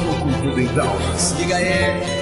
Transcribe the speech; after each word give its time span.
Cultura 0.00 1.56
aí. 1.56 2.20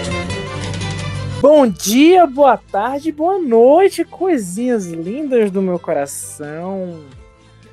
Bom 1.40 1.68
dia, 1.68 2.26
boa 2.26 2.56
tarde, 2.56 3.12
boa 3.12 3.38
noite, 3.38 4.04
coisinhas 4.04 4.86
lindas 4.86 5.52
do 5.52 5.62
meu 5.62 5.78
coração. 5.78 7.04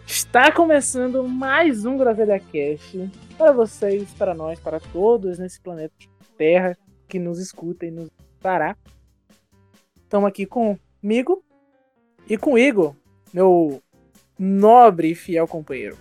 Está 0.05 0.51
começando 0.51 1.27
mais 1.27 1.83
um 1.85 1.97
Groselha 1.97 2.39
Cast 2.39 3.09
para 3.35 3.51
vocês, 3.51 4.07
para 4.13 4.35
nós, 4.35 4.59
para 4.59 4.79
todos 4.79 5.39
nesse 5.39 5.59
planeta 5.59 5.95
Terra 6.37 6.77
que 7.07 7.17
nos 7.17 7.39
escuta 7.39 7.87
e 7.87 7.91
nos 7.91 8.09
fará. 8.39 8.77
Estamos 10.03 10.27
aqui 10.27 10.45
comigo 10.45 11.43
e 12.29 12.37
com 12.37 12.53
o 12.53 12.59
Igor, 12.59 12.95
meu 13.33 13.81
nobre 14.37 15.09
e 15.09 15.15
fiel 15.15 15.47
companheiro. 15.47 15.97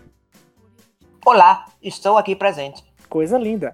Olá, 1.25 1.65
estou 1.83 2.19
aqui 2.19 2.37
presente. 2.37 2.85
Coisa 3.15 3.39
linda. 3.39 3.73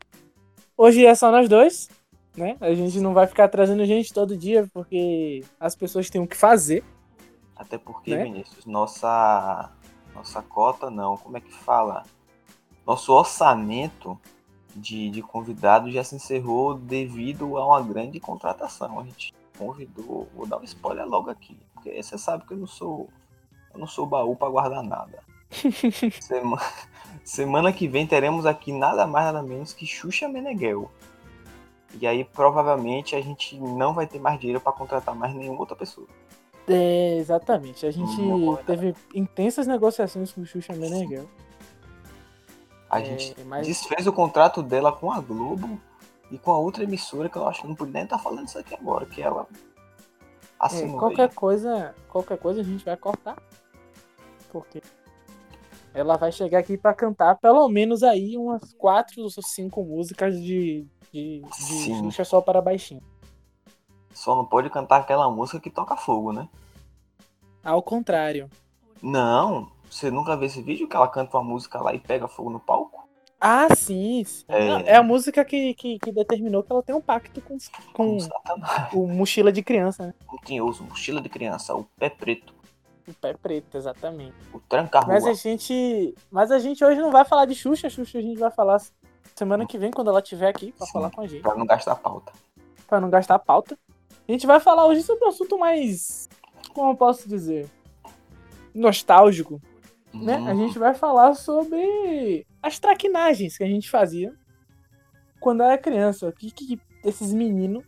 Hoje 0.77 1.07
é 1.07 1.15
só 1.15 1.33
nós 1.33 1.49
dois, 1.49 1.89
né? 2.37 2.59
A 2.61 2.75
gente 2.75 3.01
não 3.01 3.15
vai 3.15 3.27
ficar 3.27 3.49
trazendo 3.49 3.87
gente 3.87 4.13
todo 4.13 4.37
dia 4.37 4.69
porque 4.71 5.43
as 5.59 5.75
pessoas 5.75 6.11
têm 6.11 6.21
o 6.21 6.27
que 6.27 6.37
fazer. 6.37 6.85
Até 7.57 7.79
porque, 7.79 8.15
Né? 8.15 8.25
Vinícius, 8.25 8.67
nossa 8.67 9.73
nossa 10.15 10.43
cota 10.43 10.91
não, 10.91 11.17
como 11.17 11.39
é 11.39 11.41
que 11.41 11.55
fala? 11.55 12.03
Nosso 12.87 13.15
orçamento 13.15 14.21
de, 14.77 15.09
de 15.09 15.23
convidados 15.23 15.95
já 15.95 16.05
se 16.05 16.17
encerrou 16.17 16.75
devido 16.75 17.57
a 17.57 17.67
uma 17.67 17.81
grande 17.81 18.21
contratação. 18.21 19.01
A 19.01 19.05
gente 19.05 19.33
convidou, 19.57 20.29
vou 20.35 20.47
dar 20.47 20.59
um 20.59 20.65
spoiler 20.65 21.07
logo 21.07 21.31
aqui, 21.31 21.59
porque 21.73 22.03
você 22.03 22.19
sabe 22.19 22.45
que 22.45 22.53
eu 22.53 22.59
não 22.59 22.67
sou 22.67 23.09
eu 23.73 23.81
não 23.81 23.87
sou 23.87 24.05
baú 24.05 24.37
para 24.37 24.51
guardar 24.51 24.83
nada. 24.83 25.30
Sema- 26.21 26.61
Semana 27.25 27.73
que 27.73 27.87
vem 27.87 28.07
teremos 28.07 28.47
aqui 28.47 28.73
nada 28.73 29.07
mais 29.07 29.27
nada 29.27 29.43
menos 29.43 29.73
que 29.73 29.87
Xuxa 29.87 30.29
Meneghel. 30.29 30.91
E 32.01 32.07
aí 32.07 32.25
provavelmente 32.25 33.15
a 33.17 33.21
gente 33.21 33.59
não 33.59 33.93
vai 33.93 34.07
ter 34.07 34.19
mais 34.19 34.39
dinheiro 34.39 34.61
para 34.61 34.73
contratar 34.73 35.15
mais 35.15 35.35
nenhuma 35.35 35.61
outra 35.61 35.77
pessoa. 35.77 36.07
É, 36.69 37.17
exatamente. 37.17 37.85
A 37.85 37.91
gente 37.91 38.21
Hum, 38.21 38.57
teve 38.65 38.95
intensas 39.15 39.67
negociações 39.67 40.33
com 40.33 40.41
o 40.43 40.47
Xuxa 40.47 40.73
Meneghel. 40.73 41.29
A 42.89 43.01
É, 43.01 43.05
gente 43.05 43.41
mas- 43.45 43.67
desfez 43.67 44.07
o 44.07 44.13
contrato 44.13 44.63
dela 44.63 44.93
com 44.93 45.11
a 45.13 45.21
Globo 45.21 45.81
e 46.31 46.39
com 46.39 46.53
a 46.53 46.59
outra 46.59 46.85
emissora 46.85 47.29
que 47.29 47.37
eu 47.37 47.47
acho 47.49 47.63
que 47.63 47.69
não 47.69 47.75
podia 47.75 47.95
nem 47.95 48.05
estar 48.05 48.19
falando 48.19 48.47
isso 48.47 48.59
aqui 48.59 48.75
agora, 48.75 49.05
que 49.07 49.21
ela 49.21 49.47
É, 49.53 49.57
assinou. 50.61 50.99
qualquer 50.99 51.29
aí. 51.29 51.35
coisa, 51.35 51.95
qualquer 52.09 52.39
coisa 52.39 52.61
a 52.61 52.65
gente 52.65 52.85
vai 52.85 52.97
cortar. 52.97 53.37
Porque 54.53 54.81
ela 55.93 56.17
vai 56.17 56.31
chegar 56.33 56.59
aqui 56.59 56.77
pra 56.77 56.95
cantar 56.95 57.37
pelo 57.37 57.69
menos 57.69 58.03
aí 58.03 58.37
umas 58.37 58.73
quatro 58.75 59.23
ou 59.23 59.31
cinco 59.43 59.83
músicas 59.85 60.41
de, 60.41 60.87
de, 61.13 61.43
de. 61.43 61.95
Xuxa 61.99 62.25
só 62.25 62.41
para 62.41 62.61
baixinho. 62.61 63.03
Só 64.13 64.35
não 64.35 64.45
pode 64.45 64.71
cantar 64.71 65.01
aquela 65.01 65.31
música 65.31 65.61
que 65.61 65.71
toca 65.71 65.97
fogo, 65.97 66.33
né? 66.33 66.49
Ao 67.63 67.83
contrário. 67.83 68.49
Não, 69.03 69.71
você 69.91 70.11
nunca 70.11 70.37
viu 70.37 70.47
esse 70.47 70.63
vídeo 70.63 70.89
que 70.89 70.97
ela 70.97 71.09
canta 71.09 71.37
uma 71.37 71.45
música 71.45 71.81
lá 71.81 71.95
e 71.95 71.99
pega 71.99 72.29
fogo 72.29 72.51
no 72.51 72.61
palco? 72.61 73.09
Ah, 73.41 73.75
sim. 73.75 74.23
sim. 74.25 74.45
É. 74.49 74.69
Não, 74.69 74.81
É, 74.81 74.97
a 74.97 75.03
música 75.03 75.45
que, 75.45 75.73
que, 75.75 75.99
que 75.99 76.13
determinou 76.13 76.63
que 76.63 76.71
ela 76.71 76.83
tem 76.83 76.95
um 76.95 77.01
pacto 77.01 77.41
com, 77.41 77.57
com 77.93 78.19
Com 78.93 79.05
o 79.05 79.09
mochila 79.09 79.51
de 79.51 79.63
criança, 79.63 80.09
né? 80.09 80.15
O 80.31 80.39
tinhoso, 80.45 80.85
mochila 80.85 81.23
de 81.23 81.29
criança, 81.31 81.75
o 81.75 81.85
pé 81.99 82.11
preto, 82.11 82.53
O 83.11 83.15
pé 83.15 83.35
preto, 83.35 83.77
exatamente. 83.77 84.35
o 84.53 84.61
tranca-rua. 84.61 85.13
Mas 85.15 85.27
a 85.27 85.33
gente. 85.35 86.15
Mas 86.31 86.51
a 86.51 86.59
gente 86.59 86.85
hoje 86.85 87.01
não 87.01 87.11
vai 87.11 87.25
falar 87.25 87.45
de 87.47 87.55
Xuxa, 87.55 87.91
Xuxa 87.91 88.19
a 88.19 88.23
gente 88.23 88.39
vai 88.39 88.51
falar 88.51 88.81
semana 89.35 89.67
que 89.67 89.79
vem, 89.79 89.91
quando 89.91 90.09
ela 90.11 90.21
estiver 90.21 90.49
aqui 90.49 90.73
pra 90.73 90.87
Sim. 90.87 90.93
falar 90.93 91.11
com 91.11 91.21
a 91.23 91.27
gente. 91.27 91.43
Pra 91.43 91.55
não 91.55 91.67
gastar 91.67 91.97
pauta. 91.97 92.33
Pra 92.87 93.01
não 93.01 93.11
gastar 93.11 93.39
pauta. 93.39 93.79
A 94.29 94.33
gente 94.33 94.47
vai 94.47 94.61
falar 94.61 94.87
hoje 94.87 95.03
sobre 95.03 95.25
um 95.25 95.29
assunto 95.29 95.59
mais. 95.59 96.29
Como 96.75 96.93
eu 96.93 96.97
posso 96.97 97.29
dizer? 97.29 97.69
Nostálgico, 98.75 99.61
né? 100.15 100.37
A 100.37 100.53
Hum, 100.53 100.57
gente 100.67 100.79
vai 100.79 100.95
falar 100.95 101.35
sobre 101.35 102.47
as 102.63 102.79
traquinagens 102.79 103.57
que 103.57 103.65
a 103.65 103.67
gente 103.67 103.91
fazia 103.91 104.33
quando 105.41 105.63
era 105.63 105.77
criança. 105.77 106.29
O 106.29 106.33
que, 106.33 106.51
que 106.51 106.81
esses 107.05 107.33
meninos 107.33 107.83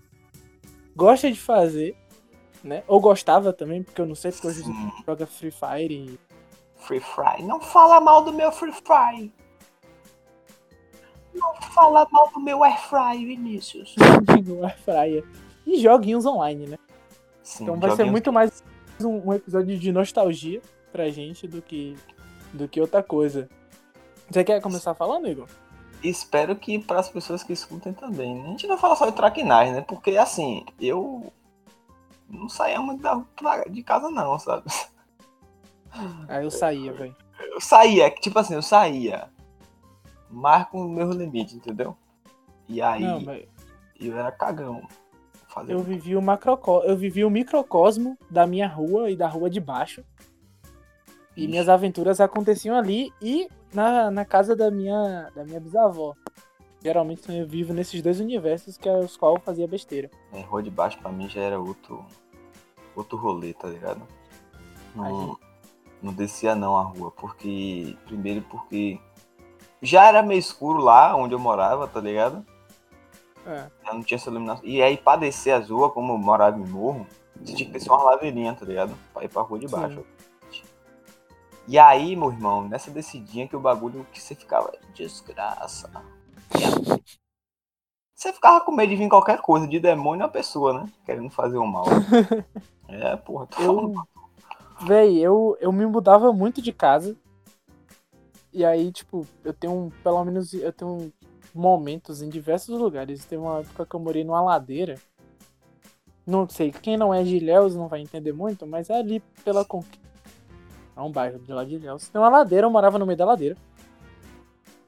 gostam 0.97 1.31
de 1.31 1.39
fazer, 1.39 1.97
né? 2.63 2.83
Ou 2.87 3.01
gostava 3.01 3.53
também, 3.53 3.83
porque 3.83 4.01
eu 4.01 4.07
não 4.07 4.15
sei, 4.15 4.31
porque 4.33 4.47
hoje 4.47 4.63
Sim. 4.65 4.93
joga 5.07 5.27
Free 5.27 5.51
Fire 5.51 5.93
e 5.95 6.19
Free 6.77 7.01
Fry. 7.01 7.43
Não 7.45 7.61
fala 7.61 8.01
mal 8.01 8.23
do 8.25 8.33
meu 8.33 8.51
Free 8.53 8.73
Fry. 8.73 9.33
Não 11.35 11.55
fala 11.73 12.07
mal 12.11 12.29
do 12.33 12.41
meu 12.41 12.63
Air 12.63 12.79
Fry, 12.81 13.25
Vinícius. 13.25 13.95
no 14.47 14.65
Air 14.65 14.79
Fryer. 14.79 15.25
E 15.67 15.81
joguinhos 15.81 16.27
online, 16.27 16.67
né? 16.67 16.79
Sim, 17.43 17.65
Então 17.65 17.77
vai 17.79 17.91
ser 17.91 17.97
joguinhos- 17.99 18.11
muito 18.13 18.33
mais 18.33 18.63
um, 19.01 19.29
um 19.29 19.33
episódio 19.33 19.79
de 19.79 19.93
nostalgia 19.93 20.61
pra 20.93 21.09
gente 21.09 21.49
do 21.49 21.63
que, 21.63 21.97
do 22.53 22.69
que 22.69 22.81
outra 22.81 23.03
coisa. 23.03 23.49
Você 24.29 24.45
quer 24.45 24.61
começar 24.61 24.95
falando, 24.95 25.27
Igor? 25.29 25.47
Espero 26.03 26.55
que 26.57 26.79
para 26.79 27.01
as 27.01 27.09
pessoas 27.09 27.43
que 27.43 27.53
escutem 27.53 27.93
também. 27.93 28.35
né? 28.35 28.45
A 28.45 28.51
gente 28.51 28.67
não 28.67 28.77
fala 28.77 28.97
só 28.97 29.07
de 29.07 29.13
traquinagem, 29.17 29.73
né? 29.73 29.81
Porque 29.83 30.17
assim, 30.17 30.65
eu 30.81 31.33
não 32.33 32.49
saía 32.49 32.81
muito 32.81 33.03
de 33.71 33.83
casa 33.83 34.11
não, 34.11 34.39
sabe? 34.39 34.65
Aí 36.29 36.43
eu 36.43 36.51
saía, 36.51 36.93
velho. 36.93 37.15
Eu 37.39 37.61
saía, 37.61 38.11
tipo 38.11 38.39
assim, 38.39 38.55
eu 38.55 38.63
saía. 38.63 39.29
Mas 40.31 40.67
com 40.69 40.87
o 40.87 40.89
meu 40.89 41.11
limite, 41.11 41.57
entendeu? 41.57 41.95
E 42.67 42.81
aí 42.81 43.03
Não, 43.03 43.21
mas 43.21 43.45
eu 44.01 44.17
era 44.17 44.33
cagão. 44.33 44.89
Eu 45.69 45.81
vivi 45.81 46.17
o 46.17 46.23
macroco... 46.23 46.81
eu 46.81 46.97
vivi 46.97 47.23
o 47.23 47.31
microcosmo 47.31 48.17
da 48.31 48.47
minha 48.47 48.67
rua 48.67 49.11
e 49.11 49.17
da 49.17 49.29
rua 49.29 49.51
de 49.51 49.61
baixo. 49.61 50.03
E 51.37 51.43
Ixi. 51.43 51.49
minhas 51.49 51.69
aventuras 51.69 52.21
aconteciam 52.21 52.75
ali 52.75 53.13
e 53.21 53.49
na, 53.75 54.11
na 54.11 54.25
casa 54.25 54.57
da 54.57 54.71
minha, 54.71 55.31
da 55.35 55.45
minha 55.45 55.61
bisavó. 55.61 56.15
Geralmente 56.83 57.31
eu 57.31 57.47
vivo 57.47 57.75
nesses 57.75 58.01
dois 58.01 58.19
universos 58.19 58.79
que 58.79 58.89
é 58.89 58.99
os 58.99 59.15
quais 59.19 59.37
eu 59.37 59.43
fazia 59.43 59.69
besteira. 59.69 60.11
É, 60.33 60.41
rua 60.41 60.63
de 60.63 60.71
baixo 60.71 60.99
pra 60.99 61.13
mim 61.13 61.29
já 61.29 61.43
era 61.43 61.61
outro 61.61 62.07
outro 62.95 63.17
rolê, 63.17 63.53
tá 63.55 63.69
ligado? 63.69 64.03
Não, 64.95 65.05
Aí. 65.05 65.37
não 66.03 66.13
descia 66.13 66.55
não 66.55 66.77
a 66.77 66.83
rua, 66.83 67.11
porque 67.11 67.97
primeiro 68.07 68.43
porque 68.43 69.01
já 69.81 70.07
era 70.07 70.23
meio 70.23 70.39
escuro 70.39 70.79
lá 70.79 71.15
onde 71.17 71.35
eu 71.35 71.39
morava, 71.39 71.89
tá 71.89 72.01
ligado? 72.01 72.45
É. 73.47 73.69
Já 73.85 73.93
não 73.93 74.03
tinha 74.03 74.17
essa 74.17 74.31
iluminação. 74.31 74.65
E 74.65 74.83
aí 74.83 74.97
pra 74.97 75.17
descer 75.17 75.53
as 75.53 75.69
ruas, 75.71 75.93
como 75.93 76.13
eu 76.13 76.19
morava 76.19 76.59
em 76.59 76.67
morro, 76.67 77.07
você 77.37 77.55
tinha 77.55 77.67
que 77.67 77.73
descer 77.73 77.91
uma 77.91 78.03
laveirinha, 78.03 78.55
tá 78.55 78.65
ligado? 78.65 78.95
Pra 79.13 79.25
ir 79.25 79.29
pra 79.29 79.43
rua 79.43 79.59
de 79.59 79.69
baixo. 79.69 80.05
E 81.67 81.79
aí, 81.79 82.17
meu 82.17 82.31
irmão, 82.31 82.69
nessa 82.69 82.91
descidinha 82.91 83.47
que 83.47 83.55
o 83.55 83.61
bagulho 83.61 84.07
que 84.13 84.21
você 84.21 84.35
ficava, 84.35 84.73
desgraça. 84.95 85.91
Você 88.23 88.33
ficava 88.33 88.65
com 88.65 88.71
medo 88.71 88.91
de 88.91 88.95
vir 88.95 89.09
qualquer 89.09 89.41
coisa, 89.41 89.67
de 89.67 89.81
demônio 89.81 90.25
a 90.25 90.29
pessoa, 90.29 90.73
né? 90.73 90.89
Querendo 91.05 91.29
fazer 91.29 91.59
o 91.59 91.67
mal. 91.67 91.85
É, 92.89 93.17
porra, 93.17 93.47
tô 93.47 93.57
falando. 93.57 93.95
Eu, 93.95 94.87
véi, 94.87 95.19
eu, 95.19 95.57
eu 95.59 95.73
me 95.73 95.87
mudava 95.87 96.31
muito 96.31 96.61
de 96.61 96.71
casa. 96.71 97.17
E 98.53 98.63
aí, 98.67 98.93
tipo, 98.93 99.27
eu 99.43 99.55
tenho 99.55 99.73
um, 99.73 99.91
pelo 100.05 100.23
menos, 100.27 100.53
eu 100.53 100.71
tenho 100.75 101.11
momentos 101.55 102.21
em 102.21 102.29
diversos 102.29 102.79
lugares. 102.79 103.25
Teve 103.25 103.41
uma 103.41 103.61
época 103.61 103.87
que 103.87 103.97
eu 103.97 104.01
morei 104.01 104.23
numa 104.25 104.43
ladeira. 104.43 104.97
Não 106.27 106.47
sei, 106.47 106.71
quem 106.71 106.99
não 106.99 107.15
é 107.15 107.23
de 107.23 107.39
Ilhéus 107.39 107.75
não 107.75 107.89
vai 107.89 108.03
entender 108.03 108.35
muito, 108.35 108.67
mas 108.67 108.91
é 108.91 108.99
ali 108.99 109.21
pela 109.43 109.65
Conquista. 109.65 109.99
É 110.95 111.01
um 111.01 111.11
bairro 111.11 111.39
de 111.39 111.51
lá 111.51 111.65
de 111.65 111.77
Ilhéus. 111.77 112.11
Tem 112.11 112.21
uma 112.21 112.29
ladeira, 112.29 112.67
eu 112.67 112.71
morava 112.71 112.99
no 112.99 113.07
meio 113.07 113.17
da 113.17 113.25
ladeira. 113.25 113.57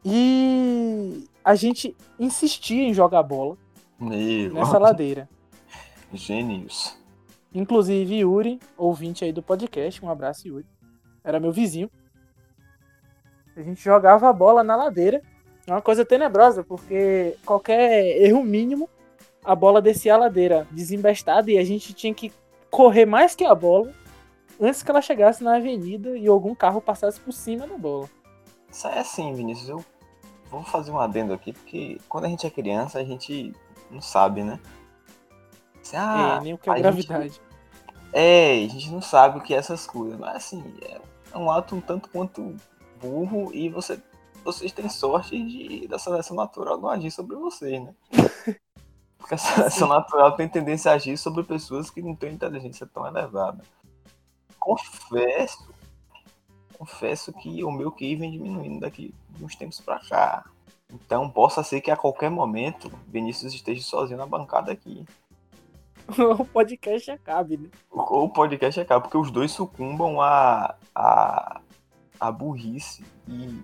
E 0.04 1.26
a 1.44 1.54
gente 1.54 1.94
insistia 2.18 2.82
em 2.82 2.94
jogar 2.94 3.22
bola 3.22 3.56
Meu, 4.00 4.54
nessa 4.54 4.78
ladeira. 4.78 5.28
gênios. 6.12 6.96
Inclusive, 7.52 8.16
Yuri, 8.20 8.58
ouvinte 8.76 9.24
aí 9.24 9.32
do 9.32 9.42
podcast, 9.42 10.04
um 10.04 10.10
abraço, 10.10 10.48
Yuri. 10.48 10.66
Era 11.22 11.38
meu 11.38 11.52
vizinho. 11.52 11.90
A 13.56 13.62
gente 13.62 13.82
jogava 13.82 14.28
a 14.28 14.32
bola 14.32 14.64
na 14.64 14.74
ladeira. 14.74 15.22
É 15.66 15.70
uma 15.70 15.80
coisa 15.80 16.04
tenebrosa, 16.04 16.64
porque 16.64 17.36
qualquer 17.44 18.20
erro 18.20 18.42
mínimo, 18.42 18.88
a 19.44 19.54
bola 19.54 19.80
descia 19.80 20.14
a 20.14 20.18
ladeira 20.18 20.66
desembestada 20.70 21.50
e 21.50 21.58
a 21.58 21.64
gente 21.64 21.92
tinha 21.94 22.12
que 22.12 22.32
correr 22.70 23.06
mais 23.06 23.34
que 23.34 23.44
a 23.44 23.54
bola 23.54 23.92
antes 24.60 24.82
que 24.82 24.90
ela 24.90 25.00
chegasse 25.00 25.44
na 25.44 25.56
avenida 25.56 26.16
e 26.18 26.26
algum 26.26 26.54
carro 26.54 26.80
passasse 26.80 27.20
por 27.20 27.32
cima 27.32 27.66
da 27.66 27.78
bola. 27.78 28.10
Isso 28.70 28.88
é 28.88 28.98
assim, 28.98 29.32
Vinícius. 29.32 29.68
Eu 29.68 29.84
vou 30.54 30.64
fazer 30.64 30.90
um 30.90 30.98
adendo 30.98 31.32
aqui, 31.32 31.52
porque 31.52 32.00
quando 32.08 32.24
a 32.24 32.28
gente 32.28 32.46
é 32.46 32.50
criança, 32.50 32.98
a 32.98 33.04
gente 33.04 33.54
não 33.90 34.00
sabe, 34.00 34.42
né? 34.42 34.58
Assim, 35.80 35.96
ah, 35.96 36.38
é, 36.38 36.44
nem 36.44 36.54
o 36.54 36.58
que 36.58 36.68
é 36.68 36.72
a 36.72 36.76
gente- 36.76 36.82
gravidade. 36.82 37.40
É, 38.12 38.64
a 38.64 38.68
gente 38.68 38.90
não 38.90 39.02
sabe 39.02 39.38
o 39.38 39.40
que 39.42 39.52
é 39.54 39.56
essas 39.56 39.86
coisas, 39.86 40.18
mas 40.18 40.36
assim, 40.36 40.62
é 41.32 41.36
um 41.36 41.50
ato 41.50 41.74
um 41.74 41.80
tanto 41.80 42.08
quanto 42.08 42.54
burro 43.00 43.50
e 43.52 43.68
você 43.68 44.00
vocês 44.44 44.72
têm 44.72 44.88
sorte 44.88 45.42
de 45.42 45.88
da 45.88 45.98
seleção 45.98 46.36
natural 46.36 46.78
não 46.78 46.88
agir 46.88 47.10
sobre 47.10 47.34
vocês, 47.34 47.82
né? 47.82 47.94
Porque 49.18 49.34
a 49.34 49.38
seleção 49.38 49.88
natural 49.88 50.36
tem 50.36 50.46
tendência 50.48 50.90
a 50.92 50.94
agir 50.94 51.16
sobre 51.16 51.42
pessoas 51.42 51.90
que 51.90 52.02
não 52.02 52.14
têm 52.14 52.34
inteligência 52.34 52.86
tão 52.86 53.06
elevada. 53.06 53.64
Confesso, 54.60 55.73
confesso 56.84 57.32
que 57.32 57.64
o 57.64 57.70
meu 57.70 57.90
QI 57.90 58.14
vem 58.14 58.30
diminuindo 58.30 58.80
daqui 58.80 59.14
uns 59.40 59.56
tempos 59.56 59.80
pra 59.80 59.98
cá. 59.98 60.44
Então 60.92 61.30
possa 61.30 61.62
ser 61.62 61.80
que 61.80 61.90
a 61.90 61.96
qualquer 61.96 62.30
momento 62.30 62.92
Vinícius 63.08 63.54
esteja 63.54 63.82
sozinho 63.82 64.18
na 64.18 64.26
bancada 64.26 64.70
aqui. 64.70 65.04
o 66.38 66.44
podcast 66.44 67.10
acabe, 67.10 67.56
né? 67.56 67.70
O 67.90 68.28
podcast 68.28 68.78
acabe, 68.78 69.04
porque 69.04 69.16
os 69.16 69.30
dois 69.30 69.50
sucumbam 69.50 70.20
a, 70.20 70.74
a, 70.94 71.60
a 72.20 72.30
burrice 72.30 73.02
e 73.26 73.62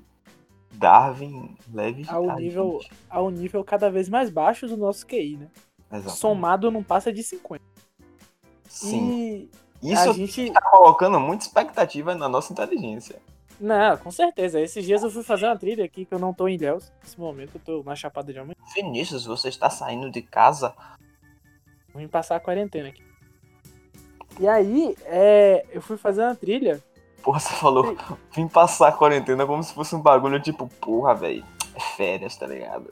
Darwin 0.72 1.54
leve 1.70 2.06
ao 2.08 2.36
nível, 2.36 2.80
ao 3.10 3.30
nível 3.30 3.62
cada 3.62 3.90
vez 3.90 4.08
mais 4.08 4.30
baixo 4.30 4.66
do 4.66 4.78
nosso 4.78 5.06
QI, 5.06 5.36
né? 5.36 5.48
Exatamente. 5.92 6.18
Somado 6.18 6.70
não 6.70 6.82
passa 6.82 7.12
de 7.12 7.22
50. 7.22 7.62
Sim. 8.66 9.10
E 9.10 9.50
Isso 9.82 10.10
a 10.10 10.12
gente 10.12 10.50
tá 10.50 10.60
colocando 10.60 11.18
muita 11.18 11.44
expectativa 11.44 12.14
na 12.14 12.28
nossa 12.28 12.52
inteligência. 12.52 13.20
Não, 13.58 13.96
com 13.96 14.10
certeza. 14.10 14.60
Esses 14.60 14.84
dias 14.84 15.02
eu 15.02 15.10
fui 15.10 15.22
fazer 15.22 15.46
uma 15.46 15.56
trilha 15.56 15.84
aqui 15.84 16.04
que 16.04 16.14
eu 16.14 16.18
não 16.18 16.32
tô 16.32 16.48
em 16.48 16.54
Ilhéus. 16.54 16.90
Nesse 17.02 17.18
momento 17.18 17.56
eu 17.56 17.60
tô 17.60 17.82
na 17.82 17.94
Chapada 17.94 18.32
de 18.32 18.38
Amanhã. 18.38 18.54
Vinícius, 18.74 19.26
você 19.26 19.48
está 19.48 19.68
saindo 19.68 20.10
de 20.10 20.22
casa? 20.22 20.74
Vim 21.94 22.08
passar 22.08 22.36
a 22.36 22.40
quarentena 22.40 22.88
aqui. 22.88 23.02
E 24.38 24.48
aí, 24.48 24.96
é, 25.04 25.66
eu 25.70 25.82
fui 25.82 25.96
fazer 25.96 26.22
uma 26.22 26.34
trilha 26.34 26.82
Porra, 27.22 27.38
você 27.38 27.54
falou, 27.54 27.96
vim 28.32 28.48
passar 28.48 28.88
a 28.88 28.92
quarentena 28.92 29.46
como 29.46 29.62
se 29.62 29.74
fosse 29.74 29.94
um 29.94 30.00
bagulho 30.00 30.40
tipo, 30.40 30.66
porra, 30.80 31.14
velho, 31.14 31.44
é 31.74 31.80
férias, 31.80 32.36
tá 32.36 32.46
ligado? 32.46 32.90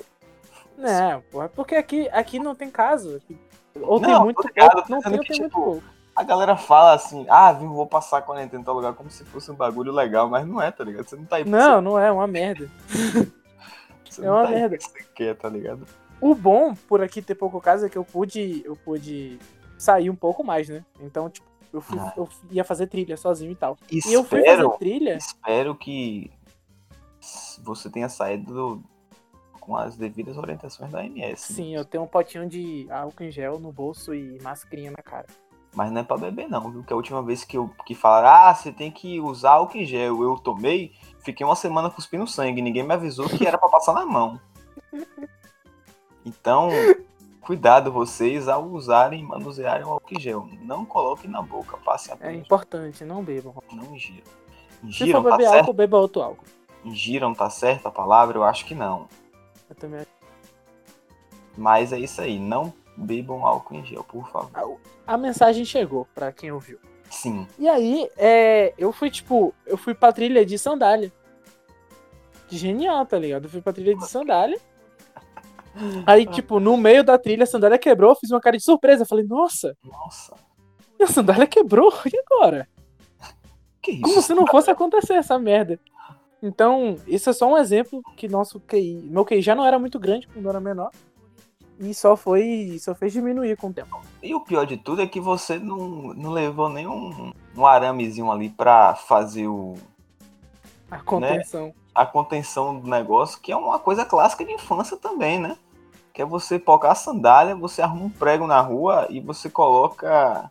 Não, 0.77 1.23
porra, 1.31 1.49
porque 1.49 1.75
aqui, 1.75 2.09
aqui 2.11 2.39
não 2.39 2.55
tem 2.55 2.71
caso. 2.71 3.21
Ou 3.81 3.99
não, 3.99 4.09
tem 4.09 4.21
muito 4.21 4.47
ligado, 4.47 4.73
pouco, 4.75 4.91
não 4.91 5.01
tem, 5.01 5.13
tem 5.13 5.21
tipo, 5.21 5.41
muito 5.41 5.53
pouco. 5.53 5.98
A 6.19 6.25
galera 6.25 6.57
fala 6.57 6.95
assim, 6.95 7.25
ah, 7.29 7.53
vim, 7.53 7.69
vou 7.69 7.87
passar 7.87 8.19
a 8.19 8.23
quarentena 8.23 8.61
em 8.61 8.65
tal 8.65 8.75
lugar 8.75 8.93
como 8.93 9.09
se 9.09 9.25
fosse 9.25 9.53
um 9.53 9.55
bagulho 9.55 9.93
legal, 9.93 10.29
mas 10.29 10.45
não 10.45 10.61
é, 10.61 10.69
tá 10.69 10.83
ligado? 10.83 11.09
Você 11.09 11.15
não 11.15 11.25
tá 11.25 11.37
aí 11.37 11.45
Não, 11.45 11.77
você... 11.77 11.81
não 11.81 11.97
é, 11.97 12.09
é 12.09 12.13
uma 12.13 12.27
merda. 12.27 12.69
É 14.21 14.29
uma 14.29 14.47
tá 14.47 14.51
merda. 14.51 14.77
Você 14.81 15.05
quer, 15.15 15.37
tá 15.37 15.49
ligado? 15.49 15.87
O 16.21 16.35
bom 16.35 16.75
por 16.75 17.01
aqui 17.01 17.23
ter 17.23 17.37
pouco 17.37 17.61
caso 17.61 17.87
é 17.87 17.89
que 17.89 17.97
eu 17.97 18.05
pude, 18.05 18.63
eu 18.65 18.75
pude 18.75 19.39
sair 19.77 20.11
um 20.11 20.17
pouco 20.17 20.43
mais, 20.43 20.69
né? 20.69 20.85
Então, 21.01 21.31
tipo, 21.31 21.47
eu, 21.73 21.81
fui, 21.81 21.97
ah. 22.01 22.13
eu 22.17 22.29
ia 22.51 22.65
fazer 22.65 22.89
trilha 22.89 23.17
sozinho 23.17 23.53
e 23.53 23.55
tal. 23.55 23.77
Espero, 23.89 24.11
e 24.11 24.15
eu 24.15 24.25
fui 24.25 24.45
fazer 24.45 24.79
trilha. 24.79 25.17
Espero 25.17 25.77
que 25.77 26.33
você 27.63 27.89
tenha 27.89 28.09
saído 28.09 28.83
com 29.61 29.77
as 29.77 29.97
devidas 29.97 30.37
orientações 30.37 30.91
da 30.91 31.05
MS. 31.05 31.53
Né? 31.53 31.57
Sim, 31.57 31.77
eu 31.77 31.85
tenho 31.85 32.03
um 32.03 32.09
potinho 32.09 32.49
de 32.49 32.89
álcool 32.91 33.23
em 33.23 33.31
gel 33.31 33.61
no 33.61 33.71
bolso 33.71 34.13
e 34.13 34.41
mascarinha 34.43 34.91
na 34.91 35.03
cara. 35.03 35.27
Mas 35.79 35.93
não 35.93 36.01
é 36.01 36.05
pra 36.05 36.17
beber 36.17 36.49
não, 36.49 36.73
viu? 36.73 36.83
Que 36.83 36.93
a 36.93 36.97
última 36.97 37.23
vez 37.23 37.45
que, 37.45 37.57
eu, 37.57 37.71
que 37.87 37.95
falaram, 37.95 38.49
ah, 38.49 38.53
você 38.53 38.73
tem 38.73 38.91
que 38.91 39.21
usar 39.21 39.53
álcool 39.53 39.79
em 39.79 39.85
gel, 39.85 40.25
eu 40.25 40.37
tomei, 40.37 40.93
fiquei 41.21 41.47
uma 41.47 41.55
semana 41.55 41.89
cuspindo 41.89 42.27
sangue, 42.27 42.61
ninguém 42.61 42.83
me 42.83 42.95
avisou 42.95 43.29
que 43.29 43.47
era 43.47 43.57
para 43.57 43.69
passar 43.69 43.93
na 43.93 44.05
mão. 44.05 44.41
Então, 46.27 46.69
Cuidado 47.41 47.93
vocês 47.93 48.49
ao 48.49 48.65
usarem 48.65 49.21
e 49.21 49.23
manusearem 49.23 49.87
o 49.87 49.91
álcool 49.91 50.19
gel. 50.19 50.49
Não 50.63 50.85
coloquem 50.85 51.31
na 51.31 51.41
boca, 51.41 51.77
passem 51.77 52.13
apenas. 52.13 52.35
É 52.35 52.37
importante, 52.37 53.05
não 53.05 53.23
bebam. 53.23 53.55
Não 53.73 53.95
ingiram. 53.95 54.27
Ingiram, 54.83 55.07
Se 55.07 55.13
for 55.13 55.23
beber 55.23 55.45
tá 55.45 55.51
álcool, 55.51 55.65
certo? 55.65 55.73
beba 55.75 55.97
outro 55.97 56.23
álcool. 56.23 56.45
Ingiram, 56.85 57.33
tá 57.33 57.49
certo 57.49 57.87
a 57.87 57.91
palavra? 57.93 58.37
Eu 58.37 58.43
acho 58.43 58.67
que 58.67 58.75
não. 58.75 59.07
Eu 59.71 59.77
também 59.77 60.05
Mas 61.57 61.93
é 61.93 62.01
isso 62.01 62.21
aí, 62.21 62.37
não 62.37 62.75
bebam 62.99 63.45
álcool 63.47 63.75
em 63.75 63.85
gel, 63.85 64.05
por 64.05 64.29
favor. 64.31 64.79
A, 65.07 65.15
a 65.15 65.17
mensagem 65.17 65.65
chegou 65.65 66.07
para 66.15 66.33
quem 66.33 66.51
ouviu. 66.51 66.79
Sim. 67.11 67.47
E 67.59 67.69
aí, 67.69 68.09
é, 68.17 68.75
eu 68.77 68.93
fui, 68.93 69.11
tipo, 69.11 69.55
eu 69.67 69.77
fui 69.77 69.95
pra 69.95 70.13
trilha 70.13 70.45
de 70.45 70.59
sandália. 70.59 71.13
Genial, 72.49 73.05
tá 73.07 73.19
ligado? 73.19 73.45
Eu 73.45 73.51
fui 73.51 73.61
pra 73.61 73.73
trilha 73.73 73.97
de 73.97 74.09
sandália. 74.09 74.59
Aí, 76.07 76.27
ah. 76.29 76.33
tipo, 76.33 76.59
no 76.59 76.77
meio 76.77 77.05
da 77.05 77.17
trilha 77.19 77.45
a 77.45 77.47
sandália 77.47 77.79
quebrou, 77.79 78.15
fiz 78.17 78.31
uma 78.31 78.41
cara 78.41 78.57
de 78.57 78.65
surpresa. 78.65 79.07
Falei, 79.07 79.25
nossa. 79.25 79.77
Nossa. 79.85 80.35
A 81.01 81.07
sandália 81.07 81.47
quebrou, 81.47 81.93
e 82.07 82.19
agora? 82.27 82.69
Que 83.81 83.93
isso? 83.93 84.03
Como 84.03 84.23
se 84.23 84.35
não 84.35 84.47
fosse 84.47 84.71
acontecer 84.71 85.15
essa 85.15 85.39
merda. 85.39 85.79
Então, 86.43 86.97
isso 87.07 87.31
é 87.31 87.33
só 87.33 87.53
um 87.53 87.57
exemplo 87.57 88.03
que 88.17 88.29
nosso 88.29 88.61
QI. 88.61 89.09
Meu 89.11 89.25
QI 89.25 89.41
já 89.41 89.55
não 89.55 89.65
era 89.65 89.79
muito 89.79 89.99
grande 89.99 90.27
quando 90.29 90.49
era 90.49 90.61
menor. 90.61 90.91
E 91.79 91.95
só 91.95 92.17
foi. 92.17 92.77
Só 92.81 92.95
fez 92.95 93.13
diminuir 93.13 93.57
com 93.57 93.69
o 93.69 93.73
tempo. 93.73 94.01
E 94.23 94.35
o 94.35 94.41
pior 94.41 94.67
de 94.67 94.77
tudo 94.77 95.03
é 95.03 95.07
que 95.07 95.21
você 95.21 95.59
não, 95.59 96.13
não 96.15 96.31
levou 96.31 96.69
nenhum 96.69 97.33
um 97.57 97.67
aramezinho 97.67 98.31
ali 98.31 98.49
pra 98.49 98.95
fazer 98.95 99.47
o. 99.47 99.75
A 100.91 100.99
contenção. 100.99 101.67
Né? 101.67 101.75
A 101.95 102.07
contenção 102.07 102.79
do 102.79 102.89
negócio, 102.89 103.41
que 103.41 103.53
é 103.53 103.57
uma 103.57 103.79
coisa 103.79 104.05
clássica 104.05 104.45
de 104.45 104.53
infância 104.53 104.97
também, 104.97 105.39
né? 105.39 105.57
que 106.19 106.23
é 106.23 106.25
você 106.25 106.59
pocar 106.59 106.91
a 106.91 106.97
sandália, 106.97 107.55
você 107.55 107.81
arruma 107.81 108.07
um 108.07 108.11
prego 108.11 108.45
na 108.45 108.61
rua 108.61 109.07
e 109.09 109.21
você 109.21 109.49
coloca 109.49 110.51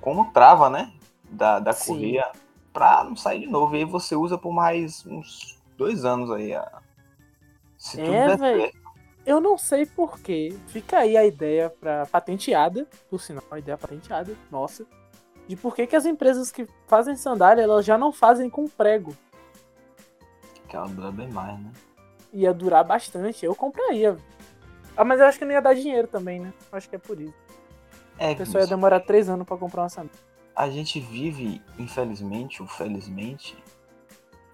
como 0.00 0.32
trava, 0.32 0.70
né? 0.70 0.90
Da, 1.24 1.58
da 1.58 1.74
correia 1.74 2.32
pra 2.72 3.04
não 3.04 3.14
sair 3.14 3.40
de 3.40 3.46
novo. 3.46 3.76
E 3.76 3.80
aí 3.80 3.84
você 3.84 4.16
usa 4.16 4.38
por 4.38 4.54
mais 4.54 5.04
uns 5.04 5.62
dois 5.76 6.06
anos 6.06 6.30
aí. 6.30 6.54
Se 7.76 7.98
tudo 7.98 8.14
é, 8.14 8.36
velho. 8.38 8.72
Eu 9.26 9.40
não 9.40 9.56
sei 9.56 9.86
porquê. 9.86 10.54
Fica 10.66 10.98
aí 10.98 11.16
a 11.16 11.24
ideia 11.24 11.70
pra 11.70 12.06
patenteada, 12.06 12.86
por 13.08 13.20
sinal, 13.20 13.44
a 13.50 13.58
ideia 13.58 13.78
patenteada, 13.78 14.36
nossa. 14.50 14.86
De 15.48 15.56
por 15.56 15.74
que, 15.74 15.86
que 15.86 15.96
as 15.96 16.06
empresas 16.06 16.50
que 16.50 16.66
fazem 16.86 17.16
sandália, 17.16 17.62
elas 17.62 17.84
já 17.84 17.96
não 17.98 18.12
fazem 18.12 18.48
com 18.48 18.66
prego. 18.68 19.14
Que 20.68 20.76
ela 20.76 20.88
dura 20.88 21.10
bem 21.10 21.28
mais, 21.30 21.58
né? 21.58 21.72
Ia 22.32 22.52
durar 22.52 22.84
bastante. 22.84 23.44
Eu 23.44 23.54
compraria. 23.54 24.16
Ah, 24.96 25.04
mas 25.04 25.20
eu 25.20 25.26
acho 25.26 25.38
que 25.38 25.44
não 25.44 25.52
ia 25.52 25.60
dar 25.60 25.74
dinheiro 25.74 26.08
também, 26.08 26.40
né? 26.40 26.52
Acho 26.72 26.88
que 26.88 26.96
é 26.96 26.98
por 26.98 27.20
isso. 27.20 27.34
É, 28.18 28.32
a 28.32 28.36
pessoa 28.36 28.62
ia 28.62 28.66
demorar 28.66 29.00
três 29.00 29.28
anos 29.28 29.46
para 29.46 29.56
comprar 29.56 29.82
uma 29.82 29.88
sandália. 29.88 30.20
A 30.54 30.70
gente 30.70 31.00
vive, 31.00 31.60
infelizmente 31.78 32.62
ou 32.62 32.68
felizmente, 32.68 33.56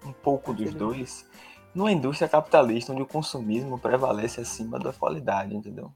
um 0.03 0.11
pouco 0.11 0.53
dos 0.53 0.73
dois, 0.73 1.29
numa 1.73 1.91
indústria 1.91 2.27
capitalista 2.27 2.91
onde 2.91 3.01
o 3.01 3.07
consumismo 3.07 3.77
prevalece 3.79 4.41
acima 4.41 4.77
da 4.79 4.91
qualidade, 4.91 5.55
entendeu? 5.55 5.91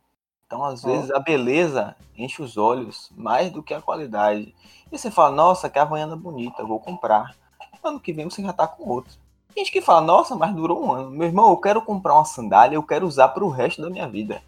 Então, 0.45 0.63
às 0.63 0.83
vezes, 0.83 1.09
a 1.11 1.19
beleza 1.19 1.95
enche 2.15 2.41
os 2.41 2.55
olhos 2.55 3.11
mais 3.15 3.51
do 3.51 3.63
que 3.63 3.73
a 3.73 3.81
qualidade. 3.81 4.53
E 4.91 4.97
você 4.97 5.09
fala, 5.09 5.35
nossa, 5.35 5.69
que 5.69 5.79
havaiana 5.79 6.15
bonita, 6.15 6.63
vou 6.63 6.79
comprar. 6.79 7.35
Ano 7.83 7.99
que 7.99 8.13
vem 8.13 8.29
você 8.29 8.41
já 8.41 8.53
tá 8.53 8.67
com 8.67 8.89
outro. 8.89 9.13
Tem 9.53 9.63
gente 9.63 9.71
que 9.71 9.81
fala, 9.81 10.01
nossa, 10.01 10.35
mas 10.35 10.53
durou 10.55 10.83
um 10.83 10.91
ano. 10.91 11.11
Meu 11.11 11.27
irmão, 11.27 11.49
eu 11.49 11.57
quero 11.57 11.81
comprar 11.81 12.13
uma 12.13 12.25
sandália, 12.25 12.75
eu 12.75 12.83
quero 12.83 13.07
usar 13.07 13.29
pro 13.29 13.49
resto 13.49 13.81
da 13.81 13.89
minha 13.89 14.07
vida. 14.07 14.41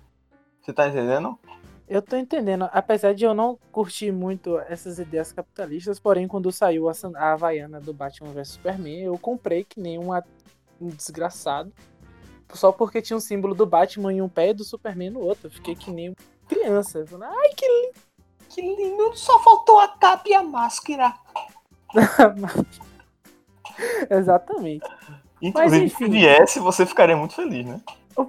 Você 0.62 0.74
tá 0.74 0.88
entendendo? 0.88 1.38
Eu 1.88 2.02
tô 2.02 2.18
entendendo. 2.18 2.70
Apesar 2.74 3.14
de 3.14 3.24
eu 3.24 3.34
não 3.34 3.58
curtir 3.72 4.12
muito 4.12 4.60
essas 4.60 5.00
ideias 5.00 5.32
capitalistas, 5.32 6.00
porém, 6.00 6.28
quando 6.28 6.52
saiu 6.52 6.90
a, 6.90 6.94
a 7.16 7.32
Havaiana 7.32 7.80
do 7.80 7.94
Batman 7.94 8.32
vs 8.32 8.50
Superman, 8.50 9.00
eu 9.00 9.18
comprei 9.18 9.64
que 9.64 9.80
nem 9.80 9.98
um 9.98 10.12
desgraçado. 10.80 11.72
Só 12.54 12.72
porque 12.72 13.02
tinha 13.02 13.18
um 13.18 13.22
símbolo 13.22 13.54
do 13.54 13.66
Batman 13.66 14.14
em 14.14 14.22
um 14.22 14.30
pé 14.30 14.50
e 14.50 14.54
do 14.54 14.64
Superman 14.64 15.10
no 15.10 15.20
outro. 15.20 15.48
Eu 15.48 15.52
fiquei 15.52 15.76
que 15.76 15.92
nem 15.92 16.16
criança. 16.48 17.06
Falei, 17.06 17.28
Ai, 17.30 17.50
que 17.56 17.68
lindo! 17.68 18.08
Que 18.50 18.62
lindo! 18.62 19.12
Só 19.16 19.40
faltou 19.40 19.80
a 19.80 19.90
capa 19.90 20.30
e 20.30 20.34
a 20.34 20.44
máscara. 20.44 21.14
Exatamente. 24.10 24.88
Inclusive, 25.42 25.82
Mas, 25.82 25.94
enfim, 25.94 26.06
se 26.06 26.12
viesse, 26.12 26.60
você 26.60 26.86
ficaria 26.86 27.16
muito 27.16 27.36
feliz, 27.36 27.66
né? 27.66 27.82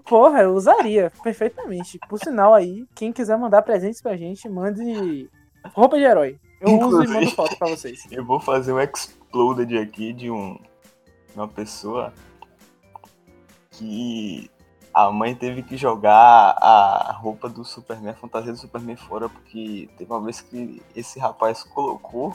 Porra, 0.05 0.43
eu 0.43 0.55
usaria 0.55 1.11
perfeitamente. 1.23 1.99
Por 2.09 2.19
sinal 2.19 2.53
aí, 2.53 2.87
quem 2.95 3.13
quiser 3.13 3.39
mandar 3.39 3.63
presentes 3.63 4.03
pra 4.03 4.17
gente, 4.17 4.49
mande 4.49 5.31
roupa 5.73 5.97
de 5.97 6.05
herói. 6.05 6.39
Eu 6.61 6.71
Inclusive, 6.71 7.05
uso 7.05 7.13
e 7.13 7.15
mando 7.15 7.31
foto 7.35 7.57
pra 7.57 7.69
vocês. 7.69 8.07
Eu 8.11 8.25
vou 8.25 8.41
fazer 8.41 8.73
um 8.73 8.81
exploded 8.81 9.79
aqui 9.79 10.13
de 10.13 10.31
um, 10.31 10.59
uma 11.35 11.49
pessoa 11.49 12.13
que 13.79 14.51
a 14.93 15.11
mãe 15.11 15.35
teve 15.35 15.63
que 15.63 15.77
jogar 15.77 16.57
a 16.61 17.13
roupa 17.13 17.49
do 17.49 17.65
Superman, 17.65 18.11
a 18.11 18.15
fantasia 18.15 18.53
do 18.53 18.59
Superman 18.59 18.97
fora, 18.97 19.29
porque 19.29 19.89
teve 19.97 20.13
uma 20.13 20.21
vez 20.21 20.41
que 20.41 20.83
esse 20.95 21.19
rapaz 21.19 21.63
colocou, 21.63 22.35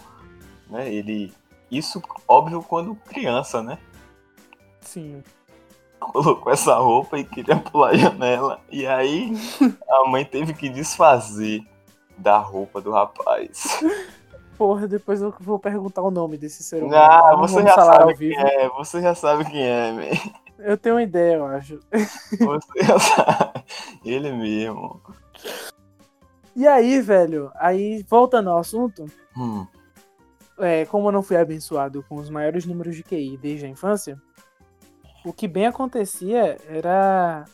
né, 0.70 0.92
ele 0.92 1.34
isso, 1.70 2.02
óbvio, 2.28 2.62
quando 2.62 2.96
criança, 2.96 3.64
né? 3.64 3.80
Sim. 4.80 5.24
Colocou 6.00 6.54
essa 6.54 6.76
roupa 6.76 7.18
e 7.18 7.24
queria 7.24 7.56
pular 7.58 7.90
a 7.90 7.98
janela. 7.98 8.62
E 8.70 8.86
aí 8.86 9.34
a 9.90 10.08
mãe 10.08 10.24
teve 10.24 10.54
que 10.54 10.70
desfazer 10.70 11.66
da 12.18 12.38
roupa 12.38 12.80
do 12.80 12.92
rapaz. 12.92 13.84
Porra, 14.56 14.88
depois 14.88 15.22
eu 15.22 15.34
vou 15.40 15.58
perguntar 15.58 16.04
o 16.04 16.12
nome 16.12 16.38
desse 16.38 16.62
ser 16.62 16.84
humano. 16.84 16.96
Ah, 16.96 17.36
você 17.38 17.64
já 17.64 17.74
sabe 17.74 18.16
quem 18.16 18.38
é, 18.38 18.70
você 18.70 19.02
já 19.02 19.16
sabe 19.16 19.46
quem 19.46 19.64
é, 19.66 19.92
man. 19.92 20.42
Eu 20.60 20.78
tenho 20.78 20.96
uma 20.96 21.04
ideia, 21.04 21.36
eu 21.36 21.46
acho. 21.46 21.80
Ele 24.06 24.32
mesmo. 24.32 25.02
E 26.56 26.68
aí, 26.68 27.02
velho, 27.02 27.52
aí 27.56 28.04
voltando 28.08 28.50
ao 28.50 28.60
assunto, 28.60 29.06
Hum, 29.36 29.66
é, 30.60 30.86
como 30.86 31.08
eu 31.08 31.12
não 31.12 31.24
fui 31.24 31.36
abençoado 31.36 32.04
com 32.08 32.16
os 32.16 32.30
maiores 32.30 32.66
números 32.66 32.96
de 32.96 33.04
QI 33.04 33.38
desde 33.38 33.66
a 33.66 33.70
infância, 33.70 34.22
o 35.26 35.34
que 35.34 35.48
bem 35.48 35.66
acontecia 35.66 36.58
era 36.68 37.46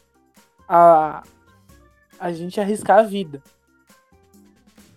a, 0.67 1.23
a 2.19 2.31
gente 2.33 2.59
arriscar 2.59 2.99
a 2.99 3.03
vida. 3.03 3.41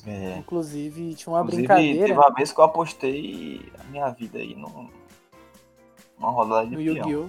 é. 0.06 0.38
Inclusive, 0.38 1.14
tinha 1.14 1.32
uma 1.32 1.42
Inclusive, 1.42 1.68
brincadeira 1.68 2.06
teve 2.06 2.18
uma 2.18 2.34
vez 2.34 2.52
que 2.52 2.58
eu 2.58 2.64
apostei 2.64 3.72
a 3.78 3.84
minha 3.84 4.08
vida 4.10 4.38
aí 4.38 4.56
num, 4.56 4.90
numa 6.18 6.30
rodada 6.30 6.66
de 6.66 6.74
no. 6.74 6.80
Yu-Gi-Oh! 6.80 7.28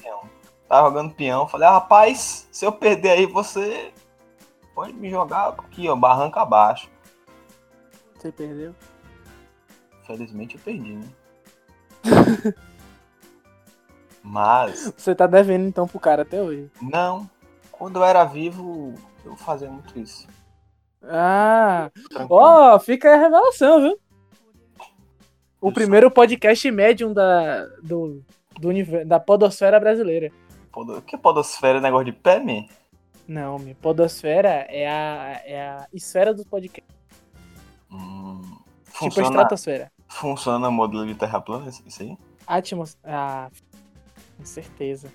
Peão. 0.00 0.20
Tava 0.68 0.88
jogando 0.88 1.14
peão, 1.14 1.48
falei, 1.48 1.66
ah, 1.68 1.72
rapaz, 1.72 2.48
se 2.50 2.64
eu 2.64 2.72
perder 2.72 3.10
aí, 3.10 3.26
você 3.26 3.92
pode 4.74 4.92
me 4.92 5.10
jogar 5.10 5.48
aqui, 5.48 5.88
ó, 5.88 5.96
barranca 5.96 6.40
abaixo. 6.42 6.90
Você 8.16 8.30
perdeu? 8.32 8.74
Felizmente 10.06 10.56
eu 10.56 10.60
perdi, 10.60 10.94
né? 10.94 11.08
Mas, 14.22 14.92
Você 14.96 15.14
tá 15.14 15.26
devendo 15.26 15.66
então 15.66 15.86
pro 15.86 15.98
cara 16.00 16.22
até 16.22 16.42
hoje. 16.42 16.70
não, 16.82 17.28
quando 17.72 17.96
eu 17.96 18.04
era 18.04 18.24
vivo, 18.24 18.94
eu 19.24 19.36
fazia 19.36 19.70
muito 19.70 19.98
isso. 19.98 20.26
Ah! 21.02 21.90
Ó, 22.28 22.78
fica 22.78 23.08
aí 23.08 23.14
a 23.14 23.22
revelação, 23.22 23.80
viu? 23.80 23.98
O 25.60 25.72
primeiro 25.72 26.10
podcast 26.10 26.70
médium 26.70 27.12
da, 27.12 27.64
do, 27.82 28.22
do 28.58 28.68
univer- 28.68 29.06
da 29.06 29.18
podosfera 29.20 29.78
brasileira. 29.80 30.30
Podo- 30.72 31.00
Que 31.02 31.16
podosfera 31.16 31.78
é 31.78 31.80
negócio 31.80 32.06
de 32.06 32.12
pé, 32.12 32.38
man? 32.40 32.66
Não, 33.26 33.58
minha 33.58 33.74
podosfera 33.74 34.48
é 34.68 34.88
a, 34.88 35.42
é 35.44 35.60
a 35.62 35.88
esfera 35.92 36.32
do 36.32 36.44
podcast. 36.46 36.88
Hum, 37.90 38.40
Tipo 38.84 38.96
a 38.96 38.98
funciona, 39.10 39.28
estratosfera. 39.28 39.92
funciona 40.08 40.70
modelo 40.70 41.06
de 41.06 41.14
terra 41.14 41.40
plana, 41.40 41.68
isso 41.68 42.02
aí? 42.02 42.16
Atmos... 42.46 42.96
Ah, 43.04 43.50
com 44.36 44.44
certeza. 44.44 45.12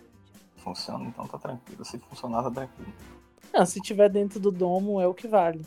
Funciona, 0.57 1.05
então 1.05 1.27
tá 1.27 1.38
tranquilo. 1.38 1.83
Se 1.83 1.97
funcionar, 2.00 2.43
tá 2.43 2.51
tranquilo. 2.51 2.93
Não, 3.53 3.65
se 3.65 3.81
tiver 3.81 4.09
dentro 4.09 4.39
do 4.39 4.51
domo 4.51 5.00
é 5.01 5.07
o 5.07 5.13
que 5.13 5.27
vale. 5.27 5.65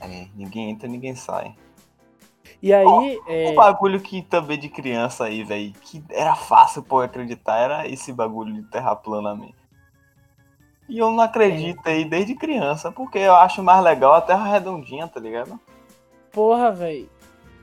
É, 0.00 0.26
ninguém 0.34 0.70
entra, 0.70 0.88
ninguém 0.88 1.14
sai. 1.14 1.54
E 2.60 2.72
aí, 2.72 3.20
é, 3.28 3.50
Um 3.50 3.54
bagulho 3.54 4.00
que 4.00 4.22
também 4.22 4.58
de 4.58 4.68
criança 4.68 5.24
aí, 5.24 5.42
velho, 5.44 5.72
que 5.82 6.02
era 6.10 6.34
fácil 6.34 6.82
pô 6.82 7.00
acreditar, 7.00 7.56
era 7.58 7.88
esse 7.88 8.12
bagulho 8.12 8.52
de 8.54 8.62
terra 8.64 8.94
plana 8.96 9.34
mesmo. 9.34 9.54
E 10.88 10.98
eu 10.98 11.10
não 11.10 11.20
acredito 11.22 11.80
aí 11.84 12.04
desde 12.04 12.34
criança, 12.34 12.90
porque 12.92 13.18
eu 13.18 13.34
acho 13.34 13.62
mais 13.62 13.82
legal 13.82 14.14
a 14.14 14.20
terra 14.20 14.44
redondinha, 14.50 15.06
tá 15.08 15.18
ligado? 15.20 15.58
porra, 16.30 16.72
velho. 16.72 17.08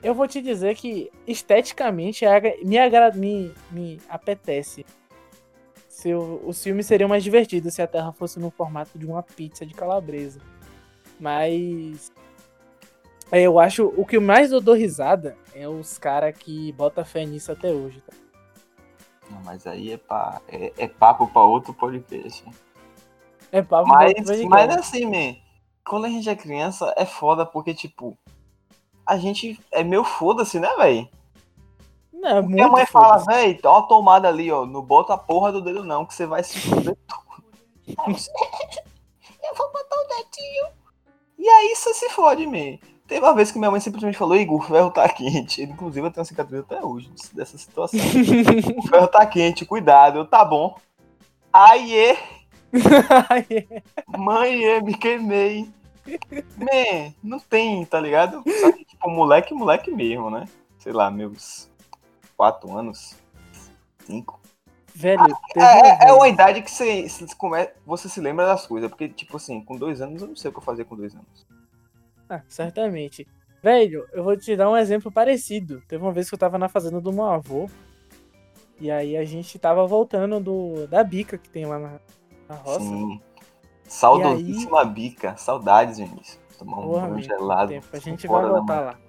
Eu 0.01 0.13
vou 0.13 0.27
te 0.27 0.41
dizer 0.41 0.75
que 0.75 1.11
esteticamente 1.27 2.25
agra- 2.25 2.55
me, 2.63 2.77
agra... 2.77 3.11
me, 3.11 3.53
me 3.71 3.99
apetece. 4.07 4.85
Se 5.89 6.13
o- 6.13 6.41
os 6.45 6.63
filmes 6.63 6.85
seriam 6.85 7.09
mais 7.09 7.23
divertidos 7.23 7.73
se 7.73 7.81
a 7.81 7.87
Terra 7.87 8.13
fosse 8.13 8.39
no 8.39 8.49
formato 8.49 8.97
de 8.97 9.05
uma 9.05 9.21
pizza 9.21 9.65
de 9.65 9.73
calabresa. 9.73 10.39
Mas. 11.19 12.11
É, 13.31 13.41
eu 13.41 13.59
acho 13.59 13.93
o 13.97 14.05
que 14.05 14.19
mais 14.19 14.51
eu 14.51 14.59
dou 14.61 14.75
risada 14.75 15.37
é 15.53 15.67
os 15.67 15.97
caras 15.97 16.35
que 16.37 16.71
bota 16.73 17.05
fé 17.05 17.25
nisso 17.25 17.51
até 17.51 17.71
hoje. 17.71 18.01
tá? 18.01 18.13
Não, 19.29 19.41
mas 19.43 19.67
aí 19.67 19.91
é, 19.91 19.97
pra, 19.97 20.41
é, 20.47 20.73
é 20.77 20.87
papo 20.87 21.27
pra 21.27 21.43
outro 21.43 21.73
podcast. 21.73 22.43
É 23.51 23.61
papo 23.61 23.87
Mas, 23.87 24.13
do 24.13 24.15
podcast. 24.23 24.45
mas 24.47 24.77
assim, 24.77 25.05
man, 25.05 25.35
quando 25.85 26.05
a 26.05 26.09
gente 26.09 26.29
é 26.29 26.35
criança, 26.35 26.93
é 26.97 27.05
foda 27.05 27.45
porque, 27.45 27.73
tipo, 27.73 28.17
a 29.05 29.17
gente 29.17 29.59
é 29.71 29.83
meio 29.83 30.03
foda-se, 30.03 30.59
né, 30.59 30.69
velho? 30.77 31.09
Não, 32.13 32.37
é 32.37 32.41
Minha 32.41 32.67
mãe 32.67 32.85
fala, 32.85 33.19
foda-se. 33.19 33.27
véi, 33.27 33.59
ó 33.63 33.77
a 33.79 33.83
tomada 33.83 34.27
ali, 34.27 34.51
ó. 34.51 34.65
Não 34.65 34.81
bota 34.81 35.13
a 35.13 35.17
porra 35.17 35.51
do 35.51 35.61
dedo, 35.61 35.83
não, 35.83 36.05
que 36.05 36.13
você 36.13 36.25
vai 36.25 36.43
se 36.43 36.59
fuder 36.59 36.95
todo. 37.07 37.43
Aí 37.99 38.13
você, 38.13 38.31
Eu 39.43 39.55
vou 39.55 39.71
botar 39.71 39.95
o 39.95 40.07
dedinho. 40.07 40.67
E 41.37 41.47
aí 41.47 41.75
você 41.75 41.93
se 41.93 42.09
fode, 42.09 42.45
man. 42.45 42.77
Teve 43.09 43.25
uma 43.25 43.33
vez 43.33 43.51
que 43.51 43.57
minha 43.57 43.71
mãe 43.71 43.79
simplesmente 43.79 44.19
falou, 44.19 44.37
Igor, 44.37 44.59
o 44.59 44.63
ferro 44.63 44.91
tá 44.91 45.09
quente. 45.09 45.63
Inclusive 45.63 46.05
eu 46.05 46.11
tenho 46.11 46.21
uma 46.21 46.25
cicatriz 46.25 46.59
até 46.61 46.85
hoje 46.85 47.11
dessa 47.33 47.57
situação. 47.57 47.99
o 48.77 48.87
ferro 48.87 49.07
tá 49.07 49.25
quente, 49.25 49.65
cuidado, 49.65 50.19
eu, 50.19 50.25
tá 50.27 50.45
bom. 50.45 50.77
Aí, 51.51 52.15
mãe, 54.15 54.61
eu 54.61 54.83
me 54.83 54.93
queimei. 54.93 55.67
Man, 56.55 57.11
não 57.23 57.39
tem, 57.39 57.83
tá 57.83 57.99
ligado? 57.99 58.43
Só 58.61 58.71
que, 58.71 58.85
tipo, 58.85 59.09
moleque, 59.09 59.55
moleque 59.55 59.89
mesmo, 59.89 60.29
né? 60.29 60.47
Sei 60.77 60.93
lá, 60.93 61.09
meus 61.09 61.67
quatro 62.37 62.71
anos, 62.77 63.15
cinco. 64.05 64.39
Velho, 64.93 65.25
teve 65.51 65.65
É, 65.65 65.73
uma 65.73 65.87
é- 65.87 66.09
é 66.09 66.13
uma 66.13 66.27
idade 66.27 66.61
que 66.61 66.69
você, 66.69 67.07
você 67.85 68.07
se 68.07 68.21
lembra 68.21 68.45
das 68.45 68.67
coisas. 68.67 68.87
Porque, 68.87 69.09
tipo 69.09 69.37
assim, 69.37 69.61
com 69.61 69.75
dois 69.75 69.99
anos 69.99 70.21
eu 70.21 70.27
não 70.27 70.35
sei 70.35 70.49
o 70.49 70.51
que 70.51 70.59
eu 70.59 70.63
fazia 70.63 70.85
com 70.85 70.95
dois 70.95 71.15
anos. 71.15 71.47
Ah, 72.29 72.41
certamente. 72.47 73.27
Velho, 73.61 74.07
eu 74.13 74.23
vou 74.23 74.37
te 74.37 74.55
dar 74.55 74.69
um 74.69 74.77
exemplo 74.77 75.11
parecido. 75.11 75.81
Teve 75.87 76.03
uma 76.03 76.13
vez 76.13 76.29
que 76.29 76.35
eu 76.35 76.39
tava 76.39 76.57
na 76.57 76.69
fazenda 76.69 77.01
do 77.01 77.11
meu 77.11 77.25
avô. 77.25 77.69
E 78.79 78.89
aí 78.89 79.17
a 79.17 79.25
gente 79.25 79.57
tava 79.59 79.85
voltando 79.85 80.39
do, 80.39 80.87
da 80.87 81.03
bica 81.03 81.37
que 81.37 81.49
tem 81.49 81.65
lá 81.65 81.77
na, 81.79 81.99
na 82.47 82.55
roça. 82.55 82.79
Sim. 82.79 83.19
Saudosíssima 83.83 84.85
bica. 84.85 85.35
Saudades, 85.35 85.97
Vinícius. 85.97 86.39
Tomar 86.57 86.79
um 86.79 86.83
Porra, 86.83 87.07
banho 87.09 87.21
gelado. 87.23 87.69
tempo. 87.71 87.87
A 87.91 87.97
gente 87.99 88.27
vai 88.27 88.45
voltar 88.47 88.79
lá. 88.79 88.99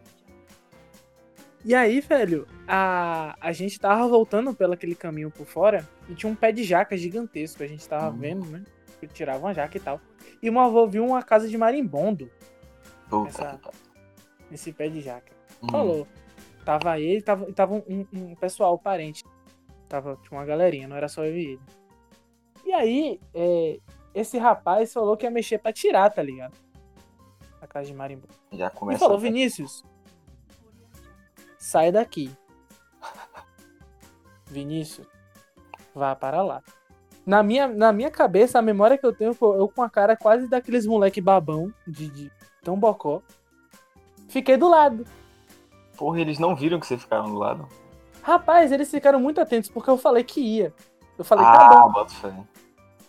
E 1.65 1.75
aí, 1.75 2.01
velho, 2.01 2.47
a, 2.67 3.37
a 3.41 3.53
gente 3.53 3.79
tava 3.79 4.09
voltando 4.09 4.55
pelo 4.55 4.73
aquele 4.73 4.95
caminho 4.95 5.31
por 5.31 5.47
fora 5.47 5.87
e 6.09 6.15
tinha 6.15 6.33
um 6.33 6.35
pé 6.35 6.51
de 6.53 6.65
jaca 6.65 6.97
gigantesco. 6.97 7.63
A 7.63 7.67
gente 7.67 7.87
tava 7.87 8.09
Hum. 8.09 8.19
vendo, 8.19 8.47
né? 8.47 8.65
Que 8.99 9.07
tirava 9.07 9.41
uma 9.41 9.53
jaca 9.55 9.77
e 9.77 9.81
tal. 9.81 10.01
E 10.43 10.49
o 10.49 10.53
meu 10.53 10.63
avô 10.63 10.87
viu 10.89 11.05
uma 11.05 11.23
casa 11.23 11.47
de 11.49 11.59
marimbondo 11.59 12.31
Puta 13.11 13.59
que 13.63 14.51
nesse 14.51 14.73
pé 14.73 14.89
de 14.89 15.01
jaca. 15.01 15.33
Hum. 15.63 15.69
falou. 15.71 16.09
Tava 16.65 16.99
ele, 17.01 17.23
tava, 17.23 17.49
e 17.49 17.53
tava 17.53 17.75
um, 17.75 18.07
um 18.13 18.35
pessoal, 18.35 18.79
parente. 18.79 19.25
Tava, 19.89 20.17
tinha 20.23 20.39
uma 20.39 20.45
galerinha, 20.45 20.87
não 20.87 20.97
era 20.97 21.09
só 21.09 21.25
eu 21.25 21.37
e 21.37 21.45
ele. 21.53 21.61
E 22.65 22.73
aí, 22.73 23.21
é, 23.35 23.79
esse 24.15 24.39
rapaz 24.39 24.93
falou 24.93 25.17
que 25.17 25.25
ia 25.27 25.31
mexer 25.31 25.59
pra 25.59 25.73
tirar, 25.73 26.11
tá 26.11 26.23
ligado? 26.23 26.55
A 27.61 27.67
casa 27.67 27.87
de 27.87 27.95
marimbondo. 27.95 28.33
Já 28.53 28.67
E 28.69 28.71
começa. 28.71 28.99
falou, 29.01 29.19
Vinícius, 29.19 29.83
sai 31.59 31.91
daqui. 31.91 32.31
Vinícius, 34.47 35.07
vá 35.95 36.15
para 36.15 36.43
lá. 36.43 36.63
Na 37.27 37.43
minha, 37.43 37.69
na 37.69 37.93
minha 37.93 38.11
cabeça, 38.11 38.59
a 38.59 38.63
memória 38.63 38.99
que 38.99 39.07
eu 39.07 39.15
tenho 39.15 39.33
foi 39.35 39.59
eu 39.59 39.69
com 39.69 39.83
a 39.83 39.91
cara 39.91 40.17
quase 40.17 40.49
daqueles 40.49 40.87
moleque 40.87 41.21
babão, 41.21 41.73
de, 41.87 42.09
de 42.11 42.33
tão 42.63 42.79
bocó. 42.79 43.23
Fiquei 44.29 44.57
do 44.57 44.69
lado. 44.69 45.07
Porra, 45.97 46.21
eles 46.21 46.39
não 46.39 46.55
viram 46.57 46.81
que 46.81 46.87
vocês 46.87 47.03
ficaram 47.03 47.27
do 47.27 47.39
lado. 47.39 47.69
Rapaz, 48.23 48.71
eles 48.73 48.91
ficaram 48.91 49.19
muito 49.19 49.41
atentos 49.41 49.71
porque 49.71 49.91
eu 49.91 49.97
falei 49.97 50.25
que 50.25 50.41
ia. 50.41 50.73
Eu 51.19 51.25
falei, 51.25 51.45
tá 51.45 51.69
bom. 51.69 51.79
ah, 51.79 51.89
bota 51.89 52.15
fé. 52.15 52.33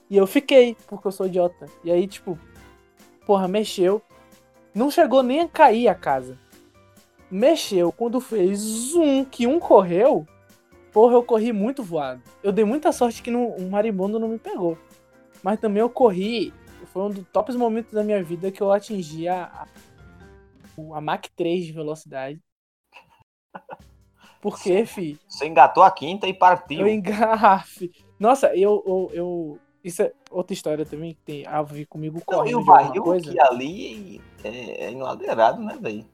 E 0.10 0.18
eu 0.18 0.28
fiquei, 0.28 0.76
porque 0.88 1.08
eu 1.08 1.12
sou 1.12 1.26
idiota. 1.26 1.68
E 1.84 1.92
aí, 1.92 2.06
tipo, 2.06 2.38
porra, 3.26 3.48
mexeu. 3.48 4.02
Não 4.74 4.92
chegou 4.92 5.24
nem 5.24 5.42
a 5.42 5.48
cair 5.48 5.88
a 5.88 5.96
casa. 5.96 6.38
Mexeu. 7.30 7.92
Quando 7.92 8.20
fez 8.20 8.60
zoom, 8.60 9.24
que 9.24 9.48
um 9.48 9.60
correu, 9.60 10.28
porra, 10.92 11.14
eu 11.14 11.24
corri 11.24 11.54
muito 11.54 11.82
voado. 11.82 12.22
Eu 12.44 12.52
dei 12.52 12.66
muita 12.66 12.92
sorte 12.92 13.22
que 13.22 13.32
não, 13.32 13.56
um 13.56 13.70
marimbondo 13.70 14.20
não 14.20 14.28
me 14.28 14.40
pegou. 14.40 14.78
Mas 15.42 15.60
também 15.60 15.80
eu 15.80 15.90
corri. 15.90 16.54
Foi 16.88 17.04
um 17.04 17.10
dos 17.10 17.28
tops 17.30 17.56
momentos 17.56 17.92
da 17.94 18.04
minha 18.04 18.24
vida 18.24 18.52
que 18.52 18.62
eu 18.62 18.72
atingi 18.72 19.28
a, 19.28 19.68
a, 20.94 21.02
Mach 21.02 21.28
3 21.36 21.66
de 21.66 21.72
velocidade. 21.72 22.40
Porque, 24.42 24.86
fi, 24.86 25.20
Você 25.28 25.46
engatou 25.48 25.84
a 25.84 25.92
quinta 25.92 26.28
e 26.28 26.34
partiu. 26.34 26.82
eu 26.82 26.88
engarrafe. 26.88 27.92
Nossa, 28.20 28.56
eu, 28.56 28.84
eu, 28.86 29.10
eu- 29.14 29.60
Isso 29.84 30.02
é 30.02 30.12
outra 30.32 30.54
história 30.54 30.86
também 30.86 31.14
que 31.14 31.22
tem 31.22 31.46
a 31.48 31.62
ver 31.62 31.86
comigo 31.86 32.22
Não, 32.30 32.46
e 32.48 32.56
o 32.56 32.64
barril 32.64 33.04
coisa. 33.04 33.32
que 33.32 33.40
ali 33.40 34.22
é, 34.44 34.86
é 34.86 34.92
enladeirado, 34.92 35.62
né, 35.62 35.78
velho? 35.80 36.06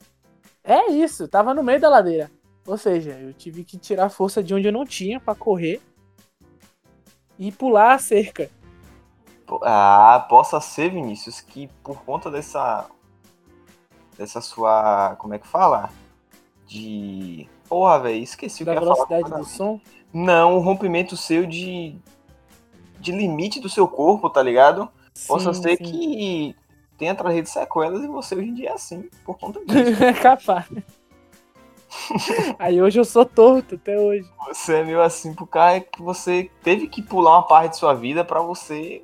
É 0.64 0.92
isso, 0.92 1.28
tava 1.28 1.54
no 1.54 1.64
meio 1.64 1.80
da 1.80 1.88
ladeira. 1.90 2.30
Ou 2.66 2.78
seja, 2.78 3.12
eu 3.12 3.34
tive 3.34 3.64
que 3.64 3.78
tirar 3.78 4.10
força 4.10 4.44
de 4.44 4.54
onde 4.54 4.68
eu 4.68 4.74
não 4.74 4.86
tinha 4.86 5.20
pra 5.22 5.34
correr 5.34 5.82
e 7.40 7.50
pular 7.52 7.94
a 7.94 8.00
cerca. 8.00 8.50
Ah, 9.64 10.26
possa 10.30 10.60
ser, 10.60 10.92
Vinícius, 10.92 11.40
que 11.42 11.68
por 11.84 12.02
conta 12.04 12.30
dessa. 12.30 12.86
dessa 14.18 14.42
sua. 14.42 15.16
como 15.20 15.34
é 15.34 15.40
que 15.40 15.48
fala? 15.48 15.90
De 16.66 17.48
Porra, 17.70 18.00
velho, 18.00 18.22
esqueci 18.24 18.64
da 18.64 18.74
o 18.74 18.76
que 18.76 18.84
ia 18.84 18.88
falar. 18.88 19.06
velocidade 19.08 19.40
do 19.40 19.46
som. 19.46 19.80
Não, 20.14 20.58
um 20.58 20.60
rompimento 20.60 21.16
seu 21.18 21.46
de. 21.46 21.98
de 23.00 23.12
limite 23.12 23.60
do 23.60 23.70
seu 23.70 23.88
corpo, 23.88 24.30
tá 24.30 24.42
ligado? 24.42 24.90
Possa 25.28 25.54
Sim, 25.54 25.62
ser 25.64 25.78
sim. 25.78 25.84
que 25.84 26.56
tenha 26.98 27.16
trazido 27.16 27.48
sequelas 27.48 28.04
e 28.04 28.08
você 28.08 28.36
hoje 28.36 28.50
em 28.50 28.54
dia 28.54 28.70
é 28.70 28.74
assim, 28.74 29.10
por 29.26 29.38
conta 29.38 29.60
disso. 29.66 30.04
É 30.04 30.14
capaz. 30.14 30.66
Aí 32.60 32.82
hoje 32.82 33.00
eu 33.00 33.06
sou 33.06 33.26
torto, 33.26 33.76
até 33.76 33.98
hoje. 33.98 34.30
você 34.48 34.78
é 34.78 34.84
meio 34.84 35.02
assim 35.02 35.34
pro 35.34 35.48
cara 35.48 35.80
que 35.82 36.02
você 36.02 36.52
teve 36.64 36.88
que 36.88 37.02
pular 37.02 37.32
uma 37.38 37.44
parte 37.48 37.72
de 37.72 37.78
sua 37.78 37.94
vida 37.94 38.24
pra 38.26 38.42
você. 38.42 39.04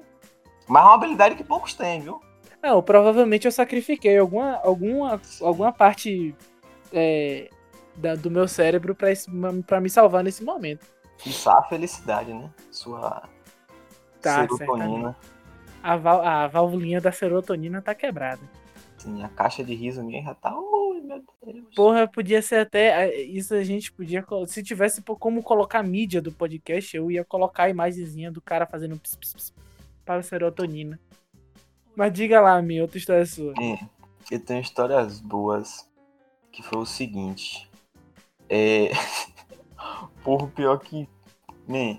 Mas 0.68 0.82
é 0.84 0.86
uma 0.86 0.94
habilidade 0.96 1.36
que 1.36 1.44
poucos 1.44 1.74
têm, 1.74 2.02
viu? 2.02 2.22
Não, 2.62 2.82
provavelmente 2.82 3.46
eu 3.46 3.52
sacrifiquei 3.52 4.18
alguma, 4.18 4.56
alguma, 4.64 5.22
alguma 5.42 5.72
parte 5.74 6.34
é, 6.94 7.50
da- 7.96 8.16
do 8.16 8.32
meu 8.32 8.48
cérebro 8.48 8.96
pra 9.66 9.82
me 9.82 9.90
salvar 9.90 10.24
nesse 10.24 10.44
momento. 10.44 10.86
Isso 11.26 11.50
a 11.50 11.62
felicidade, 11.64 12.34
né? 12.34 12.50
Sua 12.72 13.24
Tá, 14.22 14.48
serotonina. 14.48 15.16
A, 15.82 16.44
a 16.44 16.48
valvulinha 16.48 17.02
da 17.02 17.12
serotonina 17.12 17.82
tá 17.82 17.94
quebrada. 17.94 18.42
Assim, 18.98 19.22
a 19.22 19.28
caixa 19.28 19.64
de 19.64 19.76
riso 19.76 20.02
minha 20.02 20.24
já 20.24 20.34
tá. 20.34 20.58
Ui, 20.58 21.02
meu 21.02 21.22
Deus. 21.46 21.66
Porra, 21.76 22.08
podia 22.08 22.42
ser 22.42 22.60
até. 22.60 23.10
é, 23.10 23.22
Isso 23.22 23.54
a 23.54 23.64
gente 23.66 23.92
podia. 23.92 24.26
Se 24.48 24.64
tivesse 24.64 25.02
como 25.02 25.44
colocar 25.44 25.84
mídia 25.84 26.22
do 26.22 26.32
podcast, 26.32 26.96
eu 26.96 27.12
ia 27.12 27.26
colocar 27.26 27.64
a 27.64 27.70
imagenzinha 27.70 28.32
do 28.32 28.42
cara 28.42 28.66
fazendo 28.66 28.98
ps, 28.98 29.16
ps, 29.18 29.34
ps 29.34 29.54
para 30.06 30.20
a 30.20 30.24
serotonina. 30.24 31.00
Mas 31.96 32.12
diga 32.14 32.42
lá, 32.42 32.62
minha 32.62 32.82
outra 32.82 32.98
história 32.98 33.26
sua. 33.26 33.54
É, 33.60 33.80
eu 34.32 34.40
tenho 34.40 34.62
histórias 34.62 35.20
boas. 35.20 35.88
Que 36.52 36.62
foi 36.62 36.80
o 36.80 36.86
seguinte. 36.86 37.70
É. 38.48 38.92
Porra, 40.24 40.48
pior 40.48 40.78
que. 40.80 41.08
Man, 41.68 41.98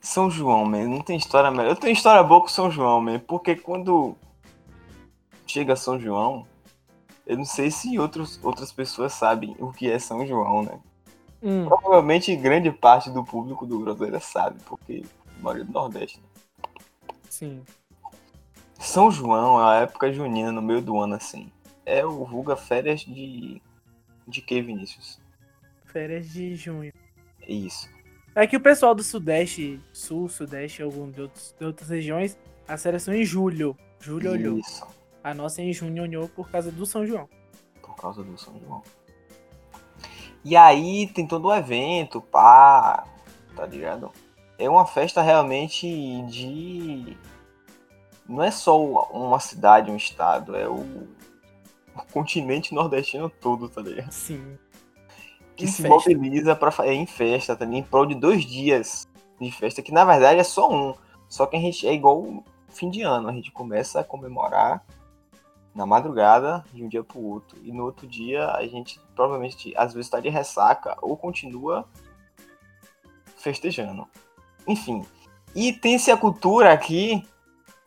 São 0.00 0.30
João, 0.30 0.64
man, 0.64 0.86
não 0.86 1.00
tem 1.00 1.16
história 1.16 1.50
melhor. 1.50 1.70
Eu 1.70 1.76
tenho 1.76 1.92
história 1.92 2.22
boa 2.22 2.40
com 2.40 2.48
São 2.48 2.70
João, 2.70 3.00
man, 3.00 3.18
porque 3.20 3.56
quando 3.56 4.14
chega 5.46 5.74
São 5.74 5.98
João, 5.98 6.46
eu 7.26 7.36
não 7.36 7.44
sei 7.44 7.70
se 7.70 7.98
outros, 7.98 8.38
outras 8.42 8.70
pessoas 8.70 9.12
sabem 9.14 9.56
o 9.58 9.72
que 9.72 9.90
é 9.90 9.98
São 9.98 10.26
João, 10.26 10.62
né? 10.62 10.78
Hum, 11.42 11.66
Provavelmente 11.66 12.34
grande 12.36 12.70
parte 12.70 13.10
do 13.10 13.24
público 13.24 13.66
do 13.66 13.80
Groselha 13.80 14.20
sabe, 14.20 14.60
porque 14.66 15.04
mora 15.40 15.64
do 15.64 15.72
Nordeste. 15.72 16.20
né? 16.20 16.26
Sim. 17.28 17.62
São 18.78 19.10
João 19.10 19.60
é 19.60 19.78
a 19.78 19.82
época 19.82 20.12
junina 20.12 20.52
no 20.52 20.62
meio 20.62 20.80
do 20.80 20.98
ano, 20.98 21.14
assim. 21.14 21.50
É 21.84 22.04
o 22.04 22.24
vulga 22.24 22.56
férias 22.56 23.00
de. 23.00 23.60
De 24.26 24.42
que, 24.42 24.60
Vinícius? 24.60 25.20
Férias 25.86 26.28
de 26.30 26.54
junho. 26.54 26.92
Isso. 27.46 27.88
É 28.34 28.46
que 28.46 28.56
o 28.56 28.60
pessoal 28.60 28.94
do 28.94 29.02
Sudeste, 29.02 29.80
Sul, 29.92 30.28
Sudeste, 30.28 30.82
algum 30.82 31.10
de, 31.10 31.22
outros, 31.22 31.54
de 31.58 31.64
outras 31.64 31.88
regiões, 31.88 32.38
as 32.68 32.82
férias 32.82 33.02
são 33.02 33.14
em 33.14 33.24
julho. 33.24 33.76
Julho 33.98 34.30
olhou. 34.30 34.58
Isso. 34.58 34.86
A 35.24 35.34
nossa 35.34 35.60
é 35.60 35.64
em 35.64 35.72
junho 35.72 36.02
olhou 36.02 36.28
por 36.28 36.50
causa 36.50 36.70
do 36.70 36.86
São 36.86 37.06
João. 37.06 37.28
Por 37.82 37.96
causa 37.96 38.22
do 38.22 38.38
São 38.38 38.60
João. 38.60 38.82
E 40.44 40.56
aí 40.56 41.08
tem 41.08 41.26
todo 41.26 41.48
o 41.48 41.54
evento, 41.54 42.20
pá, 42.20 43.04
tá 43.56 43.66
ligado? 43.66 44.12
É 44.58 44.68
uma 44.68 44.84
festa 44.86 45.22
realmente 45.22 45.86
de. 46.22 47.16
Não 48.28 48.42
é 48.42 48.50
só 48.50 48.78
uma 49.10 49.38
cidade, 49.40 49.90
um 49.90 49.96
estado, 49.96 50.54
é 50.56 50.68
o, 50.68 50.80
o 51.94 52.02
continente 52.12 52.74
nordestino 52.74 53.30
todo, 53.30 53.68
tá 53.68 53.80
ligado? 53.80 54.10
Sim. 54.12 54.58
Que 55.56 55.64
Em 55.64 55.68
se 55.68 55.82
festa. 55.82 56.10
mobiliza 56.10 56.54
pra, 56.54 56.72
é, 56.84 56.92
em 56.92 57.06
festa 57.06 57.56
também, 57.56 57.78
em 57.78 57.82
prol 57.82 58.04
de 58.04 58.14
dois 58.14 58.44
dias 58.44 59.08
de 59.40 59.50
festa, 59.50 59.80
que 59.80 59.92
na 59.92 60.04
verdade 60.04 60.40
é 60.40 60.44
só 60.44 60.70
um. 60.70 60.94
Só 61.28 61.46
que 61.46 61.56
a 61.56 61.60
gente 61.60 61.86
é 61.86 61.92
igual 61.92 62.44
fim 62.68 62.90
de 62.90 63.02
ano, 63.02 63.28
a 63.28 63.32
gente 63.32 63.50
começa 63.50 64.00
a 64.00 64.04
comemorar 64.04 64.84
na 65.74 65.86
madrugada 65.86 66.64
de 66.72 66.82
um 66.84 66.88
dia 66.88 67.04
pro 67.04 67.20
outro. 67.20 67.58
E 67.62 67.72
no 67.72 67.84
outro 67.84 68.06
dia 68.06 68.50
a 68.50 68.66
gente 68.66 69.00
provavelmente 69.14 69.72
às 69.76 69.94
vezes 69.94 70.10
tá 70.10 70.20
de 70.20 70.28
ressaca 70.28 70.96
ou 71.00 71.16
continua 71.16 71.88
festejando. 73.36 74.06
Enfim. 74.68 75.04
E 75.54 75.72
tem-se 75.72 76.10
a 76.10 76.16
cultura 76.16 76.72
aqui 76.72 77.26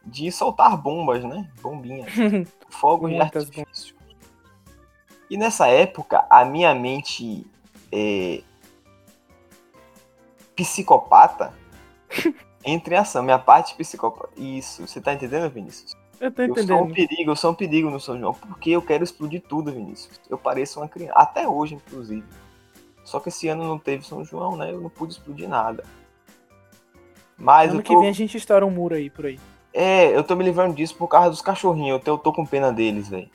de 0.03 0.31
soltar 0.31 0.75
bombas, 0.75 1.23
né? 1.23 1.49
Bombinhas. 1.61 2.11
Fogos 2.69 3.11
de 3.11 3.19
artifício. 3.19 3.95
E 5.29 5.37
nessa 5.37 5.67
época, 5.67 6.25
a 6.29 6.43
minha 6.43 6.73
mente 6.73 7.45
é, 7.91 8.41
psicopata 10.55 11.53
entra 12.65 12.95
em 12.95 12.97
ação. 12.97 13.23
Minha 13.23 13.39
parte 13.39 13.75
psicopata. 13.75 14.33
Isso, 14.35 14.85
você 14.85 14.99
tá 14.99 15.13
entendendo, 15.13 15.49
Vinícius? 15.49 15.95
Eu 16.19 16.31
tô 16.31 16.41
Eu 16.41 16.55
sou 16.55 16.61
um 16.61 16.89
entendendo. 16.89 16.93
perigo, 16.93 17.31
eu 17.31 17.35
sou 17.35 17.51
um 17.51 17.55
perigo 17.55 17.89
no 17.89 17.99
São 17.99 18.19
João, 18.19 18.33
porque 18.33 18.71
eu 18.71 18.81
quero 18.81 19.03
explodir 19.03 19.41
tudo, 19.41 19.71
Vinícius. 19.71 20.19
Eu 20.29 20.37
pareço 20.37 20.79
uma 20.79 20.87
criança, 20.87 21.13
até 21.15 21.47
hoje, 21.47 21.75
inclusive. 21.75 22.27
Só 23.03 23.19
que 23.19 23.29
esse 23.29 23.47
ano 23.47 23.63
não 23.63 23.79
teve 23.79 24.05
São 24.05 24.23
João, 24.23 24.55
né? 24.55 24.71
Eu 24.71 24.81
não 24.81 24.89
pude 24.89 25.13
explodir 25.13 25.47
nada. 25.47 25.83
Mas 27.41 27.71
Ano 27.71 27.79
eu 27.79 27.83
que 27.83 27.93
tô, 27.93 27.99
vem 27.99 28.09
a 28.09 28.13
gente 28.13 28.37
estoura 28.37 28.63
um 28.65 28.69
muro 28.69 28.93
aí 28.93 29.09
por 29.09 29.25
aí. 29.25 29.39
é, 29.73 30.15
eu 30.15 30.23
tô 30.23 30.35
me 30.35 30.43
livrando 30.43 30.75
disso 30.75 30.95
por 30.95 31.07
causa 31.07 31.31
dos 31.31 31.41
cachorrinhos. 31.41 31.97
Eu 31.97 31.99
tô, 31.99 32.11
eu 32.11 32.17
tô 32.19 32.31
com 32.31 32.45
pena 32.45 32.71
deles, 32.71 33.09
velho. 33.09 33.29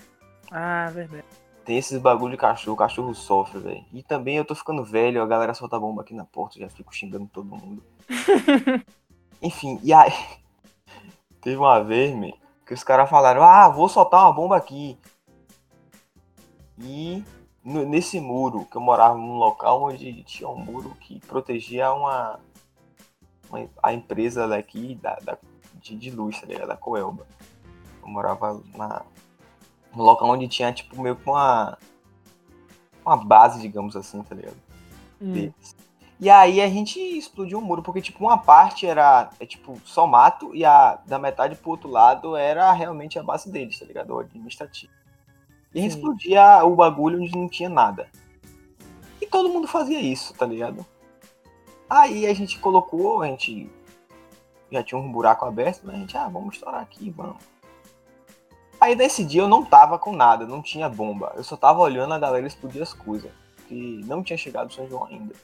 Ah, 0.50 0.88
verdade. 0.94 1.24
Tem 1.64 1.76
esses 1.76 1.98
bagulho 1.98 2.30
de 2.30 2.36
cachorro, 2.36 2.74
o 2.74 2.78
cachorro 2.78 3.12
sofre, 3.12 3.58
velho. 3.58 3.84
E 3.92 4.00
também 4.04 4.36
eu 4.36 4.44
tô 4.44 4.54
ficando 4.54 4.84
velho, 4.84 5.20
a 5.20 5.26
galera 5.26 5.52
solta 5.54 5.80
bomba 5.80 6.02
aqui 6.02 6.14
na 6.14 6.24
porta, 6.24 6.60
já 6.60 6.68
fico 6.68 6.94
xingando 6.94 7.28
todo 7.32 7.56
mundo. 7.56 7.82
Enfim, 9.42 9.80
e 9.82 9.92
aí. 9.92 10.12
Teve 11.42 11.56
uma 11.56 11.82
vez, 11.82 12.14
man, 12.14 12.30
que 12.64 12.74
os 12.74 12.84
caras 12.84 13.10
falaram: 13.10 13.42
Ah, 13.42 13.68
vou 13.68 13.88
soltar 13.88 14.20
uma 14.22 14.32
bomba 14.32 14.56
aqui. 14.56 14.96
E 16.78 17.24
nesse 17.64 18.20
muro, 18.20 18.66
que 18.70 18.76
eu 18.76 18.80
morava 18.80 19.16
num 19.16 19.36
local 19.36 19.82
onde 19.82 20.22
tinha 20.22 20.48
um 20.48 20.56
muro 20.58 20.96
que 21.00 21.18
protegia 21.26 21.92
uma. 21.92 22.38
Uma- 23.50 23.68
a 23.82 23.92
empresa 23.92 24.46
daqui 24.48 24.94
da, 24.96 25.14
da- 25.16 25.38
de, 25.74 25.96
de 25.96 26.10
luz, 26.10 26.40
tá 26.40 26.46
ligado? 26.46 26.68
Da 26.68 26.76
Coelba. 26.76 27.26
Eu 28.02 28.08
morava 28.08 28.60
na, 28.74 29.02
um 29.94 30.02
local 30.02 30.28
onde 30.30 30.48
tinha, 30.48 30.72
tipo, 30.72 31.00
meio 31.00 31.16
que 31.16 31.28
uma. 31.28 31.78
Uma 33.04 33.16
base, 33.16 33.60
digamos 33.60 33.94
assim, 33.94 34.20
tá 34.22 34.34
ligado? 34.34 34.56
Hum. 35.20 35.52
E 36.18 36.28
aí 36.30 36.60
a 36.60 36.68
gente 36.68 36.98
explodiu 36.98 37.58
o 37.58 37.62
muro, 37.62 37.82
porque, 37.82 38.00
tipo, 38.00 38.24
uma 38.24 38.38
parte 38.38 38.86
era, 38.86 39.30
é, 39.38 39.46
tipo, 39.46 39.78
só 39.84 40.06
mato 40.06 40.54
e 40.54 40.64
a 40.64 40.98
da 41.06 41.18
metade 41.18 41.54
pro 41.56 41.70
outro 41.70 41.88
lado 41.90 42.34
era 42.34 42.72
realmente 42.72 43.18
a 43.18 43.22
base 43.22 43.50
deles, 43.50 43.78
tá 43.78 43.84
ligado? 43.84 44.12
O 44.14 44.18
administrativo. 44.18 44.92
E 45.74 45.78
a 45.78 45.82
gente 45.82 45.92
Sim. 45.92 45.98
explodia 45.98 46.64
o 46.64 46.74
bagulho 46.74 47.20
onde 47.22 47.36
não 47.36 47.48
tinha 47.48 47.68
nada. 47.68 48.08
E 49.20 49.26
todo 49.26 49.48
mundo 49.50 49.68
fazia 49.68 50.00
isso, 50.00 50.32
tá 50.34 50.46
ligado? 50.46 50.84
Aí 51.88 52.26
a 52.26 52.34
gente 52.34 52.58
colocou, 52.58 53.22
a 53.22 53.26
gente 53.28 53.70
já 54.70 54.82
tinha 54.82 54.98
um 55.00 55.10
buraco 55.12 55.44
aberto, 55.44 55.82
mas 55.84 55.94
a 55.94 55.98
gente, 55.98 56.16
ah, 56.16 56.28
vamos 56.28 56.54
estourar 56.56 56.80
aqui, 56.80 57.10
vamos. 57.10 57.42
Aí 58.80 58.94
nesse 58.94 59.24
dia 59.24 59.42
eu 59.42 59.48
não 59.48 59.64
tava 59.64 59.98
com 59.98 60.14
nada, 60.14 60.46
não 60.46 60.60
tinha 60.60 60.88
bomba. 60.88 61.32
Eu 61.36 61.44
só 61.44 61.56
tava 61.56 61.80
olhando 61.80 62.12
a 62.12 62.18
galera 62.18 62.46
explodir 62.46 62.82
as 62.82 62.92
coisas. 62.92 63.30
Que 63.68 64.00
não 64.04 64.22
tinha 64.22 64.36
chegado 64.36 64.68
o 64.70 64.72
São 64.72 64.88
João 64.88 65.06
ainda. 65.06 65.34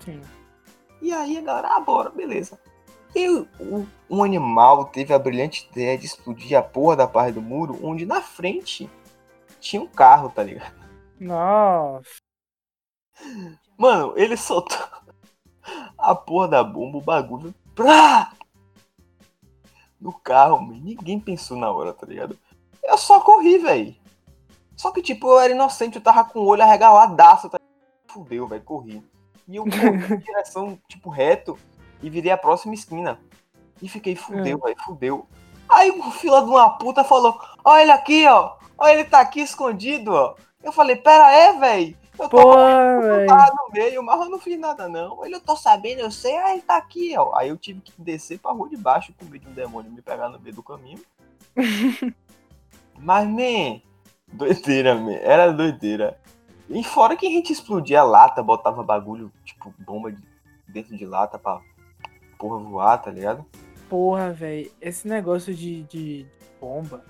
sim. 0.00 0.20
E 1.00 1.12
aí 1.12 1.36
a 1.36 1.40
galera, 1.40 1.68
ah, 1.76 1.80
bora, 1.80 2.10
beleza. 2.10 2.58
E 3.14 3.28
o- 3.28 3.86
um 4.08 4.22
animal 4.24 4.84
teve 4.86 5.12
a 5.12 5.18
brilhante 5.18 5.68
ideia 5.70 5.98
de 5.98 6.06
explodir 6.06 6.56
a 6.56 6.62
porra 6.62 6.96
da 6.96 7.06
parte 7.08 7.34
do 7.34 7.42
muro, 7.42 7.78
onde 7.82 8.06
na 8.06 8.22
frente 8.22 8.88
tinha 9.60 9.82
um 9.82 9.86
carro, 9.86 10.30
tá 10.30 10.42
ligado? 10.44 10.74
Nossa. 11.20 12.08
Mano, 13.76 14.14
ele 14.16 14.36
soltou 14.36 14.78
a 15.98 16.14
porra 16.14 16.48
da 16.48 16.64
bomba, 16.64 16.98
o 16.98 17.02
bagulho. 17.02 17.54
Plá! 17.74 18.32
No 20.00 20.12
carro, 20.12 20.60
mano. 20.60 20.80
Ninguém 20.82 21.18
pensou 21.18 21.56
na 21.56 21.70
hora, 21.70 21.92
tá 21.92 22.06
ligado? 22.06 22.36
Eu 22.82 22.98
só 22.98 23.20
corri, 23.20 23.58
velho. 23.58 23.94
Só 24.76 24.90
que, 24.90 25.00
tipo, 25.00 25.28
eu 25.28 25.38
era 25.38 25.52
inocente, 25.52 25.96
eu 25.96 26.02
tava 26.02 26.24
com 26.24 26.40
o 26.40 26.46
olho 26.46 26.62
arregaladaço. 26.62 27.48
Tá... 27.48 27.58
Fudeu, 28.08 28.46
velho, 28.46 28.62
corri. 28.62 29.02
E 29.46 29.56
eu 29.56 29.64
corri 29.64 30.14
em 30.14 30.18
direção, 30.18 30.78
tipo, 30.88 31.08
reto 31.08 31.58
e 32.02 32.10
virei 32.10 32.32
a 32.32 32.36
próxima 32.36 32.74
esquina. 32.74 33.20
E 33.80 33.88
fiquei, 33.88 34.16
fudeu, 34.16 34.58
velho, 34.58 34.76
fudeu. 34.84 35.26
Aí 35.68 35.90
o 35.90 36.10
fila 36.10 36.42
de 36.42 36.50
uma 36.50 36.70
puta 36.70 37.02
falou: 37.02 37.40
Ó, 37.64 37.76
ele 37.78 37.90
aqui, 37.90 38.26
ó. 38.26 38.56
Ó, 38.76 38.86
ele 38.88 39.04
tá 39.04 39.20
aqui 39.20 39.40
escondido, 39.40 40.12
ó. 40.12 40.34
Eu 40.62 40.72
falei: 40.72 40.96
Pera 40.96 41.26
aí, 41.26 41.58
velho. 41.58 42.01
Eu 42.22 42.28
Pô, 42.28 42.54
tava 43.26 43.52
no 43.56 43.72
meio, 43.72 44.02
mas 44.02 44.20
eu 44.20 44.28
não 44.30 44.38
fiz 44.38 44.58
nada, 44.58 44.88
não. 44.88 45.24
Ele, 45.24 45.34
eu 45.34 45.40
tô 45.40 45.56
sabendo, 45.56 46.00
eu 46.00 46.10
sei, 46.10 46.36
ah, 46.36 46.52
ele 46.52 46.62
tá 46.62 46.76
aqui, 46.76 47.14
ó. 47.16 47.34
Aí 47.36 47.48
eu 47.48 47.56
tive 47.56 47.80
que 47.80 47.92
descer 47.98 48.38
pra 48.38 48.52
rua 48.52 48.68
de 48.68 48.76
baixo 48.76 49.12
com 49.18 49.24
medo 49.24 49.44
de 49.44 49.50
um 49.50 49.54
demônio 49.54 49.90
me 49.90 50.00
pegar 50.00 50.28
no 50.28 50.38
meio 50.38 50.54
do 50.54 50.62
caminho. 50.62 51.00
mas, 52.98 53.26
man, 53.26 53.80
doideira, 54.32 54.94
man. 54.94 55.14
Era 55.14 55.52
doideira. 55.52 56.18
E 56.68 56.84
fora 56.84 57.16
que 57.16 57.26
a 57.26 57.30
gente 57.30 57.52
explodia 57.52 58.04
lata, 58.04 58.42
botava 58.42 58.82
bagulho, 58.84 59.32
tipo, 59.44 59.74
bomba 59.78 60.12
de- 60.12 60.22
dentro 60.68 60.96
de 60.96 61.04
lata 61.04 61.38
pra 61.38 61.60
porra 62.38 62.58
voar, 62.62 62.98
tá 62.98 63.10
ligado? 63.10 63.44
Porra, 63.88 64.32
velho, 64.32 64.70
esse 64.80 65.06
negócio 65.08 65.52
de, 65.52 65.82
de 65.82 66.26
bomba, 66.60 67.04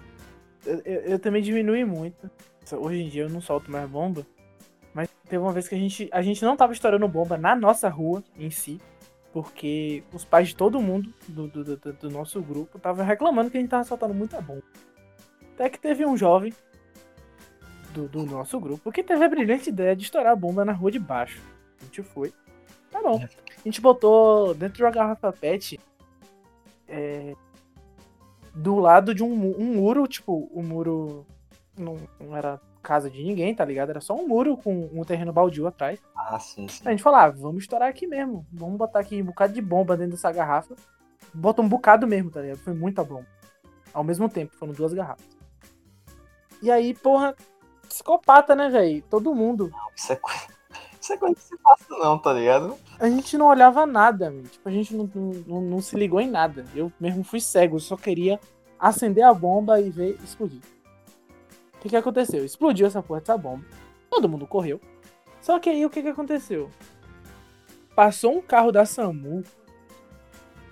eu, 0.65 0.81
eu, 0.85 1.01
eu 1.03 1.19
também 1.19 1.43
diminui 1.43 1.85
muito. 1.85 2.31
Hoje 2.73 3.03
em 3.03 3.09
dia 3.09 3.23
eu 3.23 3.29
não 3.31 3.41
solto 3.41 3.71
mais 3.71 3.89
bomba, 3.89 4.27
mas 4.95 5.09
teve 5.29 5.43
uma 5.43 5.53
vez 5.53 5.69
que 5.69 5.75
a 5.75 5.79
gente, 5.79 6.09
a 6.13 6.23
gente 6.23 6.45
não 6.45 6.57
tava 6.57 6.73
estourando 6.73 7.09
bomba 7.09 7.37
na 7.37 7.57
nossa 7.57 7.89
rua 7.89 8.23
em 8.37 8.51
si, 8.51 8.81
porque 9.33 10.05
os 10.13 10.25
pais 10.25 10.49
de 10.49 10.57
todo 10.57 10.81
mundo 10.81 11.13
do, 11.27 11.49
do, 11.49 11.77
do, 11.77 11.93
do 11.93 12.11
nosso 12.11 12.41
grupo 12.43 12.77
estavam 12.77 13.05
reclamando 13.05 13.51
que 13.51 13.57
a 13.57 13.61
gente 13.61 13.71
tava 13.71 13.85
soltando 13.85 14.15
muita 14.15 14.41
bomba. 14.41 14.63
Até 15.55 15.71
que 15.71 15.79
teve 15.79 16.05
um 16.05 16.17
jovem 16.17 16.53
do, 17.93 18.09
do 18.09 18.25
nosso 18.25 18.59
grupo 18.61 18.93
que 18.93 19.03
teve 19.03 19.25
a 19.25 19.29
brilhante 19.29 19.71
ideia 19.71 19.97
de 19.97 20.03
estourar 20.03 20.33
a 20.33 20.37
bomba 20.37 20.65
na 20.65 20.73
rua 20.73 20.91
de 20.91 20.99
baixo. 20.99 21.41
A 21.81 21.85
gente 21.85 22.03
foi. 22.03 22.33
Tá 22.91 23.01
bom. 23.01 23.23
A 23.23 23.63
gente 23.65 23.81
botou 23.81 24.55
dentro 24.55 24.77
de 24.77 24.83
uma 24.83 24.91
garrafa 24.91 25.33
PET 25.33 25.81
é, 26.89 27.35
do 28.55 28.79
lado 28.79 29.15
de 29.15 29.23
um, 29.23 29.33
um 29.33 29.75
muro, 29.77 30.07
tipo, 30.07 30.51
o 30.53 30.63
muro 30.63 31.27
não, 31.77 31.97
não 32.21 32.37
era 32.37 32.61
casa 32.83 33.09
de 33.11 33.23
ninguém, 33.23 33.55
tá 33.55 33.65
ligado? 33.65 33.91
Era 33.91 34.01
só 34.01 34.15
um 34.15 34.27
muro 34.27 34.57
com 34.57 34.91
um 34.93 35.05
terreno 35.05 35.33
baldio 35.33 35.67
atrás. 35.67 36.01
Ah, 36.17 36.39
sim, 36.39 36.67
sim. 36.69 36.83
A 36.85 36.91
gente 36.91 37.03
falou, 37.03 37.19
ah, 37.21 37.31
vamos 37.31 37.63
estourar 37.63 37.89
aqui 37.89 38.07
mesmo. 38.07 38.47
Vamos 38.53 38.77
botar 38.77 38.99
aqui 39.01 39.23
um 39.23 39.27
bocado 39.27 39.53
de 39.53 39.63
bomba 39.63 39.97
dentro 39.97 40.13
dessa 40.13 40.31
garrafa. 40.33 40.75
Bota 41.33 41.63
um 41.63 41.69
bocado 41.69 42.07
mesmo, 42.07 42.31
tá 42.31 42.41
ligado? 42.43 42.59
Foi 42.59 42.75
muita 42.75 43.03
bomba. 43.05 43.27
Ao 43.95 44.03
mesmo 44.05 44.29
tempo, 44.29 44.55
foram 44.57 44.73
duas 44.73 44.93
garrafas. 44.93 45.25
E 46.61 46.71
aí, 46.71 46.95
porra, 46.95 47.35
psicopata, 47.89 48.55
né, 48.55 48.69
velho? 48.69 49.03
Todo 49.11 49.35
mundo. 49.35 49.73
Isso 49.97 50.13
é 50.13 50.17
coisa. 50.17 50.47
Isso 51.01 51.13
é 51.13 51.17
coisa 51.17 51.35
que 51.35 51.43
se 51.43 51.57
passa 51.59 51.85
não, 51.99 52.17
tá 52.19 52.33
ligado? 52.33 52.77
A 53.01 53.09
gente 53.09 53.37
não 53.37 53.47
olhava 53.47 53.85
nada, 53.85 54.31
meu. 54.31 54.45
Tipo, 54.45 54.69
a 54.69 54.73
gente 54.73 54.95
não, 54.95 55.11
não, 55.15 55.31
não- 55.47 55.61
não 55.63 55.81
se 55.81 55.97
ligou 55.97 56.21
em 56.21 56.31
nada. 56.31 56.65
Eu 56.75 56.93
mesmo 57.01 57.25
fui 57.25 57.41
cego, 57.41 57.77
eu 57.77 57.81
só 57.81 57.97
queria 57.97 58.39
acender 58.79 59.25
a 59.25 59.35
bomba 59.35 59.81
e 59.81 59.91
ver 59.91 60.17
explodir. 60.23 60.61
O 61.83 61.85
que 61.85 61.89
que 61.89 61.97
aconteceu? 61.97 62.45
Explodiu 62.45 62.87
essa 62.87 63.03
porra 63.03 63.19
dessa 63.19 63.37
bomba. 63.37 63.67
Todo 64.09 64.29
mundo 64.29 64.47
correu. 64.47 64.81
Só 65.41 65.59
que 65.59 65.69
aí 65.69 65.85
o 65.85 65.91
que 65.91 66.01
que 66.01 66.09
aconteceu? 66.09 66.71
Passou 67.97 68.39
um 68.39 68.41
carro 68.41 68.71
da 68.71 68.87
SAMU 68.87 69.43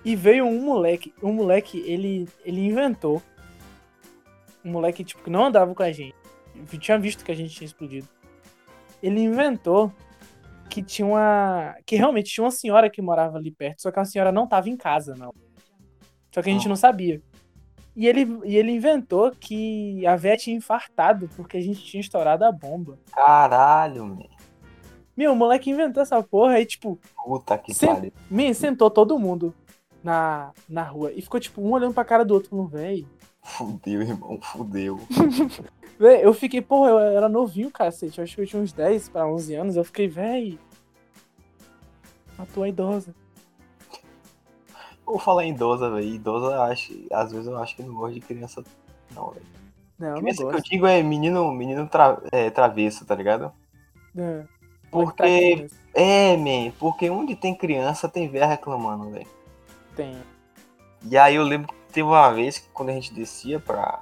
e 0.05 0.15
veio 0.15 0.45
um 0.45 0.63
moleque. 0.63 1.13
Um 1.21 1.33
moleque, 1.33 1.79
ele, 1.85 2.29
ele 2.45 2.65
inventou. 2.65 3.21
Um 4.63 4.71
moleque, 4.71 5.03
tipo, 5.03 5.21
que 5.21 5.29
não 5.29 5.47
andava 5.47 5.75
com 5.75 5.83
a 5.83 5.91
gente. 5.91 6.15
Eu 6.55 6.79
tinha 6.79 6.97
visto 6.97 7.25
que 7.25 7.31
a 7.33 7.35
gente 7.35 7.53
tinha 7.53 7.65
explodido. 7.65 8.07
Ele 9.03 9.19
inventou 9.19 9.91
que 10.69 10.81
tinha 10.81 11.05
uma. 11.05 11.75
Que 11.85 11.97
realmente 11.97 12.31
tinha 12.31 12.45
uma 12.45 12.51
senhora 12.51 12.89
que 12.89 13.01
morava 13.01 13.37
ali 13.37 13.51
perto, 13.51 13.81
só 13.81 13.91
que 13.91 13.99
a 13.99 14.05
senhora 14.05 14.31
não 14.31 14.47
tava 14.47 14.69
em 14.69 14.77
casa, 14.77 15.13
não. 15.13 15.33
Só 16.33 16.41
que 16.41 16.49
a 16.49 16.53
gente 16.53 16.69
não 16.69 16.77
sabia. 16.77 17.21
E 17.95 18.07
ele, 18.07 18.39
e 18.45 18.55
ele 18.55 18.71
inventou 18.71 19.31
que 19.31 20.05
a 20.07 20.15
véia 20.15 20.37
tinha 20.37 20.55
infartado 20.55 21.29
porque 21.35 21.57
a 21.57 21.61
gente 21.61 21.83
tinha 21.83 21.99
estourado 21.99 22.45
a 22.45 22.51
bomba. 22.51 22.97
Caralho, 23.11 24.05
man. 24.05 24.23
Meu, 25.15 25.33
o 25.33 25.35
moleque 25.35 25.69
inventou 25.69 26.01
essa 26.01 26.23
porra 26.23 26.59
e, 26.59 26.65
tipo, 26.65 26.97
Puta 27.25 27.57
que 27.57 27.73
Sim. 27.73 27.87
pariu. 27.87 28.13
me 28.29 28.53
sentou 28.53 28.89
todo 28.89 29.19
mundo 29.19 29.53
na, 30.01 30.51
na 30.69 30.83
rua. 30.83 31.11
E 31.11 31.21
ficou, 31.21 31.39
tipo, 31.39 31.61
um 31.61 31.71
olhando 31.71 31.93
pra 31.93 32.05
cara 32.05 32.23
do 32.23 32.33
outro, 32.33 32.49
falando, 32.49 32.69
véi. 32.69 33.05
Fudeu, 33.43 34.01
irmão, 34.01 34.39
fudeu. 34.41 34.99
Véi, 35.99 36.25
eu 36.25 36.33
fiquei, 36.33 36.61
porra, 36.61 36.89
eu 36.89 36.99
era 36.99 37.29
novinho, 37.29 37.69
cacete. 37.69 38.17
Eu 38.17 38.23
acho 38.23 38.33
que 38.35 38.41
eu 38.41 38.47
tinha 38.47 38.59
uns 38.61 38.73
10 38.73 39.09
pra 39.09 39.27
11 39.27 39.53
anos. 39.53 39.75
Eu 39.75 39.83
fiquei, 39.83 40.07
véi. 40.07 40.57
Matou 42.35 42.63
a 42.63 42.69
idosa. 42.69 43.13
Vou 45.11 45.19
falar 45.19 45.43
em 45.43 45.51
idosa, 45.51 45.89
velho. 45.89 46.05
Idosa, 46.07 46.63
acho, 46.63 46.93
às 47.11 47.31
vezes 47.33 47.47
eu 47.47 47.57
acho 47.57 47.75
que 47.75 47.83
não 47.83 47.93
gosto 47.95 48.13
de 48.13 48.21
criança. 48.21 48.63
Não, 49.13 49.31
velho. 49.31 49.45
Não, 49.99 50.07
eu 50.07 50.13
não 50.15 50.21
Criança 50.21 50.45
que 50.47 50.55
eu 50.55 50.61
digo 50.61 50.87
é 50.87 51.03
menino, 51.03 51.51
menino 51.51 51.85
tra- 51.87 52.17
é, 52.31 52.49
travesso, 52.49 53.05
tá 53.05 53.13
ligado? 53.13 53.51
É. 54.17 54.43
Porque- 54.89 55.67
É, 55.93 56.37
man, 56.37 56.71
porque 56.79 57.09
onde 57.09 57.35
tem 57.35 57.53
criança 57.53 58.07
tem 58.07 58.29
véia 58.29 58.45
reclamando, 58.45 59.09
velho. 59.09 59.27
Tem. 59.97 60.15
E 61.03 61.17
aí 61.17 61.35
eu 61.35 61.43
lembro 61.43 61.67
que 61.67 61.75
teve 61.91 62.03
uma 62.07 62.31
vez 62.31 62.57
que 62.59 62.69
quando 62.69 62.89
a 62.89 62.93
gente 62.93 63.13
descia 63.13 63.59
pra, 63.59 63.99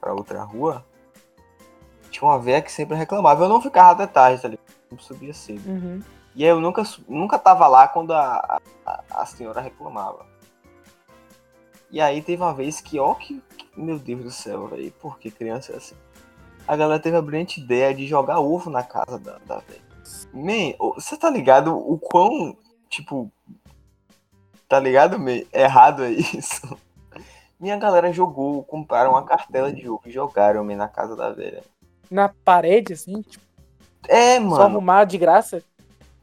pra 0.00 0.14
outra 0.14 0.42
rua, 0.42 0.82
tinha 2.10 2.26
uma 2.26 2.38
véia 2.38 2.62
que 2.62 2.72
sempre 2.72 2.96
reclamava. 2.96 3.44
Eu 3.44 3.48
não 3.50 3.60
ficava 3.60 3.90
até 3.90 4.06
tarde, 4.06 4.40
tá 4.40 4.48
ligado? 4.48 4.64
Eu 4.90 4.98
subia 4.98 5.34
cedo. 5.34 5.68
Uhum. 5.68 6.00
E 6.34 6.44
aí 6.44 6.50
eu 6.50 6.60
nunca, 6.60 6.82
nunca 7.06 7.38
tava 7.38 7.66
lá 7.68 7.86
quando 7.88 8.12
a, 8.14 8.60
a, 8.86 9.02
a 9.10 9.26
senhora 9.26 9.60
reclamava. 9.60 10.29
E 11.90 12.00
aí 12.00 12.22
teve 12.22 12.42
uma 12.42 12.54
vez 12.54 12.80
que, 12.80 12.98
ó, 12.98 13.14
que, 13.14 13.42
meu 13.76 13.98
Deus 13.98 14.22
do 14.22 14.30
céu, 14.30 14.68
velho, 14.68 14.92
por 14.92 15.18
que 15.18 15.30
criança 15.30 15.72
é 15.72 15.76
assim? 15.76 15.96
A 16.66 16.76
galera 16.76 17.00
teve 17.02 17.16
a 17.16 17.22
brilhante 17.22 17.60
ideia 17.60 17.92
de 17.94 18.06
jogar 18.06 18.38
ovo 18.38 18.70
na 18.70 18.82
casa 18.82 19.18
da, 19.18 19.38
da 19.44 19.58
velha. 19.58 19.82
Man, 20.32 20.74
você 20.94 21.16
tá 21.16 21.28
ligado 21.28 21.76
o 21.76 21.98
quão, 21.98 22.56
tipo, 22.88 23.30
tá 24.68 24.78
ligado, 24.78 25.18
man? 25.18 25.42
Errado 25.52 26.04
é 26.04 26.10
isso. 26.10 26.76
Minha 27.58 27.76
galera 27.76 28.12
jogou, 28.12 28.62
compraram 28.62 29.10
uma 29.10 29.24
cartela 29.24 29.72
de 29.72 29.88
ovo 29.88 30.02
e 30.06 30.10
jogaram, 30.10 30.64
man, 30.64 30.76
na 30.76 30.88
casa 30.88 31.16
da 31.16 31.30
velha. 31.30 31.62
Na 32.10 32.28
parede, 32.28 32.92
assim, 32.92 33.20
tipo, 33.22 33.44
É, 34.08 34.36
só 34.36 34.44
mano. 34.44 34.62
arrumar 34.62 35.04
de 35.04 35.18
graça. 35.18 35.62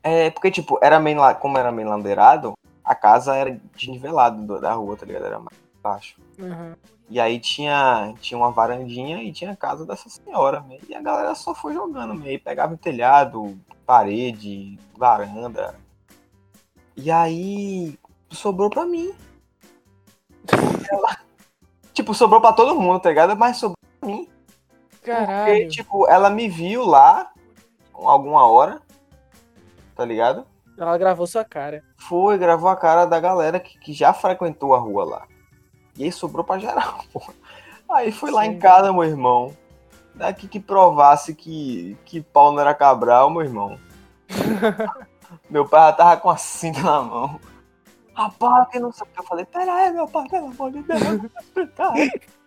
É, 0.02 0.30
porque, 0.30 0.50
tipo, 0.50 0.80
era 0.82 1.00
meio, 1.00 1.20
como 1.36 1.58
era 1.58 1.72
meio 1.72 1.90
landeirado, 1.90 2.54
a 2.88 2.96
casa 2.96 3.36
era 3.36 3.60
desnivelada 3.76 4.60
da 4.62 4.74
rua, 4.74 4.96
tá 4.96 5.06
ligado? 5.06 5.26
Era 5.26 5.40
mais 5.40 5.58
baixo. 5.84 6.20
Uhum. 6.40 6.74
E 7.10 7.20
aí 7.20 7.40
tinha, 7.40 8.14
tinha 8.22 8.38
uma 8.38 8.52
varandinha 8.52 9.22
e 9.24 9.32
tinha 9.32 9.52
a 9.52 9.56
casa 9.56 9.86
dessa 9.86 10.10
senhora, 10.10 10.62
né? 10.62 10.78
E 10.88 10.96
a 10.96 11.02
galera 11.02 11.36
só 11.36 11.54
foi 11.54 11.74
jogando, 11.74 12.14
meio 12.16 12.40
pegava 12.40 12.74
em 12.74 12.78
telhado, 12.78 13.58
parede, 13.86 14.80
varanda. 14.98 15.76
E 16.96 17.12
aí 17.12 17.98
sobrou 18.30 18.70
pra 18.70 18.86
mim. 18.86 19.14
Ela- 20.92 21.18
tipo, 21.94 22.14
sobrou 22.14 22.40
pra 22.42 22.54
todo 22.54 22.80
mundo, 22.80 23.00
tá 23.02 23.10
ligado? 23.10 23.36
Mas 23.38 23.58
sobrou 23.58 23.78
pra 24.00 24.10
mim. 24.10 24.30
Porque, 24.92 25.12
Caralho. 25.12 25.68
tipo, 25.70 26.08
ela 26.08 26.30
me 26.30 26.50
viu 26.50 26.86
lá 26.86 27.32
alguma 27.94 28.46
hora, 28.48 28.82
tá 29.96 30.04
ligado? 30.04 30.46
Ela 30.78 30.98
gravou 30.98 31.26
sua 31.26 31.46
cara. 31.46 31.84
Foi, 31.98 32.38
gravou 32.38 32.70
a 32.70 32.76
cara 32.76 33.06
da 33.06 33.20
galera 33.20 33.60
que, 33.60 33.78
que 33.80 33.92
já 33.92 34.14
frequentou 34.14 34.74
a 34.74 34.78
rua 34.78 35.04
lá. 35.04 35.28
E 35.98 36.04
aí 36.04 36.12
sobrou 36.12 36.44
pra 36.44 36.60
geral, 36.60 37.00
porra. 37.12 37.34
Aí 37.90 38.14
lá 38.32 38.44
Sim. 38.44 38.50
em 38.50 38.60
casa, 38.60 38.94
meu 38.94 39.04
irmão. 39.04 39.56
Daqui 40.14 40.48
que 40.48 40.60
provasse 40.60 41.34
que, 41.34 41.98
que 42.06 42.22
pau 42.22 42.52
não 42.52 42.60
era 42.60 42.74
Cabral, 42.74 43.30
meu 43.30 43.42
irmão. 43.42 43.78
meu 45.50 45.68
pai 45.68 45.82
já 45.82 45.94
tava 45.94 46.18
com 46.18 46.30
a 46.30 46.38
cinta 46.38 46.82
na 46.82 47.02
mão. 47.02 47.40
Rapaz, 48.14 48.68
que 48.70 48.80
não 48.80 48.92
sei 48.92 49.06
o 49.06 49.10
que. 49.14 49.20
Eu 49.20 49.24
falei, 49.24 49.46
pera 49.46 49.74
aí, 49.74 49.92
meu 49.92 50.08
pai, 50.08 50.28
pelo 50.28 50.48
amor 50.48 50.72
de 50.72 50.82
Deus, 50.82 51.02
explicar. 51.40 51.94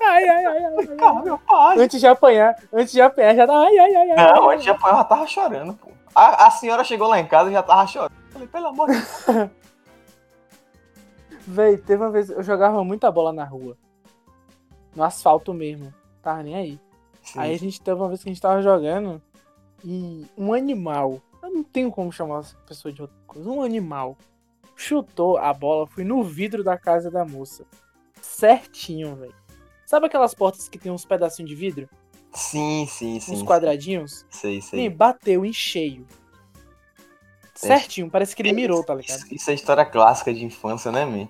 Ai, 0.00 0.28
ai, 0.28 0.44
ai, 0.44 0.64
ai, 0.64 0.86
Calma, 0.96 1.22
meu 1.22 1.36
pai. 1.36 1.80
Antes 1.80 1.98
de 1.98 2.06
apanhar, 2.06 2.54
antes 2.72 2.92
de 2.92 3.00
apanhar, 3.00 3.34
já 3.34 3.44
tá. 3.44 3.58
Ai, 3.58 3.76
ai, 3.76 3.96
ai, 3.96 4.10
ai. 4.12 4.16
Não, 4.16 4.48
ai, 4.48 4.54
antes 4.54 4.64
de 4.64 4.70
apanhar, 4.70 4.92
eu 4.92 4.98
já 4.98 5.04
tava 5.04 5.26
chorando, 5.26 5.74
pô. 5.74 5.90
A, 6.14 6.46
a 6.46 6.50
senhora 6.52 6.84
chegou 6.84 7.08
lá 7.08 7.18
em 7.18 7.26
casa 7.26 7.50
e 7.50 7.52
já 7.52 7.62
tava 7.62 7.84
chorando. 7.88 8.13
Falei, 8.34 8.48
pelo 8.48 8.66
amor 8.66 8.88
de 8.88 8.94
Deus. 8.94 9.50
Véi, 11.46 11.78
teve 11.78 12.02
uma 12.02 12.10
vez, 12.10 12.30
eu 12.30 12.42
jogava 12.42 12.82
muita 12.82 13.10
bola 13.12 13.32
na 13.32 13.44
rua. 13.44 13.78
No 14.94 15.04
asfalto 15.04 15.54
mesmo. 15.54 15.94
Tava 16.20 16.42
nem 16.42 16.54
aí. 16.56 16.80
Sim. 17.22 17.38
Aí 17.38 17.54
a 17.54 17.58
gente 17.58 17.80
teve 17.80 17.96
uma 17.96 18.08
vez 18.08 18.22
que 18.22 18.28
a 18.28 18.32
gente 18.32 18.42
tava 18.42 18.60
jogando 18.60 19.22
e 19.84 20.26
um 20.36 20.52
animal. 20.52 21.22
Eu 21.40 21.50
não 21.50 21.62
tenho 21.62 21.92
como 21.92 22.10
chamar 22.10 22.40
essa 22.40 22.56
pessoa 22.66 22.92
de 22.92 23.02
outra 23.02 23.16
coisa. 23.26 23.48
Um 23.48 23.62
animal 23.62 24.16
chutou 24.74 25.36
a 25.38 25.52
bola, 25.54 25.86
foi 25.86 26.02
no 26.02 26.24
vidro 26.24 26.64
da 26.64 26.76
casa 26.76 27.10
da 27.10 27.24
moça. 27.24 27.64
Certinho, 28.20 29.14
velho. 29.14 29.34
Sabe 29.86 30.06
aquelas 30.06 30.34
portas 30.34 30.68
que 30.68 30.78
tem 30.78 30.90
uns 30.90 31.04
pedacinhos 31.04 31.48
de 31.48 31.54
vidro? 31.54 31.88
sim, 32.32 32.84
sim, 32.88 33.20
sim. 33.20 33.32
uns 33.32 33.38
sim. 33.38 33.44
quadradinhos? 33.44 34.26
Sei, 34.28 34.56
Me 34.56 34.62
sei. 34.62 34.90
bateu 34.90 35.44
em 35.44 35.52
cheio. 35.52 36.04
Certinho, 37.54 38.10
parece 38.10 38.34
que 38.34 38.42
ele 38.42 38.52
mirou, 38.52 38.82
tá 38.82 38.94
ligado? 38.94 39.16
Isso, 39.16 39.34
isso 39.34 39.50
é 39.50 39.54
história 39.54 39.84
clássica 39.84 40.32
de 40.32 40.44
infância, 40.44 40.90
né, 40.90 41.04
man? 41.04 41.28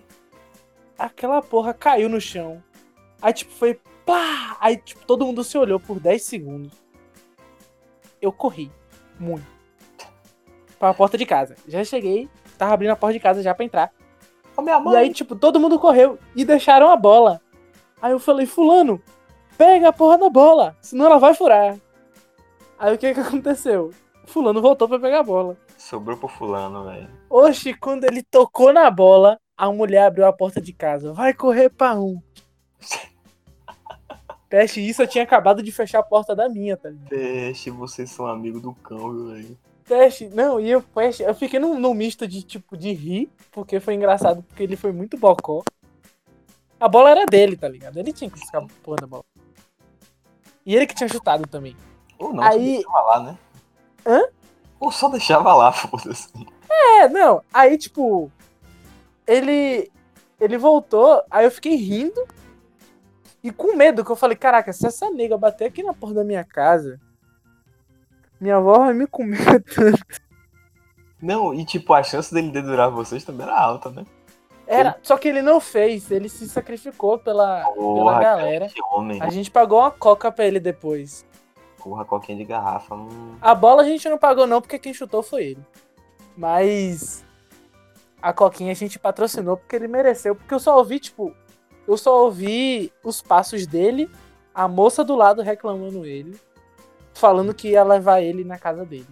aquela 0.99 1.43
porra 1.43 1.75
caiu 1.75 2.09
no 2.09 2.21
chão. 2.21 2.63
Aí, 3.21 3.33
tipo, 3.33 3.53
foi 3.53 3.81
pá! 4.05 4.57
Aí, 4.61 4.77
tipo, 4.77 5.05
todo 5.07 5.27
mundo 5.27 5.43
se 5.45 5.57
olhou 5.57 5.79
por 5.81 5.99
10 6.01 6.23
segundos. 6.23 6.73
Eu 8.21 8.33
corri. 8.33 8.71
Muito. 9.19 9.47
Pra 10.79 10.95
porta 10.95 11.17
de 11.17 11.27
casa. 11.27 11.57
Já 11.67 11.85
cheguei, 11.85 12.29
tava 12.59 12.75
abrindo 12.75 12.91
a 12.91 12.97
porta 12.97 13.15
de 13.15 13.21
casa 13.21 13.43
já 13.43 13.55
pra 13.55 13.65
entrar. 13.65 13.93
Ô, 14.57 14.63
minha 14.63 14.81
E 14.93 14.97
aí, 14.97 15.13
tipo, 15.13 15.35
todo 15.37 15.61
mundo 15.61 15.79
correu 15.79 16.19
e 16.35 16.45
deixaram 16.45 16.91
a 16.91 16.97
bola. 16.97 17.41
Aí 18.01 18.13
eu 18.13 18.19
falei, 18.19 18.47
fulano, 18.47 19.03
pega 19.57 19.89
a 19.89 19.93
porra 19.93 20.19
da 20.19 20.29
bola, 20.29 20.77
senão 20.81 21.07
ela 21.07 21.19
vai 21.19 21.35
furar. 21.35 21.77
Aí 22.79 22.95
o 22.95 22.99
que 22.99 23.15
que 23.15 23.21
aconteceu? 23.21 23.93
Fulano 24.27 24.61
voltou 24.61 24.89
pra 24.89 24.99
pegar 24.99 25.21
a 25.21 25.25
bola. 25.25 25.57
Sobrou 25.85 26.17
pro 26.17 26.29
fulano, 26.29 26.85
velho. 26.85 27.11
Oxe, 27.29 27.75
quando 27.75 28.05
ele 28.05 28.23
tocou 28.23 28.73
na 28.73 28.91
bola, 28.91 29.39
a 29.55 29.71
mulher 29.71 30.07
abriu 30.07 30.25
a 30.25 30.33
porta 30.33 30.59
de 30.59 30.73
casa. 30.73 31.13
Vai 31.13 31.35
correr 31.35 31.69
pra 31.69 31.95
um. 31.95 32.23
Peste, 34.49 34.81
isso 34.81 35.03
eu 35.03 35.07
tinha 35.07 35.25
acabado 35.25 35.63
de 35.63 35.71
fechar 35.71 35.99
a 35.99 36.03
porta 36.03 36.35
da 36.35 36.49
minha, 36.49 36.75
tá 36.75 36.89
ligado? 36.89 37.11
Peste, 37.11 37.69
vocês 37.69 38.11
são 38.11 38.27
amigos 38.27 38.63
do 38.63 38.73
cão, 38.73 39.27
velho? 39.27 39.59
Peste, 39.87 40.27
não, 40.29 40.59
e 40.59 40.71
eu, 40.71 40.81
Peste, 40.81 41.23
eu 41.23 41.35
fiquei 41.35 41.61
num, 41.61 41.79
num 41.79 41.93
misto 41.93 42.27
de 42.27 42.43
tipo 42.43 42.79
de 42.79 42.91
rir, 42.91 43.31
porque 43.53 43.79
foi 43.79 43.93
engraçado, 43.93 44.43
porque 44.43 44.63
ele 44.63 44.77
foi 44.77 44.91
muito 44.91 45.19
bocó. 45.19 45.63
A 46.81 46.89
bola 46.89 47.11
era 47.11 47.27
dele, 47.27 47.59
tá 47.59 47.69
ligado? 47.69 47.99
Ele 47.99 48.11
tinha 48.11 48.31
que 48.31 48.41
a 48.57 48.63
porra 48.83 48.97
da 49.03 49.07
bola. 49.07 49.25
E 50.65 50.75
ele 50.75 50.87
que 50.87 50.95
tinha 50.95 51.11
chutado 51.11 51.47
também. 51.47 51.77
Ou 52.19 52.33
não, 52.33 52.43
Aí- 52.43 52.83
lá, 52.89 53.21
né? 53.21 53.39
Hã? 54.07 54.23
Ou 54.81 54.91
só 54.91 55.09
deixava 55.09 55.55
lá, 55.55 55.71
foda-se. 55.73 56.29
É, 56.71 57.09
não. 57.09 57.43
Aí, 57.53 57.79
tipo, 57.79 58.31
ele. 59.27 59.91
Ele 60.41 60.59
voltou, 60.59 61.23
aí 61.31 61.45
eu 61.45 61.51
fiquei 61.51 61.77
rindo. 61.77 62.21
E 63.43 63.53
com 63.53 63.77
medo, 63.77 64.05
que 64.05 64.11
eu 64.11 64.17
falei, 64.17 64.37
caraca, 64.37 64.73
se 64.73 64.87
essa 64.87 65.11
nega 65.11 65.37
bater 65.37 65.67
aqui 65.67 65.83
na 65.83 65.93
porta 65.93 66.17
da 66.17 66.25
minha 66.25 66.43
casa, 66.43 66.99
minha 68.41 68.57
avó 68.57 68.79
vai 68.79 68.95
me 68.95 69.07
comer 69.07 69.63
tanto. 69.75 70.03
Não, 71.21 71.55
e 71.55 71.65
tipo, 71.65 71.93
a 71.93 72.03
chance 72.03 72.33
dele 72.33 72.51
dedurar 72.51 72.91
vocês 72.91 73.23
também 73.25 73.47
era 73.47 73.59
alta, 73.59 73.91
né? 73.91 74.05
Era, 74.67 74.99
só 75.03 75.17
que 75.19 75.29
ele 75.29 75.43
não 75.43 75.61
fez, 75.61 76.11
ele 76.11 76.29
se 76.29 76.49
sacrificou 76.49 77.19
pela, 77.19 77.65
pela 77.65 77.75
Porra, 77.75 78.21
galera. 78.21 78.69
que 78.69 78.83
homem. 78.83 79.23
A 79.23 79.29
gente 79.29 79.51
pagou 79.51 79.79
uma 79.81 79.91
coca 79.91 80.33
pra 80.33 80.47
ele 80.47 80.59
depois. 80.59 81.25
Porra, 81.85 82.03
coquinha 82.03 82.39
de 82.39 82.45
garrafa. 82.45 82.95
Hum. 82.95 83.37
A 83.43 83.55
bola 83.55 83.83
a 83.83 83.85
gente 83.85 84.09
não 84.09 84.17
pagou 84.17 84.47
não, 84.47 84.63
porque 84.63 84.79
quem 84.79 84.95
chutou 84.95 85.23
foi 85.23 85.45
ele. 85.49 85.67
Mas 86.35 87.23
a 88.23 88.33
coquinha 88.33 88.73
a 88.73 88.75
gente 88.75 88.99
patrocinou 88.99 89.59
porque 89.59 89.77
ele 89.77 89.87
mereceu. 89.87 90.35
Porque 90.35 90.55
eu 90.55 90.59
só 90.59 90.79
ouvi, 90.79 90.99
tipo, 90.99 91.37
eu 91.87 91.99
só 91.99 92.25
ouvi 92.25 92.91
os 93.05 93.21
passos 93.21 93.67
dele, 93.67 94.11
a 94.55 94.67
moça 94.67 95.05
do 95.05 95.15
lado 95.15 95.43
reclamando 95.43 96.07
ele, 96.07 96.41
falando 97.13 97.53
que 97.53 97.69
ia 97.69 97.85
levar 97.85 98.23
ele 98.23 98.45
na 98.45 98.59
casa 98.59 98.83
dele. 98.87 99.07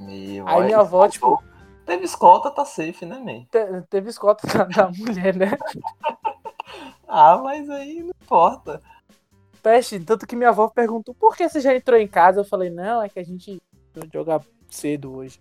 Meu, 0.00 0.48
Aí 0.48 0.56
olha, 0.56 0.64
minha 0.64 0.78
avó, 0.78 1.06
tipo, 1.06 1.44
Teve 1.84 2.06
escolta, 2.06 2.50
tá 2.50 2.64
safe, 2.64 3.04
né, 3.04 3.18
man? 3.18 3.44
te- 3.50 3.86
teve 3.90 4.08
escolta 4.08 4.46
da, 4.48 4.64
da 4.88 4.90
mulher, 4.90 5.36
né? 5.36 5.52
Ah, 7.06 7.36
mas 7.36 7.68
aí 7.70 8.00
não 8.00 8.10
importa. 8.22 8.82
Peste, 9.64 9.98
tanto 9.98 10.26
que 10.26 10.36
minha 10.36 10.50
avó 10.50 10.68
perguntou 10.68 11.14
por 11.14 11.34
que 11.34 11.48
você 11.48 11.58
já 11.58 11.74
entrou 11.74 11.98
em 11.98 12.06
casa. 12.06 12.40
Eu 12.40 12.44
falei, 12.44 12.68
não, 12.68 13.02
é 13.02 13.08
que 13.08 13.18
a 13.18 13.24
gente 13.24 13.62
jogar 14.12 14.42
cedo 14.68 15.16
hoje. 15.16 15.40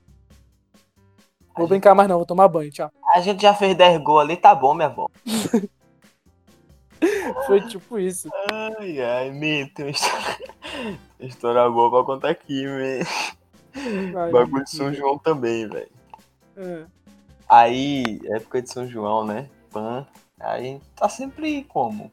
Vou 1.57 1.65
A 1.65 1.67
brincar 1.67 1.93
mais 1.93 2.07
não, 2.07 2.15
vou 2.15 2.25
tomar 2.25 2.47
banho, 2.47 2.71
tchau. 2.71 2.89
A 3.13 3.19
gente 3.19 3.41
já 3.41 3.53
fez 3.53 3.75
10 3.75 4.01
gols 4.01 4.21
ali, 4.21 4.37
tá 4.37 4.55
bom, 4.55 4.73
minha 4.73 4.87
avó. 4.87 5.09
Foi 7.45 7.59
tipo 7.67 7.99
isso. 7.99 8.29
Ai, 8.49 9.01
ai, 9.01 9.29
uma 9.29 9.89
história, 11.19 11.69
boa 11.69 11.91
pra 11.91 12.05
contar 12.05 12.29
aqui. 12.29 12.63
Ai, 14.15 14.31
Bagulho 14.31 14.63
de 14.63 14.69
São 14.69 14.93
João 14.93 15.17
também, 15.17 15.67
velho. 15.67 15.91
É. 16.55 16.85
Aí, 17.49 18.21
época 18.23 18.61
de 18.61 18.71
São 18.71 18.87
João, 18.87 19.25
né? 19.25 19.49
Pan. 19.69 20.07
Aí 20.39 20.61
a 20.61 20.63
gente 20.63 20.85
tá 20.95 21.09
sempre 21.09 21.65
como? 21.65 22.09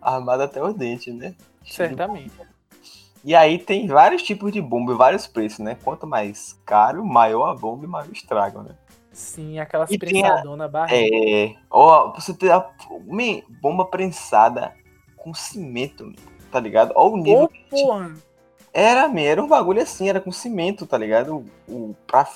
Armado 0.00 0.42
até 0.42 0.62
os 0.62 0.74
dentes, 0.74 1.14
né? 1.14 1.34
Certamente. 1.64 2.32
E 3.22 3.34
aí 3.34 3.58
tem 3.58 3.86
vários 3.86 4.22
tipos 4.22 4.50
de 4.50 4.60
bomba 4.62 4.92
e 4.92 4.96
vários 4.96 5.26
preços, 5.26 5.58
né? 5.58 5.76
Quanto 5.84 6.06
mais 6.06 6.58
caro, 6.64 7.04
maior 7.04 7.50
a 7.50 7.54
bomba 7.54 7.84
e 7.84 7.88
maior 7.88 8.08
o 8.08 8.12
estrago, 8.12 8.62
né? 8.62 8.74
Sim, 9.12 9.58
aquelas 9.58 9.90
E 9.90 9.98
tem 9.98 10.24
a- 10.24 10.28
prensadona 10.30 10.68
barra. 10.68 10.88
É. 10.92 11.54
Ó, 11.70 12.12
você 12.12 12.32
ter 12.32 12.50
a 12.50 12.66
man, 13.06 13.42
bomba 13.60 13.84
prensada 13.84 14.72
com 15.16 15.34
cimento, 15.34 16.06
man, 16.06 16.14
tá 16.50 16.58
ligado? 16.58 16.92
Ó 16.94 17.10
o 17.10 17.16
nível. 17.16 17.50
Era, 18.72 19.08
man, 19.08 19.20
era 19.20 19.42
um 19.42 19.48
bagulho 19.48 19.82
assim, 19.82 20.08
era 20.08 20.20
com 20.20 20.30
cimento, 20.32 20.86
tá 20.86 20.96
ligado? 20.96 21.44
O, 21.68 21.72
o, 21.90 21.96
pra, 22.06 22.26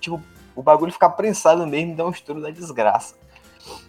tipo, 0.00 0.20
o 0.56 0.62
bagulho 0.62 0.90
ficar 0.92 1.10
prensado 1.10 1.66
mesmo 1.66 1.94
dá 1.94 2.04
um 2.04 2.10
estouro 2.10 2.40
da 2.40 2.50
desgraça. 2.50 3.14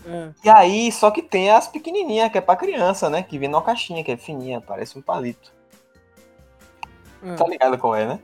É. 0.05 0.31
E 0.43 0.49
aí, 0.49 0.91
só 0.91 1.11
que 1.11 1.21
tem 1.21 1.49
as 1.49 1.67
pequenininhas, 1.67 2.31
que 2.31 2.37
é 2.37 2.41
pra 2.41 2.55
criança, 2.55 3.09
né? 3.09 3.23
Que 3.23 3.37
vem 3.37 3.49
numa 3.49 3.61
caixinha, 3.61 4.03
que 4.03 4.11
é 4.11 4.17
fininha, 4.17 4.61
parece 4.61 4.97
um 4.97 5.01
palito. 5.01 5.53
É. 7.23 7.35
Tá 7.35 7.45
ligado 7.47 7.77
qual 7.77 7.95
é, 7.95 8.05
né? 8.05 8.19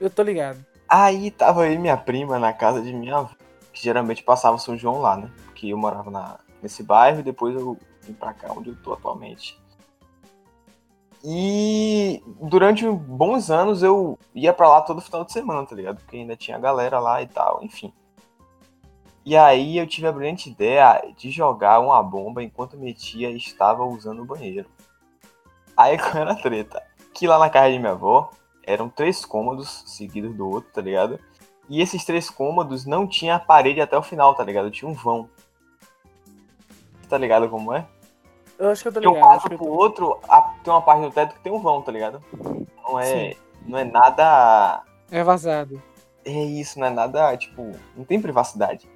Eu 0.00 0.10
tô 0.10 0.22
ligado. 0.22 0.64
Aí 0.88 1.30
tava 1.30 1.66
eu 1.66 1.74
e 1.74 1.78
minha 1.78 1.96
prima 1.96 2.38
na 2.38 2.52
casa 2.52 2.80
de 2.80 2.92
minha 2.92 3.16
avó, 3.16 3.30
que 3.72 3.82
geralmente 3.82 4.22
passava 4.22 4.58
São 4.58 4.76
João 4.76 5.00
lá, 5.00 5.16
né? 5.16 5.30
Porque 5.44 5.68
eu 5.68 5.76
morava 5.76 6.10
na, 6.10 6.38
nesse 6.62 6.82
bairro 6.82 7.20
e 7.20 7.22
depois 7.22 7.54
eu 7.54 7.76
vim 8.02 8.14
pra 8.14 8.32
cá 8.32 8.52
onde 8.52 8.70
eu 8.70 8.76
tô 8.76 8.92
atualmente. 8.94 9.60
E 11.22 12.22
durante 12.40 12.88
bons 12.88 13.50
anos 13.50 13.82
eu 13.82 14.18
ia 14.34 14.52
pra 14.52 14.68
lá 14.68 14.80
todo 14.80 15.00
final 15.00 15.24
de 15.24 15.32
semana, 15.32 15.66
tá 15.66 15.74
ligado? 15.74 15.98
Porque 15.98 16.16
ainda 16.16 16.36
tinha 16.36 16.58
galera 16.58 16.98
lá 17.00 17.20
e 17.20 17.26
tal, 17.26 17.62
enfim. 17.62 17.92
E 19.28 19.36
aí 19.36 19.76
eu 19.76 19.86
tive 19.86 20.06
a 20.06 20.12
brilhante 20.12 20.48
ideia 20.48 21.02
de 21.14 21.30
jogar 21.30 21.80
uma 21.80 22.02
bomba 22.02 22.42
enquanto 22.42 22.78
minha 22.78 22.94
tia 22.94 23.28
estava 23.28 23.84
usando 23.84 24.22
o 24.22 24.24
banheiro. 24.24 24.66
Aí 25.76 25.98
qual 26.00 26.16
era 26.16 26.32
a 26.32 26.34
treta? 26.34 26.82
Que 27.12 27.26
lá 27.26 27.38
na 27.38 27.50
casa 27.50 27.70
de 27.70 27.78
minha 27.78 27.92
avó 27.92 28.30
eram 28.64 28.88
três 28.88 29.26
cômodos 29.26 29.84
seguidos 29.86 30.34
do 30.34 30.48
outro, 30.48 30.70
tá 30.72 30.80
ligado? 30.80 31.20
E 31.68 31.82
esses 31.82 32.06
três 32.06 32.30
cômodos 32.30 32.86
não 32.86 33.06
tinha 33.06 33.34
a 33.34 33.38
parede 33.38 33.82
até 33.82 33.98
o 33.98 34.02
final, 34.02 34.34
tá 34.34 34.42
ligado? 34.42 34.70
Tinha 34.70 34.90
um 34.90 34.94
vão. 34.94 35.28
Tá 37.06 37.18
ligado 37.18 37.50
como 37.50 37.74
é? 37.74 37.86
Eu 38.58 38.70
acho 38.70 38.80
que 38.80 38.88
eu 38.88 38.92
tô 38.94 39.00
De 39.00 39.08
um 39.08 39.12
ligado. 39.12 39.24
Quarto 39.28 39.48
que 39.48 39.54
eu 39.54 39.58
pro 39.58 39.66
tô... 39.66 39.72
outro, 39.74 40.20
a- 40.26 40.54
tem 40.64 40.72
uma 40.72 40.80
parte 40.80 41.02
do 41.02 41.10
teto 41.10 41.34
que 41.34 41.40
tem 41.40 41.52
um 41.52 41.60
vão, 41.60 41.82
tá 41.82 41.92
ligado? 41.92 42.22
Não 42.82 42.98
é, 42.98 43.04
Sim. 43.04 43.36
não 43.66 43.78
é 43.78 43.84
nada. 43.84 44.82
É 45.10 45.22
vazado. 45.22 45.82
É 46.24 46.30
isso, 46.32 46.80
não 46.80 46.86
é 46.86 46.90
nada, 46.90 47.36
tipo, 47.36 47.72
não 47.94 48.04
tem 48.06 48.18
privacidade. 48.22 48.88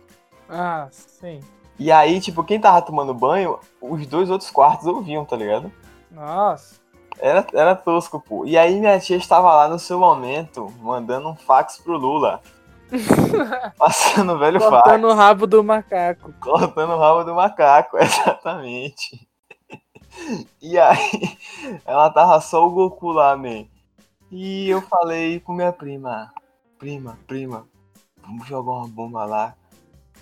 Ah, 0.53 0.88
sim. 0.91 1.41
E 1.79 1.91
aí, 1.91 2.21
tipo, 2.21 2.45
quem 2.45 2.61
tava 2.61 2.83
tomando 2.83 3.15
banho, 3.15 3.59
os 3.81 4.07
dois 4.07 4.31
outros 4.31 4.51
quartos 4.51 4.87
ouviam, 4.87 5.25
tá 5.25 5.35
ligado? 5.35 5.73
Nossa. 6.11 6.81
Era, 7.19 7.47
era 7.55 7.75
tosco, 7.75 8.21
pô. 8.21 8.45
E 8.45 8.59
aí 8.59 8.79
minha 8.79 9.01
tia 9.01 9.17
estava 9.17 9.55
lá 9.55 9.69
no 9.69 9.79
seu 9.79 9.99
momento, 9.99 10.71
mandando 10.81 11.31
um 11.31 11.37
fax 11.37 11.79
pro 11.79 11.97
Lula. 11.97 12.43
Passando 13.79 14.35
o 14.35 14.38
velho 14.38 14.61
fax. 14.61 14.71
Cortando 14.71 15.05
o 15.09 15.15
rabo 15.15 15.47
do 15.47 15.65
macaco. 15.65 16.35
Cortando 16.38 16.93
o 16.93 16.99
rabo 16.99 17.25
do 17.25 17.35
macaco, 17.35 17.97
exatamente. 17.99 19.27
E 20.61 20.79
aí, 20.79 21.38
ela 21.87 22.11
tava 22.11 22.38
só 22.41 22.67
o 22.67 22.71
Goku 22.71 23.12
lá, 23.12 23.35
man. 23.35 23.65
E 24.31 24.69
eu 24.69 24.83
falei 24.83 25.41
com 25.41 25.55
minha 25.55 25.73
prima, 25.73 26.33
prima, 26.79 27.19
prima, 27.27 27.67
vamos 28.23 28.47
jogar 28.47 28.73
uma 28.73 28.88
bomba 28.88 29.25
lá. 29.25 29.55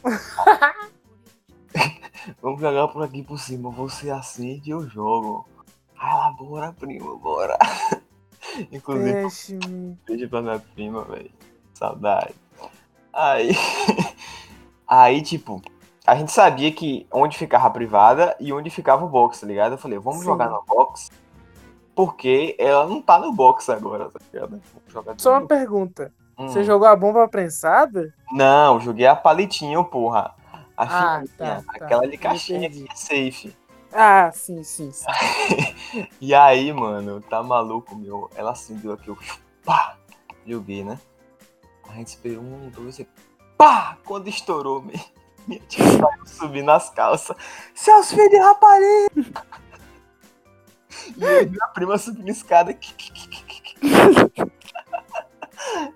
vamos 2.41 2.61
jogar 2.61 2.89
por 2.89 3.03
aqui 3.03 3.23
por 3.23 3.39
cima, 3.39 3.71
você 3.71 4.11
acende 4.11 4.71
e 4.71 4.73
eu 4.73 4.89
jogo. 4.89 5.47
Aí 5.99 6.11
ela, 6.11 6.33
bora, 6.33 6.73
prima, 6.73 7.17
bora. 7.17 7.59
Inclusive, 8.73 9.13
Peixe-me. 9.13 9.99
Beijo 10.07 10.29
pra 10.29 10.43
minha 10.43 10.59
prima, 10.59 11.05
velho. 11.05 11.31
Saudade. 11.75 12.35
Aí. 13.13 13.51
Aí, 14.89 15.23
tipo, 15.23 15.63
a 16.07 16.17
gente 16.17 16.33
sabia 16.33 16.73
que 16.73 17.07
onde 17.13 17.39
ficava 17.39 17.67
a 17.67 17.71
privada 17.71 18.37
e 18.41 18.53
onde 18.53 18.71
ficava 18.71 19.05
o 19.05 19.09
box, 19.09 19.41
tá 19.41 19.47
ligado? 19.47 19.73
Eu 19.73 19.79
falei, 19.79 19.99
vamos 19.99 20.21
Sim. 20.21 20.27
jogar 20.27 20.51
no 20.51 20.63
box. 20.65 21.11
Porque 21.95 22.57
ela 22.59 22.87
não 22.87 23.03
tá 23.03 23.19
no 23.19 23.33
box 23.33 23.69
agora, 23.69 24.11
tá 24.11 24.21
ligado? 24.33 24.61
Só 25.19 25.33
uma 25.33 25.47
pergunta. 25.47 26.13
Hum. 26.40 26.48
Você 26.48 26.64
jogou 26.64 26.88
a 26.88 26.96
bomba 26.96 27.29
prensada? 27.29 28.14
Não, 28.33 28.81
joguei 28.81 29.07
a 29.07 29.14
palitinho, 29.14 29.85
porra. 29.85 30.35
A 30.74 30.85
Ah, 30.85 31.18
fininha, 31.20 31.37
tá, 31.37 31.62
tá. 31.79 31.85
aquela 31.85 32.03
de 32.05 32.09
Me 32.12 32.18
caixinha 32.18 32.70
que 32.70 32.87
é 32.90 32.94
safe. 32.96 33.55
Ah, 33.92 34.31
sim, 34.33 34.62
sim, 34.62 34.90
sim. 34.90 35.05
E 36.20 36.33
aí, 36.35 36.72
mano, 36.72 37.20
tá 37.20 37.42
maluco, 37.42 37.94
meu. 37.94 38.31
Ela 38.35 38.53
acendeu 38.53 38.92
aqui, 38.92 39.09
eu 39.09 39.18
pá, 39.64 39.96
joguei, 40.46 40.83
né? 40.83 40.98
A 41.88 41.92
gente 41.94 42.07
esperou 42.09 42.42
um, 42.42 42.70
dois 42.70 42.98
e 43.00 43.09
pá! 43.59 43.98
Quando 44.07 44.29
estourou, 44.29 44.81
me- 44.81 44.94
minha 45.46 45.61
tia 45.68 45.85
saiu 45.85 46.24
subindo 46.26 46.70
as 46.70 46.88
calças. 46.88 47.37
Seus 47.74 48.11
filhos 48.11 48.31
de 48.31 48.38
rapariga! 48.38 49.11
E 51.16 51.22
eu 51.22 51.42
e 51.42 51.46
minha 51.46 51.66
prima 51.68 51.96
subindo 51.98 52.29
escada. 52.29 52.72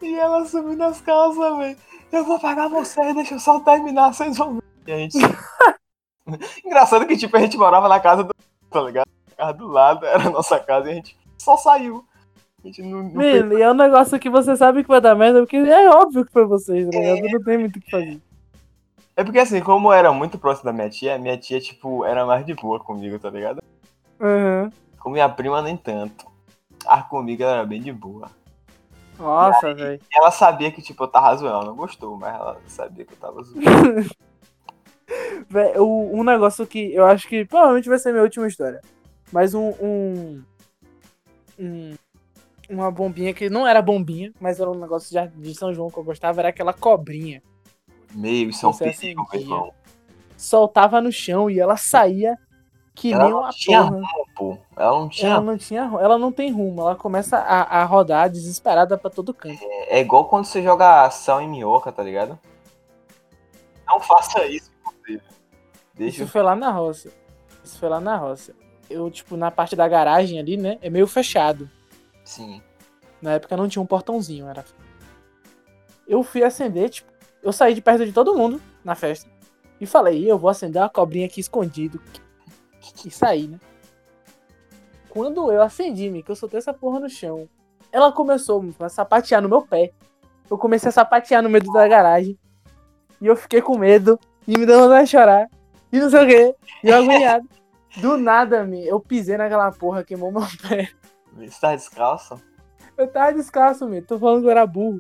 E 0.03 0.15
ela 0.15 0.45
subindo 0.45 0.83
as 0.83 1.01
calças, 1.01 1.59
velho. 1.59 1.77
Eu 2.13 2.25
vou 2.25 2.39
pagar 2.39 2.69
vocês, 2.69 3.15
deixa 3.15 3.35
eu 3.35 3.41
só 3.41 3.61
terminar, 3.61 4.13
vocês 4.13 4.37
vão 4.37 4.55
ver. 4.55 4.63
E 4.87 4.93
a 4.93 4.97
gente. 4.99 5.19
Engraçado 6.65 7.07
que, 7.07 7.17
tipo, 7.17 7.37
a 7.37 7.41
gente 7.41 7.57
morava 7.57 7.89
na 7.89 8.01
casa 8.01 8.23
do. 8.25 8.35
Tá 8.71 8.81
ligado? 8.83 9.09
A 9.33 9.37
casa 9.37 9.53
do 9.55 9.69
lado 9.69 10.07
era 10.07 10.29
a 10.29 10.31
nossa 10.31 10.59
casa 10.61 10.89
e 10.89 10.93
a 10.93 10.95
gente 10.95 11.17
só 11.39 11.57
saiu. 11.57 12.05
A 12.63 12.67
gente 12.67 12.83
não, 12.83 13.03
não 13.03 13.23
e 13.23 13.61
é 13.61 13.71
um 13.71 13.75
negócio 13.75 14.19
que 14.19 14.31
você 14.31 14.57
sabe 14.57 14.83
que 14.83 14.89
vai 14.89 15.01
dar 15.01 15.15
merda, 15.15 15.41
porque 15.41 15.57
é 15.57 15.91
óbvio 15.91 16.25
que 16.25 16.33
foi 16.33 16.47
vocês, 16.47 16.89
tá 16.89 16.99
ligado? 16.99 17.31
Não 17.31 17.43
tem 17.43 17.59
muito 17.59 17.77
o 17.77 17.81
que 17.81 17.91
fazer. 17.91 18.21
É 19.17 19.23
porque 19.23 19.39
assim, 19.39 19.61
como 19.61 19.89
eu 19.89 19.93
era 19.93 20.13
muito 20.13 20.39
próximo 20.39 20.65
da 20.65 20.73
minha 20.73 20.89
tia, 20.89 21.19
minha 21.19 21.37
tia, 21.37 21.61
tipo, 21.61 22.05
era 22.05 22.25
mais 22.25 22.45
de 22.45 22.55
boa 22.55 22.81
comigo, 22.81 23.19
tá 23.19 23.31
ligado? 23.31 23.63
Uhum. 24.19 24.71
Com 24.99 25.11
minha 25.11 25.29
prima, 25.29 25.61
nem 25.61 25.77
tanto. 25.77 26.27
Ah, 26.87 27.03
comigo 27.03 27.43
ela 27.43 27.53
era 27.53 27.67
bem 27.67 27.81
de 27.81 27.93
boa. 27.93 28.31
Nossa, 29.19 29.75
velho. 29.75 30.01
Ela 30.13 30.31
sabia 30.31 30.71
que, 30.71 30.83
tipo, 30.83 31.05
eu 31.05 31.09
tava 31.09 31.37
zoando. 31.37 31.55
Ela 31.57 31.65
não 31.67 31.77
gostou, 31.77 32.17
mas 32.17 32.35
ela 32.35 32.61
sabia 32.67 33.05
que 33.05 33.13
eu 33.13 33.19
tava 33.19 33.43
zoando. 33.43 33.61
Vé, 35.49 35.75
Um 35.81 36.25
negócio 36.25 36.67
que 36.67 36.93
eu 36.95 37.05
acho 37.05 37.29
que 37.29 37.45
provavelmente 37.45 37.89
vai 37.89 37.99
ser 37.99 38.11
minha 38.13 38.23
última 38.25 38.47
história. 38.47 38.81
Mas 39.33 39.55
um. 39.55 39.71
um, 39.81 40.43
um- 41.59 41.95
uma 42.69 42.91
bombinha 42.91 43.35
que 43.35 43.51
não 43.51 43.67
era 43.67 43.83
bombinha, 43.83 44.33
mas 44.41 44.59
era 44.59 44.71
um 44.71 44.79
negócio 44.79 45.11
de, 45.11 45.29
de 45.43 45.55
São 45.55 45.73
João 45.75 45.91
que 45.91 45.99
eu 45.99 46.03
gostava, 46.03 46.41
era 46.41 46.49
aquela 46.49 46.73
cobrinha. 46.73 47.43
Meio, 48.15 48.49
isso 48.49 48.65
é 48.65 48.69
um 48.71 48.73
perigo, 48.73 49.27
meu 49.31 49.41
irmão. 49.41 49.75
Soltava 50.37 50.99
no 51.01 51.13
chão 51.13 51.51
e 51.51 51.61
ela 51.61 51.77
saía 51.77 52.39
que 52.95 53.13
Ela 53.13 53.25
nem 53.25 53.35
uma 53.35 53.51
porra. 53.67 54.01
Pô. 54.35 54.59
Ela 54.77 54.99
não 54.99 55.09
tinha. 55.09 55.31
Ela 55.31 55.41
não 55.41 55.59
tinha, 55.59 55.81
ela 56.01 56.19
não 56.19 56.33
tem 56.33 56.51
rumo, 56.51 56.83
ela 56.83 56.97
começa 56.97 57.39
a, 57.39 57.81
a 57.81 57.85
rodar 57.85 58.29
desesperada 58.29 58.99
pra 58.99 59.11
todo 59.11 59.33
canto. 59.33 59.59
É 59.89 60.01
igual 60.01 60.27
quando 60.27 60.45
você 60.45 60.63
joga 60.63 61.05
ação 61.05 61.41
em 61.41 61.49
minhoca, 61.49 61.93
tá 61.93 62.03
ligado? 62.03 62.39
Não 63.87 64.01
faça 64.01 64.45
isso, 64.47 64.71
inclusive. 64.81 65.23
Deixa 65.95 66.23
Isso 66.23 66.33
foi 66.33 66.43
lá 66.43 66.57
na 66.57 66.71
roça. 66.71 67.11
Isso 67.63 67.79
foi 67.79 67.89
lá 67.89 68.01
na 68.01 68.17
roça. 68.17 68.55
Eu, 68.91 69.11
tipo, 69.11 69.37
na 69.37 69.51
parte 69.51 69.77
da 69.77 69.89
garagem 69.89 70.39
ali, 70.39 70.57
né? 70.57 70.79
É 70.83 70.91
meio 70.91 71.07
fechado. 71.07 71.71
Sim. 72.25 72.61
Na 73.23 73.33
época 73.33 73.57
não 73.57 73.69
tinha 73.69 73.83
um 73.83 73.87
portãozinho, 73.87 74.49
era. 74.49 74.65
Eu 76.07 76.23
fui 76.23 76.43
acender, 76.43 76.91
tipo, 76.91 77.11
eu 77.43 77.53
saí 77.53 77.75
de 77.75 77.81
perto 77.81 78.05
de 78.05 78.13
todo 78.13 78.35
mundo 78.35 78.61
na 78.85 78.95
festa. 78.95 79.31
E 79.81 79.87
falei, 79.87 80.31
eu 80.31 80.39
vou 80.39 80.51
acender 80.51 80.81
uma 80.81 80.89
cobrinha 80.89 81.27
aqui 81.27 81.41
escondido. 81.41 82.01
E 83.05 83.11
saí, 83.11 83.49
né? 83.49 83.59
Quando 85.15 85.53
eu 85.53 85.63
acendi, 85.63 86.11
me 86.11 86.23
que 86.25 86.31
eu 86.33 86.37
soltei 86.37 86.59
essa 86.59 86.75
porra 86.75 86.99
no 86.99 87.09
chão, 87.09 87.49
ela 87.93 88.11
começou 88.11 88.65
a 88.81 88.89
sapatear 88.89 89.41
no 89.41 89.49
meu 89.49 89.63
pé. 89.63 89.93
Eu 90.51 90.59
comecei 90.59 90.89
a 90.89 90.93
sapatear 90.93 91.41
no 91.41 91.49
meio 91.49 91.65
da 91.73 91.87
garagem. 91.87 92.37
E 93.21 93.27
eu 93.27 93.37
fiquei 93.37 93.63
com 93.63 93.79
medo. 93.79 94.19
E 94.47 94.59
me 94.59 94.67
deu 94.67 94.81
vontade 94.81 95.05
de 95.05 95.11
chorar. 95.13 95.49
E 95.93 96.01
não 96.01 96.11
sei 96.11 96.25
o 96.25 96.27
quê. 96.27 96.55
E 96.83 96.89
eu 96.89 96.97
agoniado. 96.99 97.49
Do 97.97 98.17
nada, 98.17 98.65
me, 98.65 98.85
eu 98.85 98.99
pisei 98.99 99.37
naquela 99.37 99.71
porra, 99.71 100.03
queimou 100.03 100.33
meu 100.33 100.43
pé. 100.69 100.91
Você 101.33 101.61
tá 101.61 101.77
descalço? 101.77 102.43
Eu 102.99 103.07
tava 103.07 103.33
descalço, 103.33 103.87
me. 103.89 104.03
Tô 104.03 104.19
falando 104.19 104.41
que 104.41 104.47
eu 104.47 104.51
era 104.51 104.67
burro. 104.67 104.99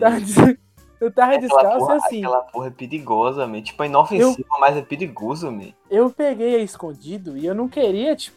Tava 0.00 0.16
Meu. 0.16 0.24
des- 0.24 0.58
Eu 1.00 1.12
tava 1.12 1.36
descalço 1.38 1.78
porra, 1.78 1.96
assim. 1.96 2.24
aquela 2.24 2.40
porra 2.42 2.66
é 2.68 2.70
perigosa, 2.70 3.46
man. 3.46 3.62
Tipo, 3.62 3.82
é 3.82 3.86
inofensiva, 3.86 4.48
mas 4.58 4.76
é 4.76 4.82
perigoso, 4.82 5.52
man. 5.52 5.72
Eu 5.90 6.10
peguei 6.10 6.62
escondido 6.62 7.36
e 7.36 7.44
eu 7.46 7.54
não 7.54 7.68
queria, 7.68 8.16
tipo, 8.16 8.36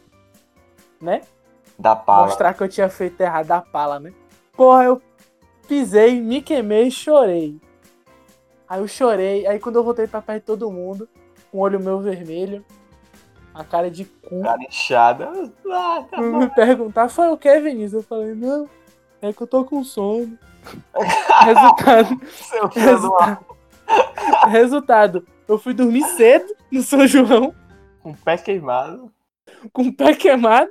né? 1.01 1.21
Da 1.77 1.95
pala. 1.95 2.25
Mostrar 2.27 2.53
que 2.53 2.63
eu 2.63 2.69
tinha 2.69 2.89
feito 2.89 3.21
errado 3.21 3.47
da 3.47 3.61
pala, 3.61 3.99
né? 3.99 4.13
Porra, 4.53 4.85
eu 4.85 5.01
pisei, 5.67 6.19
me 6.21 6.41
queimei 6.41 6.87
e 6.87 6.91
chorei. 6.91 7.59
Aí 8.67 8.79
eu 8.79 8.87
chorei, 8.87 9.45
aí 9.47 9.59
quando 9.59 9.75
eu 9.77 9.83
voltei 9.83 10.07
pra 10.07 10.21
perto 10.21 10.39
de 10.39 10.45
todo 10.45 10.71
mundo, 10.71 11.07
com 11.51 11.59
o 11.59 11.61
olho 11.61 11.79
meu 11.79 11.99
vermelho, 11.99 12.65
a 13.53 13.63
cara 13.63 13.89
de 13.89 14.05
cu, 14.05 14.41
Cara 14.41 14.61
inchada. 14.61 15.29
Ah, 15.71 16.03
tá 16.09 16.21
me 16.21 16.49
perguntar, 16.49 17.09
foi 17.09 17.29
o 17.29 17.37
que, 17.37 17.59
Vinícius? 17.59 17.93
Eu 17.93 18.03
falei, 18.03 18.33
não, 18.33 18.67
é 19.21 19.31
que 19.31 19.41
eu 19.41 19.47
tô 19.47 19.63
com 19.63 19.83
sono. 19.83 20.37
Resultado, 21.45 22.21
Seu 22.27 22.67
resultado, 22.67 23.45
resultado, 24.49 25.27
eu 25.47 25.57
fui 25.57 25.73
dormir 25.73 26.03
cedo 26.03 26.53
no 26.69 26.81
São 26.81 27.07
João, 27.07 27.53
Com 28.01 28.11
o 28.11 28.17
pé 28.17 28.37
queimado. 28.37 29.09
com 29.71 29.83
o 29.83 29.93
pé 29.95 30.13
queimado. 30.13 30.69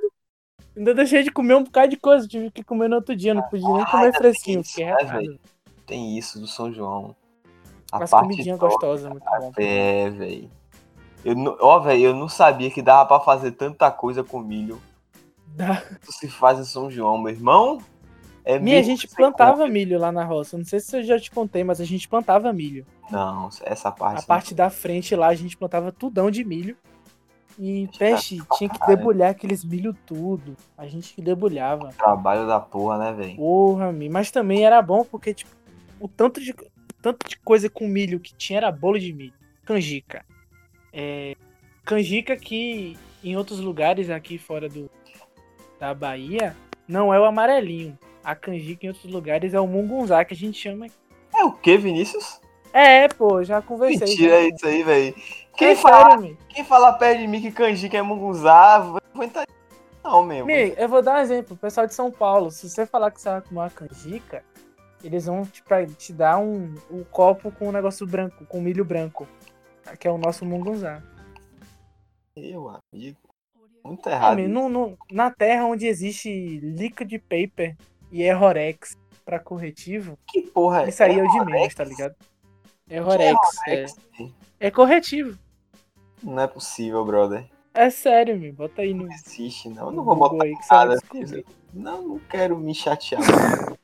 Ainda 0.77 0.93
deixei 0.93 1.23
de 1.23 1.31
comer 1.31 1.55
um 1.55 1.63
bocado 1.63 1.89
de 1.89 1.97
coisa, 1.97 2.27
tive 2.27 2.51
que 2.51 2.63
comer 2.63 2.87
no 2.87 2.97
outro 2.97 3.15
dia, 3.15 3.33
não 3.33 3.41
podia 3.43 3.67
nem 3.67 3.81
Ah, 3.81 3.85
comer 3.91 4.13
fresquinho, 4.15 4.61
tem 4.61 4.61
isso, 4.61 4.71
fiquei 4.75 4.85
né, 4.85 5.03
velho? 5.03 5.39
Tem 5.87 6.17
isso 6.17 6.39
do 6.39 6.45
São 6.47 6.71
João. 6.71 7.15
A 7.91 7.99
Mas 7.99 8.11
parte 8.11 8.29
comidinha 8.29 8.57
top. 8.57 8.73
gostosa, 8.73 9.09
muito 9.09 9.23
bom. 9.25 9.51
É, 9.57 10.09
velho. 10.11 10.51
Eu, 11.25 11.35
não- 11.35 11.57
ó, 11.59 11.79
velho, 11.79 12.03
eu 12.03 12.15
não 12.15 12.29
sabia 12.29 12.69
que 12.69 12.81
dava 12.81 13.05
pra 13.07 13.19
fazer 13.19 13.51
tanta 13.53 13.89
coisa 13.89 14.23
com 14.23 14.39
milho. 14.39 14.79
Dá. 15.47 15.81
Isso 16.03 16.11
se 16.19 16.27
faz 16.27 16.59
em 16.59 16.63
São 16.65 16.91
João, 16.91 17.17
meu 17.17 17.33
irmão. 17.33 17.79
É 18.45 18.59
Minha, 18.59 18.79
a 18.79 18.83
gente 18.83 19.07
plantava 19.07 19.53
compra. 19.57 19.67
milho 19.69 19.99
lá 19.99 20.11
na 20.11 20.23
roça. 20.23 20.57
Não 20.57 20.63
sei 20.63 20.79
se 20.79 20.95
eu 20.97 21.03
já 21.03 21.19
te 21.19 21.31
contei, 21.31 21.63
mas 21.65 21.81
a 21.81 21.85
gente 21.85 22.07
plantava 22.07 22.53
milho. 22.53 22.85
Não, 23.11 23.49
essa 23.63 23.91
parte. 23.91 24.19
A 24.19 24.25
parte 24.25 24.53
da 24.53 24.69
frente 24.69 25.15
lá, 25.15 25.27
a 25.27 25.35
gente 25.35 25.57
plantava 25.57 25.91
tudão 25.91 26.29
de 26.31 26.43
milho. 26.45 26.77
E 27.59 27.89
peixe 27.97 28.39
tinha 28.55 28.69
que 28.69 28.85
debulhar 28.85 29.31
aqueles 29.31 29.63
milho 29.63 29.95
tudo. 30.05 30.55
A 30.77 30.85
gente 30.87 31.13
que 31.13 31.21
debulhava. 31.21 31.89
Trabalho 31.89 32.45
da 32.45 32.59
porra, 32.59 32.97
né, 32.99 33.13
velho? 33.13 33.35
Porra, 33.35 33.91
mi. 33.91 34.09
Mas 34.09 34.29
também 34.29 34.63
era 34.63 34.79
bom 34.81 35.03
porque, 35.03 35.33
tipo, 35.33 35.49
o 35.99 36.07
tanto 36.07 36.39
de, 36.39 36.51
o 36.51 37.01
tanto 37.01 37.27
de 37.27 37.37
coisa 37.39 37.67
com 37.69 37.87
milho 37.87 38.19
que 38.19 38.33
tinha 38.35 38.57
era 38.57 38.71
bolo 38.71 38.99
de 38.99 39.11
milho. 39.11 39.33
Canjica. 39.65 40.23
É, 40.93 41.35
canjica 41.83 42.37
que 42.37 42.97
em 43.23 43.35
outros 43.35 43.59
lugares 43.59 44.09
aqui 44.09 44.37
fora 44.37 44.69
do, 44.69 44.89
da 45.79 45.93
Bahia 45.93 46.55
não 46.87 47.11
é 47.11 47.19
o 47.19 47.25
amarelinho. 47.25 47.97
A 48.23 48.35
canjica 48.35 48.85
em 48.85 48.89
outros 48.89 49.11
lugares 49.11 49.53
é 49.55 49.59
o 49.59 49.67
mungunzá 49.67 50.23
que 50.23 50.33
a 50.33 50.37
gente 50.37 50.59
chama. 50.59 50.87
É 51.35 51.43
o 51.43 51.51
que, 51.51 51.75
Vinícius? 51.77 52.39
É, 52.79 53.07
pô, 53.07 53.43
já 53.43 53.61
conversei. 53.61 54.07
Mentira 54.07 54.29
já. 54.29 54.39
é 54.41 54.47
isso 54.49 54.67
aí, 54.67 54.83
velho. 54.83 55.15
É 55.17 55.57
Quem, 55.57 55.75
fala, 55.75 56.17
sério, 56.19 56.37
quem 56.49 56.63
fala 56.63 56.93
perto 56.93 57.19
de 57.19 57.27
mim 57.27 57.41
que 57.41 57.51
canjica 57.51 57.97
é 57.97 58.01
munguzá, 58.03 58.77
vou 59.13 59.23
entrar. 59.23 59.45
Não, 60.03 60.21
mesmo. 60.23 60.49
Eu 60.51 60.87
vou 60.87 61.01
dar 61.01 61.15
um 61.15 61.21
exemplo. 61.21 61.55
O 61.55 61.57
pessoal 61.57 61.87
de 61.87 61.93
São 61.95 62.11
Paulo, 62.11 62.51
se 62.51 62.69
você 62.69 62.85
falar 62.85 63.09
que 63.11 63.19
você 63.19 63.29
vai 63.29 63.41
comer 63.41 63.59
uma 63.61 63.69
canjica, 63.69 64.43
eles 65.03 65.25
vão 65.25 65.43
te, 65.43 65.63
pra- 65.63 65.85
te 65.87 66.13
dar 66.13 66.37
um, 66.37 66.75
um 66.91 67.03
copo 67.03 67.51
com 67.51 67.69
um 67.69 67.71
negócio 67.71 68.05
branco, 68.05 68.45
com 68.45 68.61
milho 68.61 68.85
branco. 68.85 69.27
Que 69.99 70.07
é 70.07 70.11
o 70.11 70.17
nosso 70.17 70.45
mungunzá. 70.45 71.01
Meu 72.37 72.69
amigo. 72.93 73.17
Muito 73.83 74.07
É, 74.07 74.11
errado. 74.11 74.37
no- 74.47 74.69
no- 74.69 74.97
na 75.11 75.31
terra 75.31 75.65
onde 75.65 75.87
existe 75.87 76.59
liquid 76.59 77.11
paper 77.21 77.75
e 78.11 78.21
errorex 78.21 78.95
pra 79.25 79.39
corretivo, 79.39 80.17
Que 80.27 80.41
porra 80.41 80.83
é 80.83 80.89
isso 80.89 81.03
aí 81.03 81.17
é 81.19 81.23
o 81.23 81.27
de 81.27 81.45
menos, 81.45 81.73
tá 81.73 81.83
ligado? 81.83 82.15
Errorex, 82.89 83.37
é, 83.67 83.73
Errorex? 83.73 83.95
é 84.59 84.71
corretivo. 84.71 85.37
Não 86.23 86.39
é 86.41 86.47
possível, 86.47 87.03
brother. 87.05 87.45
É 87.73 87.89
sério, 87.89 88.37
mi. 88.39 88.51
Bota 88.51 88.81
aí 88.81 88.93
no 88.93 89.05
Não 89.05 89.13
existe, 89.13 89.69
não. 89.69 89.87
Eu 89.87 89.91
não 89.91 90.03
vou 90.03 90.15
botar 90.15 90.45
aí 90.45 90.53
nada. 90.71 90.97
Não, 91.73 92.01
não 92.07 92.19
quero 92.19 92.57
me 92.57 92.73
chatear. 92.73 93.21
não. 93.21 93.77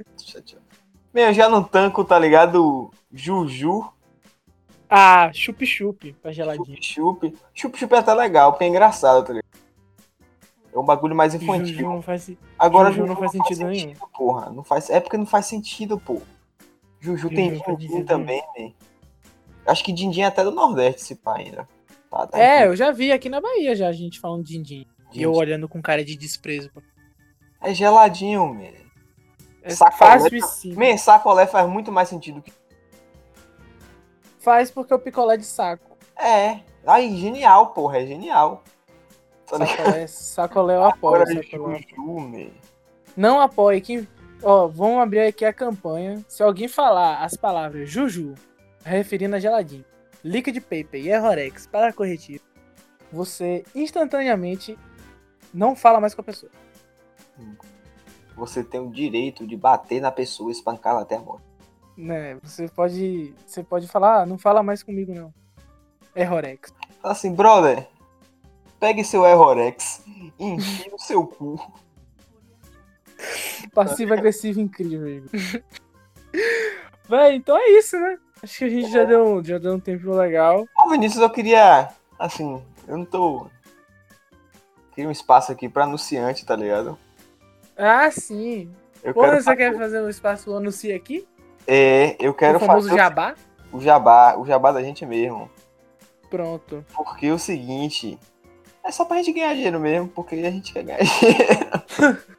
Meu, 1.14 1.26
eu 1.28 1.34
já 1.34 1.48
não 1.48 1.64
tanco, 1.64 2.04
tá 2.04 2.18
ligado? 2.18 2.90
Juju, 3.12 3.88
Ah, 4.90 5.30
chup-chup 5.32 6.14
pra 6.22 6.32
geladinho. 6.32 6.66
chup-chup. 6.82 7.36
Chup-chup 7.54 7.94
é 7.94 7.98
até 8.00 8.14
legal, 8.16 8.52
porque 8.52 8.64
é 8.64 8.68
engraçado, 8.68 9.24
tá 9.26 9.34
ligado? 9.34 9.44
É 10.74 10.80
um 10.80 10.84
bagulho 10.84 11.16
mais 11.16 11.34
Juju 11.34 11.44
infantil. 11.44 11.88
não 11.88 12.02
faz 12.02 12.32
Agora 12.58 12.90
Juju 12.90 13.02
Juju 13.02 13.14
não 13.14 13.20
faz 13.20 13.32
sentido 13.32 13.66
nenhum. 13.68 13.94
porra. 14.18 14.50
Não 14.50 14.64
faz... 14.64 14.90
É 14.90 15.00
porque 15.00 15.18
não 15.18 15.26
faz 15.28 15.46
sentido, 15.46 16.00
pô. 16.00 16.20
Juju, 17.00 17.18
Juju 17.18 17.36
tem 17.36 17.52
não 17.52 17.64
sentido 17.64 18.06
também, 18.06 18.42
né? 18.58 18.72
Acho 19.66 19.84
que 19.84 19.94
din-din 19.94 20.22
é 20.22 20.26
até 20.26 20.44
do 20.44 20.52
Nordeste, 20.52 21.02
esse 21.02 21.16
pá 21.16 21.38
ainda. 21.38 21.68
Tá, 22.10 22.28
tá 22.28 22.38
É, 22.38 22.56
incrível. 22.56 22.72
eu 22.72 22.76
já 22.76 22.92
vi 22.92 23.12
aqui 23.12 23.30
na 23.30 23.40
Bahia 23.42 23.76
já 23.76 23.88
a 23.88 23.92
gente 23.94 24.20
falando 24.20 24.44
de 24.44 24.54
din-din. 24.54 24.86
E 25.14 25.22
eu 25.22 25.32
olhando 25.34 25.70
com 25.70 25.82
cara 25.82 26.04
de 26.04 26.16
desprezo. 26.16 26.70
É 27.62 27.74
geladinho, 27.74 28.54
man. 28.54 28.72
É 29.62 29.70
Sacolé 29.70 29.98
fácil 29.98 30.40
tá-. 30.40 30.80
Man, 30.80 30.98
sacolé 30.98 31.48
faz 31.48 31.70
muito 31.70 31.92
mais 31.92 32.10
sentido 32.10 32.42
que. 32.42 32.52
Faz 34.40 34.70
porque 34.70 34.94
o 34.94 35.00
picolé 35.00 35.38
de 35.38 35.46
saco. 35.46 35.98
É. 36.18 36.60
Aí, 36.86 37.16
genial, 37.16 37.68
porra. 37.68 38.00
É 38.00 38.06
genial. 38.06 38.64
Sacolé, 39.46 40.08
sacolé 40.08 40.76
eu 40.76 40.84
apoio. 40.84 41.22
Agora, 41.22 41.44
sacolé. 41.44 41.80
Juju. 41.96 42.52
Não 43.16 43.40
apoie. 43.40 43.80
Quem... 43.80 44.08
Ó, 44.42 44.68
vamos 44.68 45.02
abrir 45.02 45.22
aqui 45.22 45.46
a 45.46 45.54
campanha. 45.54 46.24
Se 46.28 46.44
alguém 46.44 46.68
falar 46.68 47.24
as 47.24 47.38
palavras 47.38 47.90
Juju, 47.90 48.34
referindo 48.84 49.36
a 49.36 49.40
geladinho, 49.40 49.86
Liquid 50.24 50.60
Paper 50.62 51.02
e 51.02 51.10
Errorex 51.10 51.68
para 51.68 51.94
corretivo, 51.94 52.44
você 53.12 53.64
instantaneamente 53.76 54.78
não 55.54 55.76
fala 55.76 56.00
mais 56.00 56.16
com 56.16 56.22
a 56.22 56.24
pessoa. 56.24 56.52
Você 58.36 58.64
tem 58.64 58.80
o 58.80 58.90
direito 58.90 59.46
de 59.46 59.56
bater 59.56 60.02
na 60.02 60.12
pessoa 60.12 60.50
e 60.50 60.54
espancá-la 60.54 61.02
até 61.02 61.16
a 61.16 61.20
morte. 61.20 61.46
Né? 61.96 62.40
Você 62.42 62.68
pode. 62.68 63.36
Você 63.46 63.64
pode 63.64 63.88
falar, 63.88 64.22
ah, 64.22 64.26
não 64.26 64.38
fala 64.38 64.64
mais 64.64 64.82
comigo, 64.82 65.14
não. 65.14 65.32
Errorex. 66.16 66.74
Fala 67.02 67.12
assim, 67.12 67.34
brother. 67.34 67.88
Pegue 68.80 69.04
seu 69.04 69.26
Errorex 69.26 70.04
e 70.40 70.46
enfie 70.46 70.90
no 70.90 71.00
seu 71.00 71.26
cu. 71.26 71.60
Passivo 73.74 74.14
agressivo 74.14 74.60
incrível, 74.60 75.08
Igor. 75.08 75.30
Véi, 77.08 77.36
então 77.36 77.56
é 77.58 77.70
isso, 77.78 77.98
né? 77.98 78.18
Acho 78.44 78.58
que 78.60 78.66
a 78.66 78.70
gente 78.70 78.92
já 78.92 79.06
deu, 79.06 79.42
já 79.42 79.58
deu 79.58 79.74
um 79.74 79.80
tempo 79.80 80.12
legal. 80.12 80.68
Ô, 80.78 80.90
Vinícius, 80.90 81.22
eu 81.24 81.30
queria. 81.30 81.88
Assim, 82.20 82.62
eu 82.86 82.98
não 82.98 83.06
tô. 83.06 83.48
Queria 84.94 85.08
um 85.08 85.12
espaço 85.12 85.52
aqui 85.52 85.70
pra 85.70 85.86
anunciante, 85.86 86.46
tá 86.46 86.54
ligado? 86.56 86.98
Ah, 87.78 88.12
sim. 88.12 88.70
Eu 89.02 89.14
quero 89.14 89.42
você 89.42 89.56
quer 89.56 89.76
fazer 89.78 90.02
um 90.02 90.10
espaço 90.10 90.54
anuncia 90.56 90.96
aqui? 90.96 91.26
É, 91.66 92.18
eu 92.20 92.34
quero 92.34 92.58
o 92.58 92.60
famoso 92.60 92.90
fazer 92.90 93.02
jabá? 93.02 93.36
o 93.72 93.80
jabá, 93.82 94.36
o 94.38 94.46
jabá 94.46 94.72
da 94.74 94.84
gente 94.84 95.06
mesmo. 95.06 95.50
Pronto. 96.30 96.86
Porque 96.94 97.28
é 97.28 97.34
o 97.34 97.40
seguinte, 97.40 98.20
é 98.84 98.92
só 98.92 99.06
pra 99.06 99.18
gente 99.18 99.32
ganhar 99.32 99.54
dinheiro 99.54 99.80
mesmo, 99.80 100.08
porque 100.10 100.36
a 100.36 100.52
gente 100.52 100.74
quer 100.74 100.84
ganhar 100.84 101.00
dinheiro. 101.02 102.24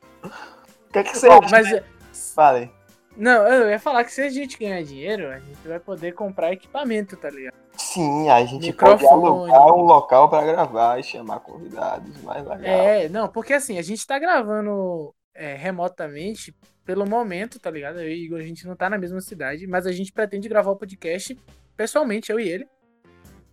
O 0.89 0.93
que 0.95 1.01
é 1.01 1.03
que 1.03 1.19
você 1.19 1.29
Bom, 1.29 1.41
acha? 1.43 1.51
mas 1.51 2.33
Falei. 2.35 2.71
Não, 3.17 3.47
eu 3.47 3.71
ia 3.71 3.79
falar 3.79 4.05
que 4.05 4.13
se 4.13 4.23
a 4.23 4.29
gente 4.29 4.59
ganhar 4.59 4.83
dinheiro, 4.83 5.29
a 5.29 5.39
gente 5.39 5.67
vai 5.67 5.79
poder 5.79 6.13
comprar 6.13 6.53
equipamento, 6.53 7.17
tá 7.17 7.31
ligado? 7.31 7.55
Sim, 7.77 8.29
a 8.29 8.45
gente 8.45 8.67
Microfone. 8.67 8.99
pode 8.99 9.07
alugar 9.07 9.75
um 9.75 9.83
local 9.83 10.29
pra 10.29 10.45
gravar 10.45 10.99
e 10.99 11.03
chamar 11.03 11.41
convidados 11.41 12.21
mais 12.23 12.43
legal. 12.47 12.65
É, 12.65 13.09
não, 13.09 13.29
porque 13.29 13.53
assim, 13.53 13.79
a 13.79 13.83
gente 13.83 14.07
tá 14.07 14.19
gravando 14.19 15.15
é, 15.35 15.55
remotamente 15.55 16.55
pelo 16.85 17.07
momento, 17.07 17.59
tá 17.59 17.71
ligado? 17.71 18.01
Eu 18.01 18.09
e 18.09 18.13
o 18.13 18.17
Igor, 18.17 18.41
a 18.41 18.45
gente 18.45 18.67
não 18.67 18.77
tá 18.77 18.91
na 18.91 18.99
mesma 18.99 19.21
cidade, 19.21 19.67
mas 19.67 19.87
a 19.87 19.93
gente 19.93 20.13
pretende 20.13 20.49
gravar 20.49 20.71
o 20.71 20.77
podcast 20.77 21.37
pessoalmente, 21.77 22.31
eu 22.31 22.39
e 22.39 22.49
ele. 22.49 22.69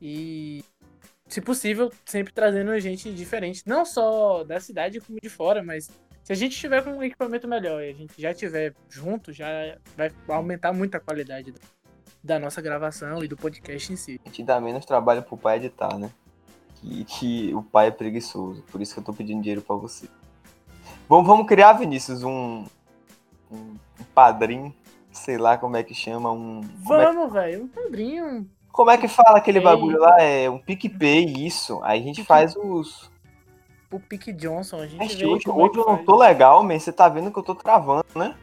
E, 0.02 0.64
se 1.28 1.40
possível, 1.40 1.92
sempre 2.06 2.34
trazendo 2.34 2.78
gente 2.80 3.12
diferente, 3.14 3.64
não 3.66 3.86
só 3.86 4.44
da 4.44 4.60
cidade 4.60 5.00
como 5.00 5.20
de 5.22 5.30
fora, 5.30 5.64
mas 5.64 5.90
se 6.24 6.32
a 6.32 6.36
gente 6.36 6.56
tiver 6.58 6.84
com 6.84 6.92
um 6.92 7.04
equipamento 7.04 7.48
melhor 7.48 7.82
e 7.82 7.90
a 7.90 7.94
gente 7.94 8.22
já 8.22 8.34
tiver 8.34 8.74
junto, 8.90 9.34
já 9.34 9.48
vai 9.98 10.12
aumentar 10.28 10.72
muito 10.74 10.96
a 10.96 11.00
qualidade 11.00 11.54
da- 12.24 12.40
nossa 12.40 12.62
gravação 12.62 13.24
e 13.24 13.28
do 13.28 13.36
podcast 13.36 13.92
em 13.92 13.96
si. 13.96 14.20
A 14.24 14.30
gente 14.30 14.44
dá 14.44 14.60
menos 14.62 14.86
trabalho 14.86 15.24
pro 15.24 15.38
pai 15.38 15.58
editar, 15.58 15.98
né? 15.98 16.10
Que, 16.76 17.04
que 17.06 17.54
o 17.54 17.62
pai 17.64 17.88
é 17.88 17.92
preguiçoso. 17.92 18.64
Por 18.72 18.82
isso 18.82 18.94
que 18.94 19.00
eu 19.00 19.04
tô 19.04 19.14
pedindo 19.14 19.42
dinheiro 19.42 19.62
pra 19.62 19.76
você. 19.76 20.08
Vamos, 21.08 21.28
vamos 21.28 21.46
criar, 21.48 21.74
Vinícius, 21.74 22.24
um, 22.24 22.66
um, 23.52 23.76
padrinho. 24.16 24.74
Sei 25.12 25.38
lá 25.38 25.58
como 25.58 25.76
é 25.76 25.84
que 25.84 25.94
chama. 25.94 26.32
Um, 26.32 26.62
como, 26.86 27.00
é, 27.00 27.06
Vamos, 27.06 27.34
velho, 27.34 27.64
um 27.64 27.68
padrinho. 27.68 28.50
como 28.72 28.90
é 28.90 28.98
que 28.98 29.08
fala 29.08 29.38
aquele 29.38 29.58
Ei. 29.60 29.64
bagulho 29.64 30.00
lá? 30.00 30.22
É 30.22 30.50
um 30.50 30.58
PicPay, 30.58 31.46
isso. 31.46 31.80
Aí 31.84 32.00
a 32.00 32.04
gente 32.04 32.24
faz 32.24 32.56
os. 32.56 33.12
O 33.92 34.00
Pique 34.00 34.32
Johnson, 34.32 34.78
a 34.82 34.88
gente 34.88 35.16
vê 35.18 35.26
hoje, 35.26 35.44
hoje 35.50 35.78
eu 35.78 35.86
não 35.86 35.96
faz. 35.96 36.06
tô 36.06 36.16
legal, 36.18 36.64
man. 36.64 36.80
Você 36.80 36.94
tá 36.94 37.10
vendo 37.10 37.32
que 37.32 37.38
eu 37.38 37.44
tô 37.44 37.54
travando, 37.54 38.06
né? 38.16 38.36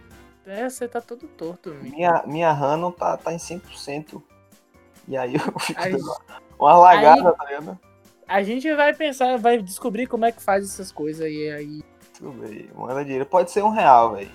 É, 0.47 0.69
você 0.69 0.87
tá 0.87 1.01
todo 1.01 1.27
torto, 1.27 1.71
amigo. 1.71 1.95
Minha, 1.97 2.23
minha 2.27 2.53
RAM 2.53 2.77
não 2.77 2.93
tá, 2.93 3.17
tá 3.17 3.33
em 3.33 3.39
100%. 3.39 4.23
E 5.07 5.17
aí 5.17 5.35
eu 5.35 5.41
fico 5.61 5.81
Aí- 5.81 5.97
uma 6.59 6.77
lagada, 6.77 7.33
tá 7.33 7.45
ligado? 7.47 7.79
A 8.27 8.43
gente 8.43 8.71
vai 8.75 8.93
pensar, 8.93 9.39
vai 9.39 9.57
descobrir 9.63 10.07
como 10.07 10.27
é 10.27 10.33
que 10.33 10.43
faz 10.43 10.65
essas 10.65 10.93
coisas 10.93 11.27
e 11.31 11.51
aí. 11.51 11.83
Deixa 12.13 12.25
eu 12.25 12.33
ver. 12.33 12.71
Manda 12.75 13.03
dinheiro. 13.03 13.25
Pode 13.25 13.51
ser 13.51 13.63
um 13.63 13.71
real, 13.71 14.13
velho. 14.17 14.31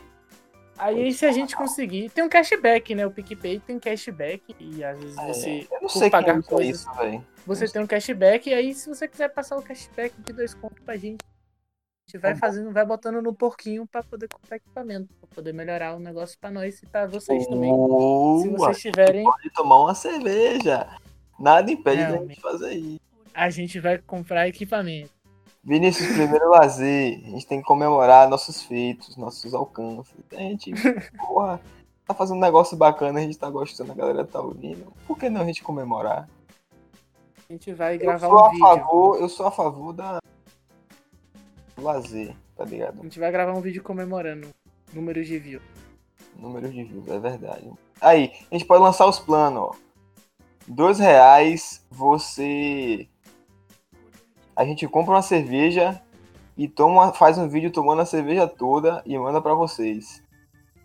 Aí 0.77 1.13
se 1.13 1.25
a 1.25 1.31
gente 1.31 1.55
conseguir. 1.55 2.09
Tem 2.09 2.23
um 2.23 2.29
cashback, 2.29 2.95
né? 2.95 3.05
O 3.05 3.11
PicPay 3.11 3.59
tem 3.59 3.79
cashback 3.79 4.55
e 4.59 4.83
às 4.83 4.99
vezes 4.99 5.15
você. 5.15 5.49
É, 5.71 5.75
eu 5.75 5.81
não 5.81 5.89
sei 5.89 6.09
pagar 6.09 6.41
coisas. 6.43 6.81
isso, 6.81 6.93
velho. 6.93 7.25
Você 7.45 7.67
tem 7.67 7.81
um 7.81 7.87
cashback, 7.87 8.49
e 8.49 8.53
aí 8.53 8.73
se 8.73 8.87
você 8.89 9.07
quiser 9.07 9.29
passar 9.29 9.57
o 9.57 9.61
cashback 9.61 10.13
de 10.21 10.33
dois 10.33 10.53
contos 10.53 10.79
pra 10.83 10.95
gente, 10.95 11.21
a 11.23 12.11
gente 12.11 12.21
vai 12.21 12.33
bom. 12.33 12.39
fazendo, 12.39 12.71
vai 12.71 12.85
botando 12.85 13.21
no 13.21 13.33
porquinho 13.33 13.85
pra 13.85 14.01
poder 14.01 14.27
comprar 14.29 14.57
equipamento, 14.57 15.13
pra 15.19 15.27
poder 15.35 15.53
melhorar 15.53 15.95
o 15.95 15.99
negócio 15.99 16.37
pra 16.39 16.49
nós 16.49 16.81
e 16.81 16.85
pra 16.87 17.05
vocês 17.05 17.45
também. 17.47 17.71
Se 18.41 18.49
vocês 18.49 18.79
tiverem, 18.81 19.23
Pode 19.25 19.49
tomar 19.51 19.79
uma 19.81 19.93
cerveja. 19.95 20.87
Nada 21.39 21.69
impede 21.71 22.01
da 22.01 22.07
Realmente. 22.09 22.29
gente 22.35 22.41
fazer 22.41 22.71
isso. 22.73 22.99
a 23.33 23.49
gente 23.49 23.79
vai 23.79 23.97
comprar 23.99 24.47
equipamento. 24.47 25.11
Vinícius, 25.63 26.11
primeiro 26.13 26.49
lazer. 26.49 27.21
A 27.25 27.29
gente 27.29 27.47
tem 27.47 27.59
que 27.59 27.65
comemorar 27.65 28.29
nossos 28.29 28.61
feitos, 28.63 29.15
nossos 29.15 29.53
alcances. 29.53 30.13
A 30.33 30.35
gente, 30.35 30.73
porra, 31.17 31.61
tá 32.05 32.13
fazendo 32.13 32.37
um 32.37 32.41
negócio 32.41 32.75
bacana, 32.75 33.19
a 33.19 33.23
gente 33.23 33.37
tá 33.37 33.49
gostando, 33.49 33.91
a 33.91 33.95
galera 33.95 34.25
tá 34.25 34.41
ouvindo. 34.41 34.91
Por 35.07 35.17
que 35.17 35.29
não 35.29 35.41
a 35.41 35.45
gente 35.45 35.63
comemorar? 35.63 36.27
A 37.49 37.53
gente 37.53 37.71
vai 37.73 37.95
Eu 37.95 37.99
gravar 37.99 38.27
sou 38.27 38.35
um 38.35 38.39
a 38.43 38.49
vídeo. 38.49 38.59
favor, 38.67 39.21
eu 39.21 39.29
sou 39.29 39.47
a 39.47 39.51
favor 39.51 39.93
da 39.93 40.19
lazer, 41.77 42.35
tá 42.55 42.65
ligado? 42.65 42.99
A 42.99 43.03
gente 43.03 43.19
vai 43.19 43.31
gravar 43.31 43.53
um 43.53 43.61
vídeo 43.61 43.81
comemorando 43.83 44.47
números 44.91 45.27
de 45.27 45.39
views. 45.39 45.63
Número 46.35 46.69
de 46.69 46.83
views, 46.83 47.07
é 47.07 47.19
verdade. 47.19 47.71
Aí, 48.01 48.31
a 48.51 48.55
gente 48.55 48.65
pode 48.65 48.83
lançar 48.83 49.07
os 49.07 49.19
planos, 49.19 49.61
ó. 49.61 49.71
Dois 50.67 50.99
reais, 50.99 51.85
você. 51.91 53.07
A 54.55 54.65
gente 54.65 54.87
compra 54.87 55.15
uma 55.15 55.21
cerveja 55.21 56.01
e 56.57 56.67
toma, 56.67 57.11
faz 57.13 57.37
um 57.37 57.47
vídeo 57.47 57.71
tomando 57.71 58.01
a 58.01 58.05
cerveja 58.05 58.47
toda 58.47 59.01
e 59.05 59.17
manda 59.17 59.41
pra 59.41 59.53
vocês. 59.53 60.21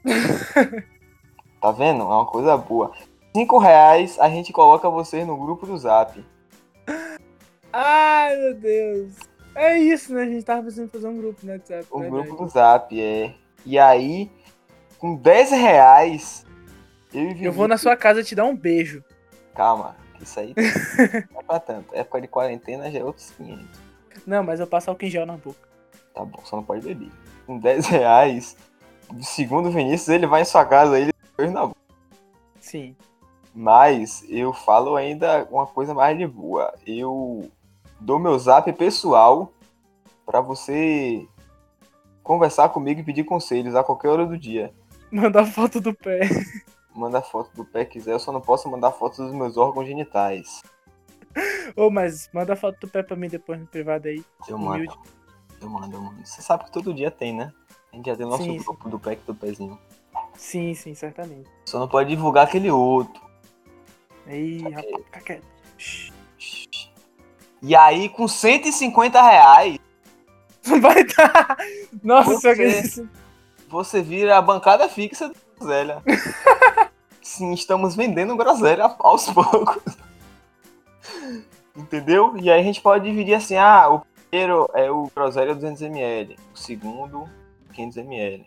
tá 1.61 1.73
vendo? 1.73 2.03
É 2.03 2.07
uma 2.07 2.27
coisa 2.27 2.57
boa. 2.57 2.93
Cinco 3.37 3.59
reais, 3.59 4.19
a 4.19 4.29
gente 4.29 4.53
coloca 4.53 4.89
vocês 4.89 5.27
no 5.27 5.37
grupo 5.37 5.67
do 5.67 5.77
Zap. 5.77 6.25
Ai, 7.73 8.37
meu 8.37 8.55
Deus. 8.55 9.17
É 9.55 9.77
isso, 9.77 10.15
né? 10.15 10.23
A 10.23 10.27
gente 10.27 10.45
tava 10.45 10.63
pensando 10.63 10.87
em 10.87 10.91
fazer 10.91 11.09
um 11.09 11.17
grupo 11.17 11.45
no 11.45 11.53
WhatsApp. 11.53 11.87
O 11.91 12.01
grupo 12.01 12.37
do 12.37 12.49
Zap, 12.49 12.99
é. 12.99 13.35
E 13.67 13.79
aí, 13.79 14.31
com 14.99 15.15
10 15.17 15.51
reais, 15.51 16.47
eu 17.13 17.31
Eu 17.33 17.53
vou 17.53 17.69
na 17.69 17.77
sua 17.77 17.97
casa 17.97 18.23
te 18.23 18.35
dar 18.35 18.45
um 18.45 18.57
beijo. 18.57 19.05
Calma, 19.55 19.97
isso 20.23 20.39
aí 20.41 20.55
não 21.31 21.41
é 21.41 21.45
pra 21.45 21.61
tanto. 21.61 21.95
Época 21.95 22.21
de 22.21 22.29
quarentena 22.29 22.91
já 22.91 23.01
é 23.01 23.05
outros 23.05 23.31
500. 23.33 23.67
Não, 24.27 24.43
mas 24.43 24.61
eu 24.61 24.67
passo 24.67 24.91
álcool 24.91 25.05
em 25.05 25.11
gel 25.11 25.27
na 25.27 25.37
boca. 25.37 25.69
Tá 26.15 26.25
bom, 26.25 26.41
só 26.45 26.57
não 26.57 26.65
pode 26.65 26.83
beber. 26.83 27.11
Com 27.47 27.59
10 27.59 27.87
reais, 27.87 28.57
segundo 29.23 29.69
o 29.69 29.73
Vinícius, 29.73 30.09
ele 30.09 30.27
vai 30.27 30.43
em 30.43 30.45
sua 30.45 30.65
casa 30.65 30.99
ele 30.99 31.13
depois 31.13 31.53
na 31.53 31.67
boca. 31.67 31.81
Sim. 32.61 32.97
Mas 33.55 34.25
eu 34.29 34.53
falo 34.53 34.97
ainda 34.97 35.47
uma 35.51 35.67
coisa 35.67 35.95
mais 35.95 36.17
de 36.17 36.27
boa. 36.27 36.73
Eu 36.87 37.51
dou 37.99 38.19
meu 38.19 38.39
zap 38.39 38.71
pessoal 38.73 39.53
pra 40.27 40.41
você 40.41 41.27
conversar 42.23 42.69
comigo 42.69 43.01
e 43.01 43.05
pedir 43.05 43.25
conselhos 43.25 43.75
a 43.75 43.83
qualquer 43.83 44.09
hora 44.09 44.27
do 44.27 44.37
dia. 44.37 44.73
Mandar 45.11 45.47
foto 45.47 45.81
do 45.81 45.95
pé. 45.95 46.21
Manda 46.99 47.23
foto 47.23 47.55
do 47.55 47.65
pé 47.65 47.85
quiser, 47.85 48.13
eu 48.13 48.19
só 48.19 48.33
não 48.33 48.41
posso 48.41 48.69
mandar 48.69 48.91
foto 48.91 49.23
dos 49.23 49.33
meus 49.33 49.57
órgãos 49.57 49.87
genitais. 49.87 50.61
Ô, 51.77 51.89
mas 51.91 52.29
manda 52.35 52.57
foto 52.57 52.77
do 52.81 52.89
pé 52.89 53.05
pra 53.05 53.15
mim 53.15 53.29
depois 53.29 53.61
no 53.61 53.67
privado 53.69 54.09
aí. 54.09 54.25
Eu 54.49 54.59
mando. 54.59 54.75
Humilde. 54.79 54.99
Eu 55.61 55.69
mando, 55.71 55.97
eu 55.97 56.01
mando. 56.03 56.27
Você 56.27 56.43
sabe 56.43 56.65
que 56.65 56.73
todo 56.73 56.93
dia 56.93 57.09
tem, 57.11 57.33
né? 57.33 57.53
A 57.93 57.97
gente 57.97 58.07
já 58.07 58.17
tem 58.17 58.27
o 58.27 58.31
nosso 58.31 58.43
Sim, 58.43 58.57
grupo 58.57 58.89
do 58.89 58.99
pack 58.99 59.23
do 59.25 59.33
pezinho. 59.35 59.79
Sim, 60.35 60.75
sim, 60.75 60.93
certamente. 60.95 61.49
Só 61.67 61.79
não 61.79 61.87
pode 61.87 62.11
divulgar 62.11 62.45
aquele 62.49 62.69
outro. 62.71 63.23
Aí, 64.27 64.61
rapaz, 64.63 64.97
fica 65.05 65.21
quieto. 65.21 65.47
E 67.63 67.77
aí, 67.77 68.09
com 68.09 68.27
150 68.27 69.23
reais, 69.23 69.79
Vai 70.81 71.05
dar. 71.05 71.57
Nossa, 72.03 72.33
Você- 72.55 72.83
que. 72.83 73.09
você 73.69 74.03
vira 74.03 74.37
a 74.37 74.43
bancada 74.43 74.89
fixa 74.89 75.29
do 75.29 75.35
Groselha. 75.59 76.03
Sim, 77.29 77.53
estamos 77.53 77.95
vendendo 77.95 78.35
Groselha 78.39 78.97
aos 79.01 79.27
poucos. 79.31 79.99
Entendeu? 81.77 82.35
E 82.39 82.51
aí 82.51 82.59
a 82.59 82.63
gente 82.63 82.81
pode 82.81 83.05
dividir 83.05 83.35
assim, 83.35 83.55
ah, 83.55 83.87
o 83.91 84.01
primeiro 84.31 84.67
é 84.73 84.91
o 84.91 85.11
Groselha 85.15 85.55
200ml, 85.55 86.39
o 86.55 86.57
segundo 86.57 87.29
500ml. 87.75 88.47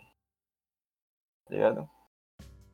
Tá 1.46 1.54
ligado? 1.54 1.88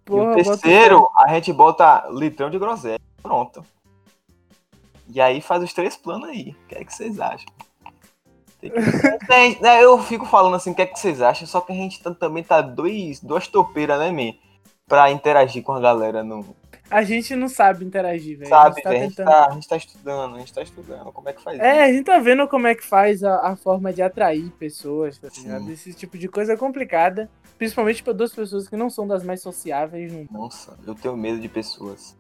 E 0.09 0.13
o 0.13 0.25
bota 0.25 0.35
terceiro, 0.35 1.11
a 1.15 1.29
gente 1.35 1.53
bota 1.53 2.09
litrão 2.11 2.49
de 2.49 2.59
groselha. 2.59 2.99
Pronto. 3.23 3.63
E 5.11 5.21
aí 5.21 5.43
faz 5.43 5.63
os 5.63 5.75
três 5.75 5.95
planos 5.95 6.31
aí. 6.31 6.57
O 6.65 6.67
que 6.69 6.75
é 6.75 6.85
que 6.85 6.95
vocês 6.95 7.21
acham? 7.21 7.53
Que- 8.61 8.71
né, 9.61 9.85
Eu 9.85 9.99
fico 9.99 10.25
falando 10.25 10.57
assim, 10.57 10.71
o 10.71 10.75
que 10.75 10.81
é 10.81 10.87
que 10.87 10.99
vocês 10.99 11.21
acham? 11.21 11.47
Só 11.47 11.61
que 11.61 11.71
a 11.71 11.75
gente 11.75 12.03
tá- 12.03 12.15
também 12.15 12.43
tá 12.43 12.63
dois, 12.63 13.21
duas 13.21 13.47
topeiras, 13.47 13.99
né, 13.99 14.11
man? 14.11 14.33
Pra 14.89 15.11
interagir 15.11 15.62
com 15.62 15.72
a 15.72 15.80
galera 15.80 16.24
no. 16.24 16.57
A 16.91 17.03
gente 17.03 17.36
não 17.36 17.49
sabe 17.51 17.84
interagir, 17.84 18.39
velho. 18.39 18.55
a 18.55 18.62
Sabe, 18.62 18.74
gente 18.76 18.82
tá 18.84 18.91
velho? 18.91 19.01
a, 19.03 19.05
gente 19.05 19.16
tentando. 19.16 19.26
tá, 19.34 19.47
a 19.47 19.53
gente 19.53 19.68
tá 19.68 19.76
estudando, 19.76 20.34
a 20.36 20.39
gente 20.39 20.53
tá 20.55 20.62
estudando. 20.62 21.12
Como 21.12 21.28
é 21.28 21.32
que 21.34 21.43
faz 21.43 21.61
É, 21.61 21.84
a 21.84 21.93
gente 21.93 22.05
tá 22.05 22.18
vendo 22.18 22.49
como 22.49 22.66
é 22.66 22.74
que 22.74 22.82
faz 22.84 23.22
a, 23.22 23.49
a 23.49 23.57
forma 23.57 23.93
de 23.93 24.01
atrair 24.01 24.51
pessoas, 24.53 25.18
tá 25.18 25.28
ligado? 25.36 25.70
Esse 25.70 25.93
tipo 25.93 26.16
de 26.16 26.28
coisa 26.28 26.55
é 26.55 26.57
complicada. 26.57 27.28
Principalmente 27.59 28.03
pra 28.03 28.14
duas 28.14 28.32
pessoas 28.34 28.68
que 28.68 28.76
não 28.76 28.89
são 28.89 29.07
das 29.07 29.22
mais 29.22 29.43
sociáveis. 29.43 30.11
Não. 30.12 30.22
isso? 30.22 30.32
Nossa, 30.32 30.78
eu 30.86 30.95
tenho 30.95 31.14
medo 31.16 31.39
de 31.39 31.49
pessoas. 31.49 32.16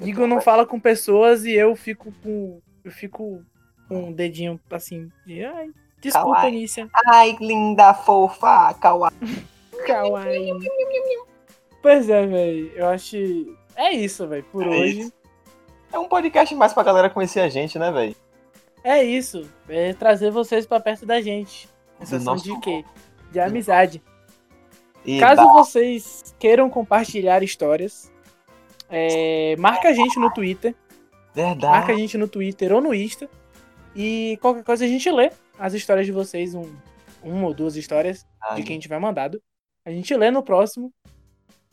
Igor 0.00 0.26
não 0.26 0.40
fala 0.40 0.64
com 0.64 0.80
pessoas 0.80 1.44
e 1.44 1.52
eu 1.52 1.76
fico 1.76 2.10
com. 2.22 2.60
Eu 2.82 2.90
fico 2.90 3.42
com 3.88 4.04
um 4.08 4.12
dedinho 4.12 4.58
assim. 4.70 5.10
De, 5.26 5.44
ai, 5.44 5.70
desculpa, 6.00 6.36
Kawaii. 6.36 6.48
Anícia. 6.56 6.88
Ai, 7.06 7.36
linda, 7.40 7.92
fofa, 7.92 8.72
kawaii. 8.74 9.12
Kawaii. 9.86 10.52
Pois 11.82 12.08
é, 12.08 12.26
velho. 12.26 12.72
Eu 12.74 12.86
acho. 12.88 13.16
É 13.76 13.90
isso, 13.92 14.26
velho. 14.26 14.44
Por 14.44 14.64
É 14.64 14.68
hoje. 14.68 15.00
isso. 15.00 15.12
É 15.92 15.98
um 15.98 16.08
podcast 16.08 16.54
mais 16.54 16.72
pra 16.72 16.82
galera 16.82 17.08
conhecer 17.10 17.40
a 17.40 17.48
gente, 17.48 17.78
né, 17.78 17.90
velho? 17.92 18.14
É 18.82 19.02
isso. 19.02 19.48
É 19.68 19.92
trazer 19.94 20.30
vocês 20.30 20.66
pra 20.66 20.80
perto 20.80 21.06
da 21.06 21.20
gente. 21.20 21.68
Sensação 22.00 22.34
nosso 22.34 22.44
de 22.44 22.58
quê? 22.60 22.84
De 23.32 23.40
amizade. 23.40 24.02
E 25.04 25.20
Caso 25.20 25.36
dá- 25.44 25.52
vocês 25.52 26.34
queiram 26.38 26.68
compartilhar 26.68 27.42
histórias, 27.42 28.12
é, 28.90 29.54
marca 29.56 29.88
a 29.88 29.92
gente 29.92 30.18
no 30.18 30.32
Twitter. 30.32 30.74
Marca 31.34 31.42
a 31.42 31.54
Verdade. 31.54 31.96
gente 31.96 32.18
no 32.18 32.26
Twitter 32.28 32.72
ou 32.72 32.80
no 32.80 32.92
Insta. 32.94 33.28
E 33.94 34.38
qualquer 34.42 34.64
coisa 34.64 34.84
a 34.84 34.88
gente 34.88 35.10
lê 35.10 35.30
as 35.58 35.72
histórias 35.74 36.06
de 36.06 36.12
vocês, 36.12 36.54
um, 36.54 36.70
uma 37.22 37.46
ou 37.46 37.54
duas 37.54 37.76
histórias 37.76 38.26
de 38.56 38.62
quem 38.62 38.78
tiver 38.78 38.98
mandado. 38.98 39.40
A 39.84 39.90
gente 39.90 40.14
lê 40.16 40.30
no 40.30 40.42
próximo. 40.42 40.92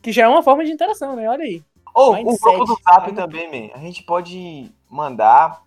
Que 0.04 0.12
já 0.12 0.24
é 0.24 0.28
uma 0.28 0.42
forma 0.42 0.62
de 0.66 0.70
interação, 0.70 1.16
né? 1.16 1.26
Olha 1.30 1.44
aí. 1.44 1.62
Ou 1.94 2.10
o 2.12 2.14
Mindset, 2.16 2.42
grupo 2.42 2.64
do 2.66 2.78
Zap 2.82 3.10
também, 3.14 3.50
man. 3.50 3.72
A 3.74 3.78
gente 3.78 4.02
pode 4.02 4.70
mandar, 4.90 5.62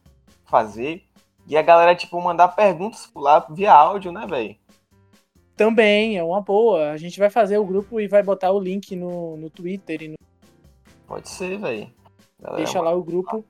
fazer, 0.46 1.04
e 1.48 1.58
a 1.58 1.62
galera, 1.64 1.96
tipo, 1.96 2.22
mandar 2.22 2.50
perguntas 2.50 3.08
por 3.08 3.22
lá 3.22 3.40
via 3.50 3.74
áudio, 3.74 4.12
né, 4.12 4.28
velho? 4.28 4.56
Também 5.56 6.20
é 6.20 6.24
uma 6.24 6.40
boa. 6.40 6.92
A 6.92 6.98
gente 6.98 7.18
vai 7.18 7.32
fazer 7.32 7.58
o 7.58 7.66
grupo 7.66 8.00
e 8.00 8.08
vai 8.08 8.22
botar 8.22 8.52
o 8.52 8.60
link 8.60 8.96
no, 8.96 9.38
no 9.38 9.50
Twitter 9.50 10.04
e 10.04 10.08
no- 10.10 10.18
Pode 11.08 11.30
ser, 11.30 11.58
velho. 11.58 11.92
deixa 12.58 12.80
lá 12.80 12.94
o 12.94 13.04
grupo. 13.04 13.44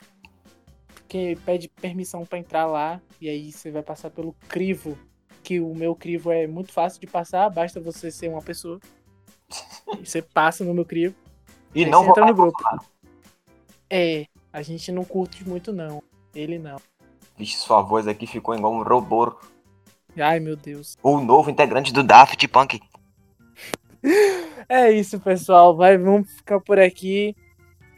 Que 1.06 1.36
pede 1.46 1.68
permissão 1.68 2.26
pra 2.26 2.40
entrar 2.40 2.66
lá. 2.66 3.02
E 3.20 3.28
aí 3.28 3.52
você 3.52 3.70
vai 3.72 3.84
passar 3.84 4.10
pelo 4.10 4.34
crivo. 4.48 4.98
Que 5.44 5.60
o 5.60 5.76
meu 5.76 5.94
crivo 5.94 6.32
é 6.32 6.48
muito 6.48 6.72
fácil 6.72 7.02
de 7.02 7.08
passar, 7.08 7.50
basta 7.50 7.82
você 7.82 8.10
ser 8.10 8.30
uma 8.30 8.42
pessoa. 8.42 8.80
Você 10.04 10.22
passa 10.22 10.64
no 10.64 10.74
meu 10.74 10.86
crivo. 10.86 11.16
E 11.74 11.86
não 11.86 12.04
você 12.04 12.10
entra 12.10 12.26
no 12.26 12.34
grupo. 12.34 12.58
Bolsonaro. 12.62 12.86
É, 13.90 14.26
a 14.52 14.62
gente 14.62 14.92
não 14.92 15.04
curte 15.04 15.48
muito, 15.48 15.72
não. 15.72 16.04
Ele 16.36 16.60
não. 16.60 16.78
Vixe, 17.38 17.58
sua 17.58 17.82
voz 17.82 18.08
aqui 18.08 18.26
ficou 18.26 18.56
igual 18.56 18.74
um 18.74 18.84
robô. 18.84 19.36
Ai, 20.18 20.40
meu 20.40 20.56
Deus. 20.56 20.98
O 21.04 21.20
novo 21.20 21.50
integrante 21.50 21.94
do 21.94 22.04
Daft 22.04 22.48
Punk. 22.48 22.80
É 24.68 24.92
isso, 24.92 25.20
pessoal. 25.20 25.76
Vai, 25.76 25.98
vamos 25.98 26.32
ficar 26.32 26.60
por 26.60 26.80
aqui. 26.80 27.36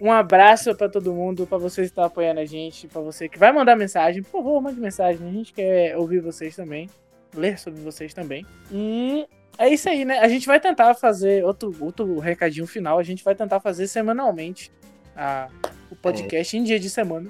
Um 0.01 0.11
abraço 0.11 0.73
pra 0.75 0.87
todo 0.87 1.13
mundo, 1.13 1.45
pra 1.45 1.57
você 1.57 1.81
que 1.81 1.87
está 1.87 2.05
apoiando 2.05 2.39
a 2.39 2.45
gente, 2.45 2.87
pra 2.87 3.01
você 3.01 3.27
que 3.27 3.37
vai 3.37 3.51
mandar 3.51 3.75
mensagem. 3.75 4.23
Por 4.23 4.31
favor, 4.31 4.61
mande 4.61 4.79
mensagem. 4.79 5.27
A 5.27 5.31
gente 5.31 5.53
quer 5.53 5.97
ouvir 5.97 6.21
vocês 6.21 6.55
também, 6.55 6.89
ler 7.33 7.59
sobre 7.59 7.81
vocês 7.81 8.13
também. 8.13 8.45
E 8.71 9.27
é 9.59 9.69
isso 9.69 9.87
aí, 9.89 10.03
né? 10.05 10.19
A 10.19 10.27
gente 10.27 10.47
vai 10.47 10.59
tentar 10.59 10.93
fazer 10.95 11.43
outro, 11.45 11.75
outro 11.79 12.17
recadinho 12.19 12.65
final. 12.65 12.97
A 12.97 13.03
gente 13.03 13.23
vai 13.23 13.35
tentar 13.35 13.59
fazer 13.59 13.87
semanalmente 13.87 14.71
a- 15.15 15.49
o 15.91 15.95
podcast 15.95 16.57
em 16.57 16.63
dia 16.63 16.79
de 16.79 16.89
semana. 16.89 17.29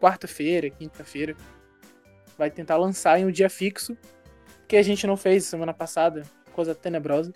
Quarta-feira, 0.00 0.70
quinta-feira. 0.70 1.36
Vai 2.38 2.50
tentar 2.50 2.76
lançar 2.76 3.18
em 3.20 3.26
um 3.26 3.30
dia 3.30 3.48
fixo, 3.50 3.96
que 4.66 4.76
a 4.76 4.82
gente 4.82 5.06
não 5.06 5.16
fez 5.16 5.44
semana 5.44 5.72
passada. 5.74 6.22
Coisa 6.52 6.74
tenebrosa. 6.74 7.32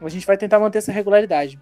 A 0.00 0.08
gente 0.08 0.26
vai 0.26 0.36
tentar 0.36 0.58
manter 0.58 0.78
essa 0.78 0.92
regularidade. 0.92 1.58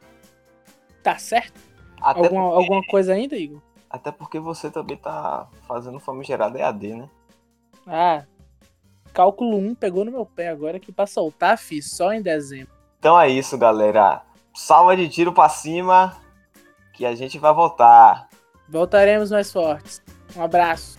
Tá 1.03 1.17
certo? 1.19 1.59
Até, 2.01 2.21
Alguma, 2.21 2.43
porque, 2.51 2.63
alguma 2.63 2.83
coisa 2.89 3.15
ainda, 3.15 3.37
Igor? 3.37 3.63
até 3.89 4.11
porque 4.13 4.39
você 4.39 4.71
também 4.71 4.97
tá 4.97 5.49
fazendo 5.67 5.99
famigerado 5.99 6.59
EAD, 6.59 6.95
né? 6.95 7.09
Ah, 7.87 8.25
cálculo 9.17 9.57
1 9.57 9.75
pegou 9.77 10.05
no 10.05 10.13
meu 10.13 10.27
pé 10.27 10.51
agora 10.51 10.79
que 10.79 10.93
pra 10.93 11.07
soltar, 11.07 11.57
fiz 11.57 11.91
só 11.91 12.13
em 12.13 12.21
dezembro. 12.21 12.75
Então 12.99 13.19
é 13.19 13.27
isso, 13.27 13.57
galera. 13.57 14.21
Salva 14.55 14.95
de 14.95 15.09
tiro 15.09 15.33
pra 15.33 15.49
cima, 15.49 16.15
que 16.93 17.07
a 17.07 17.15
gente 17.15 17.39
vai 17.39 17.55
voltar. 17.55 18.29
Voltaremos 18.69 19.31
mais 19.31 19.51
fortes. 19.51 20.03
Um 20.37 20.43
abraço. 20.43 20.96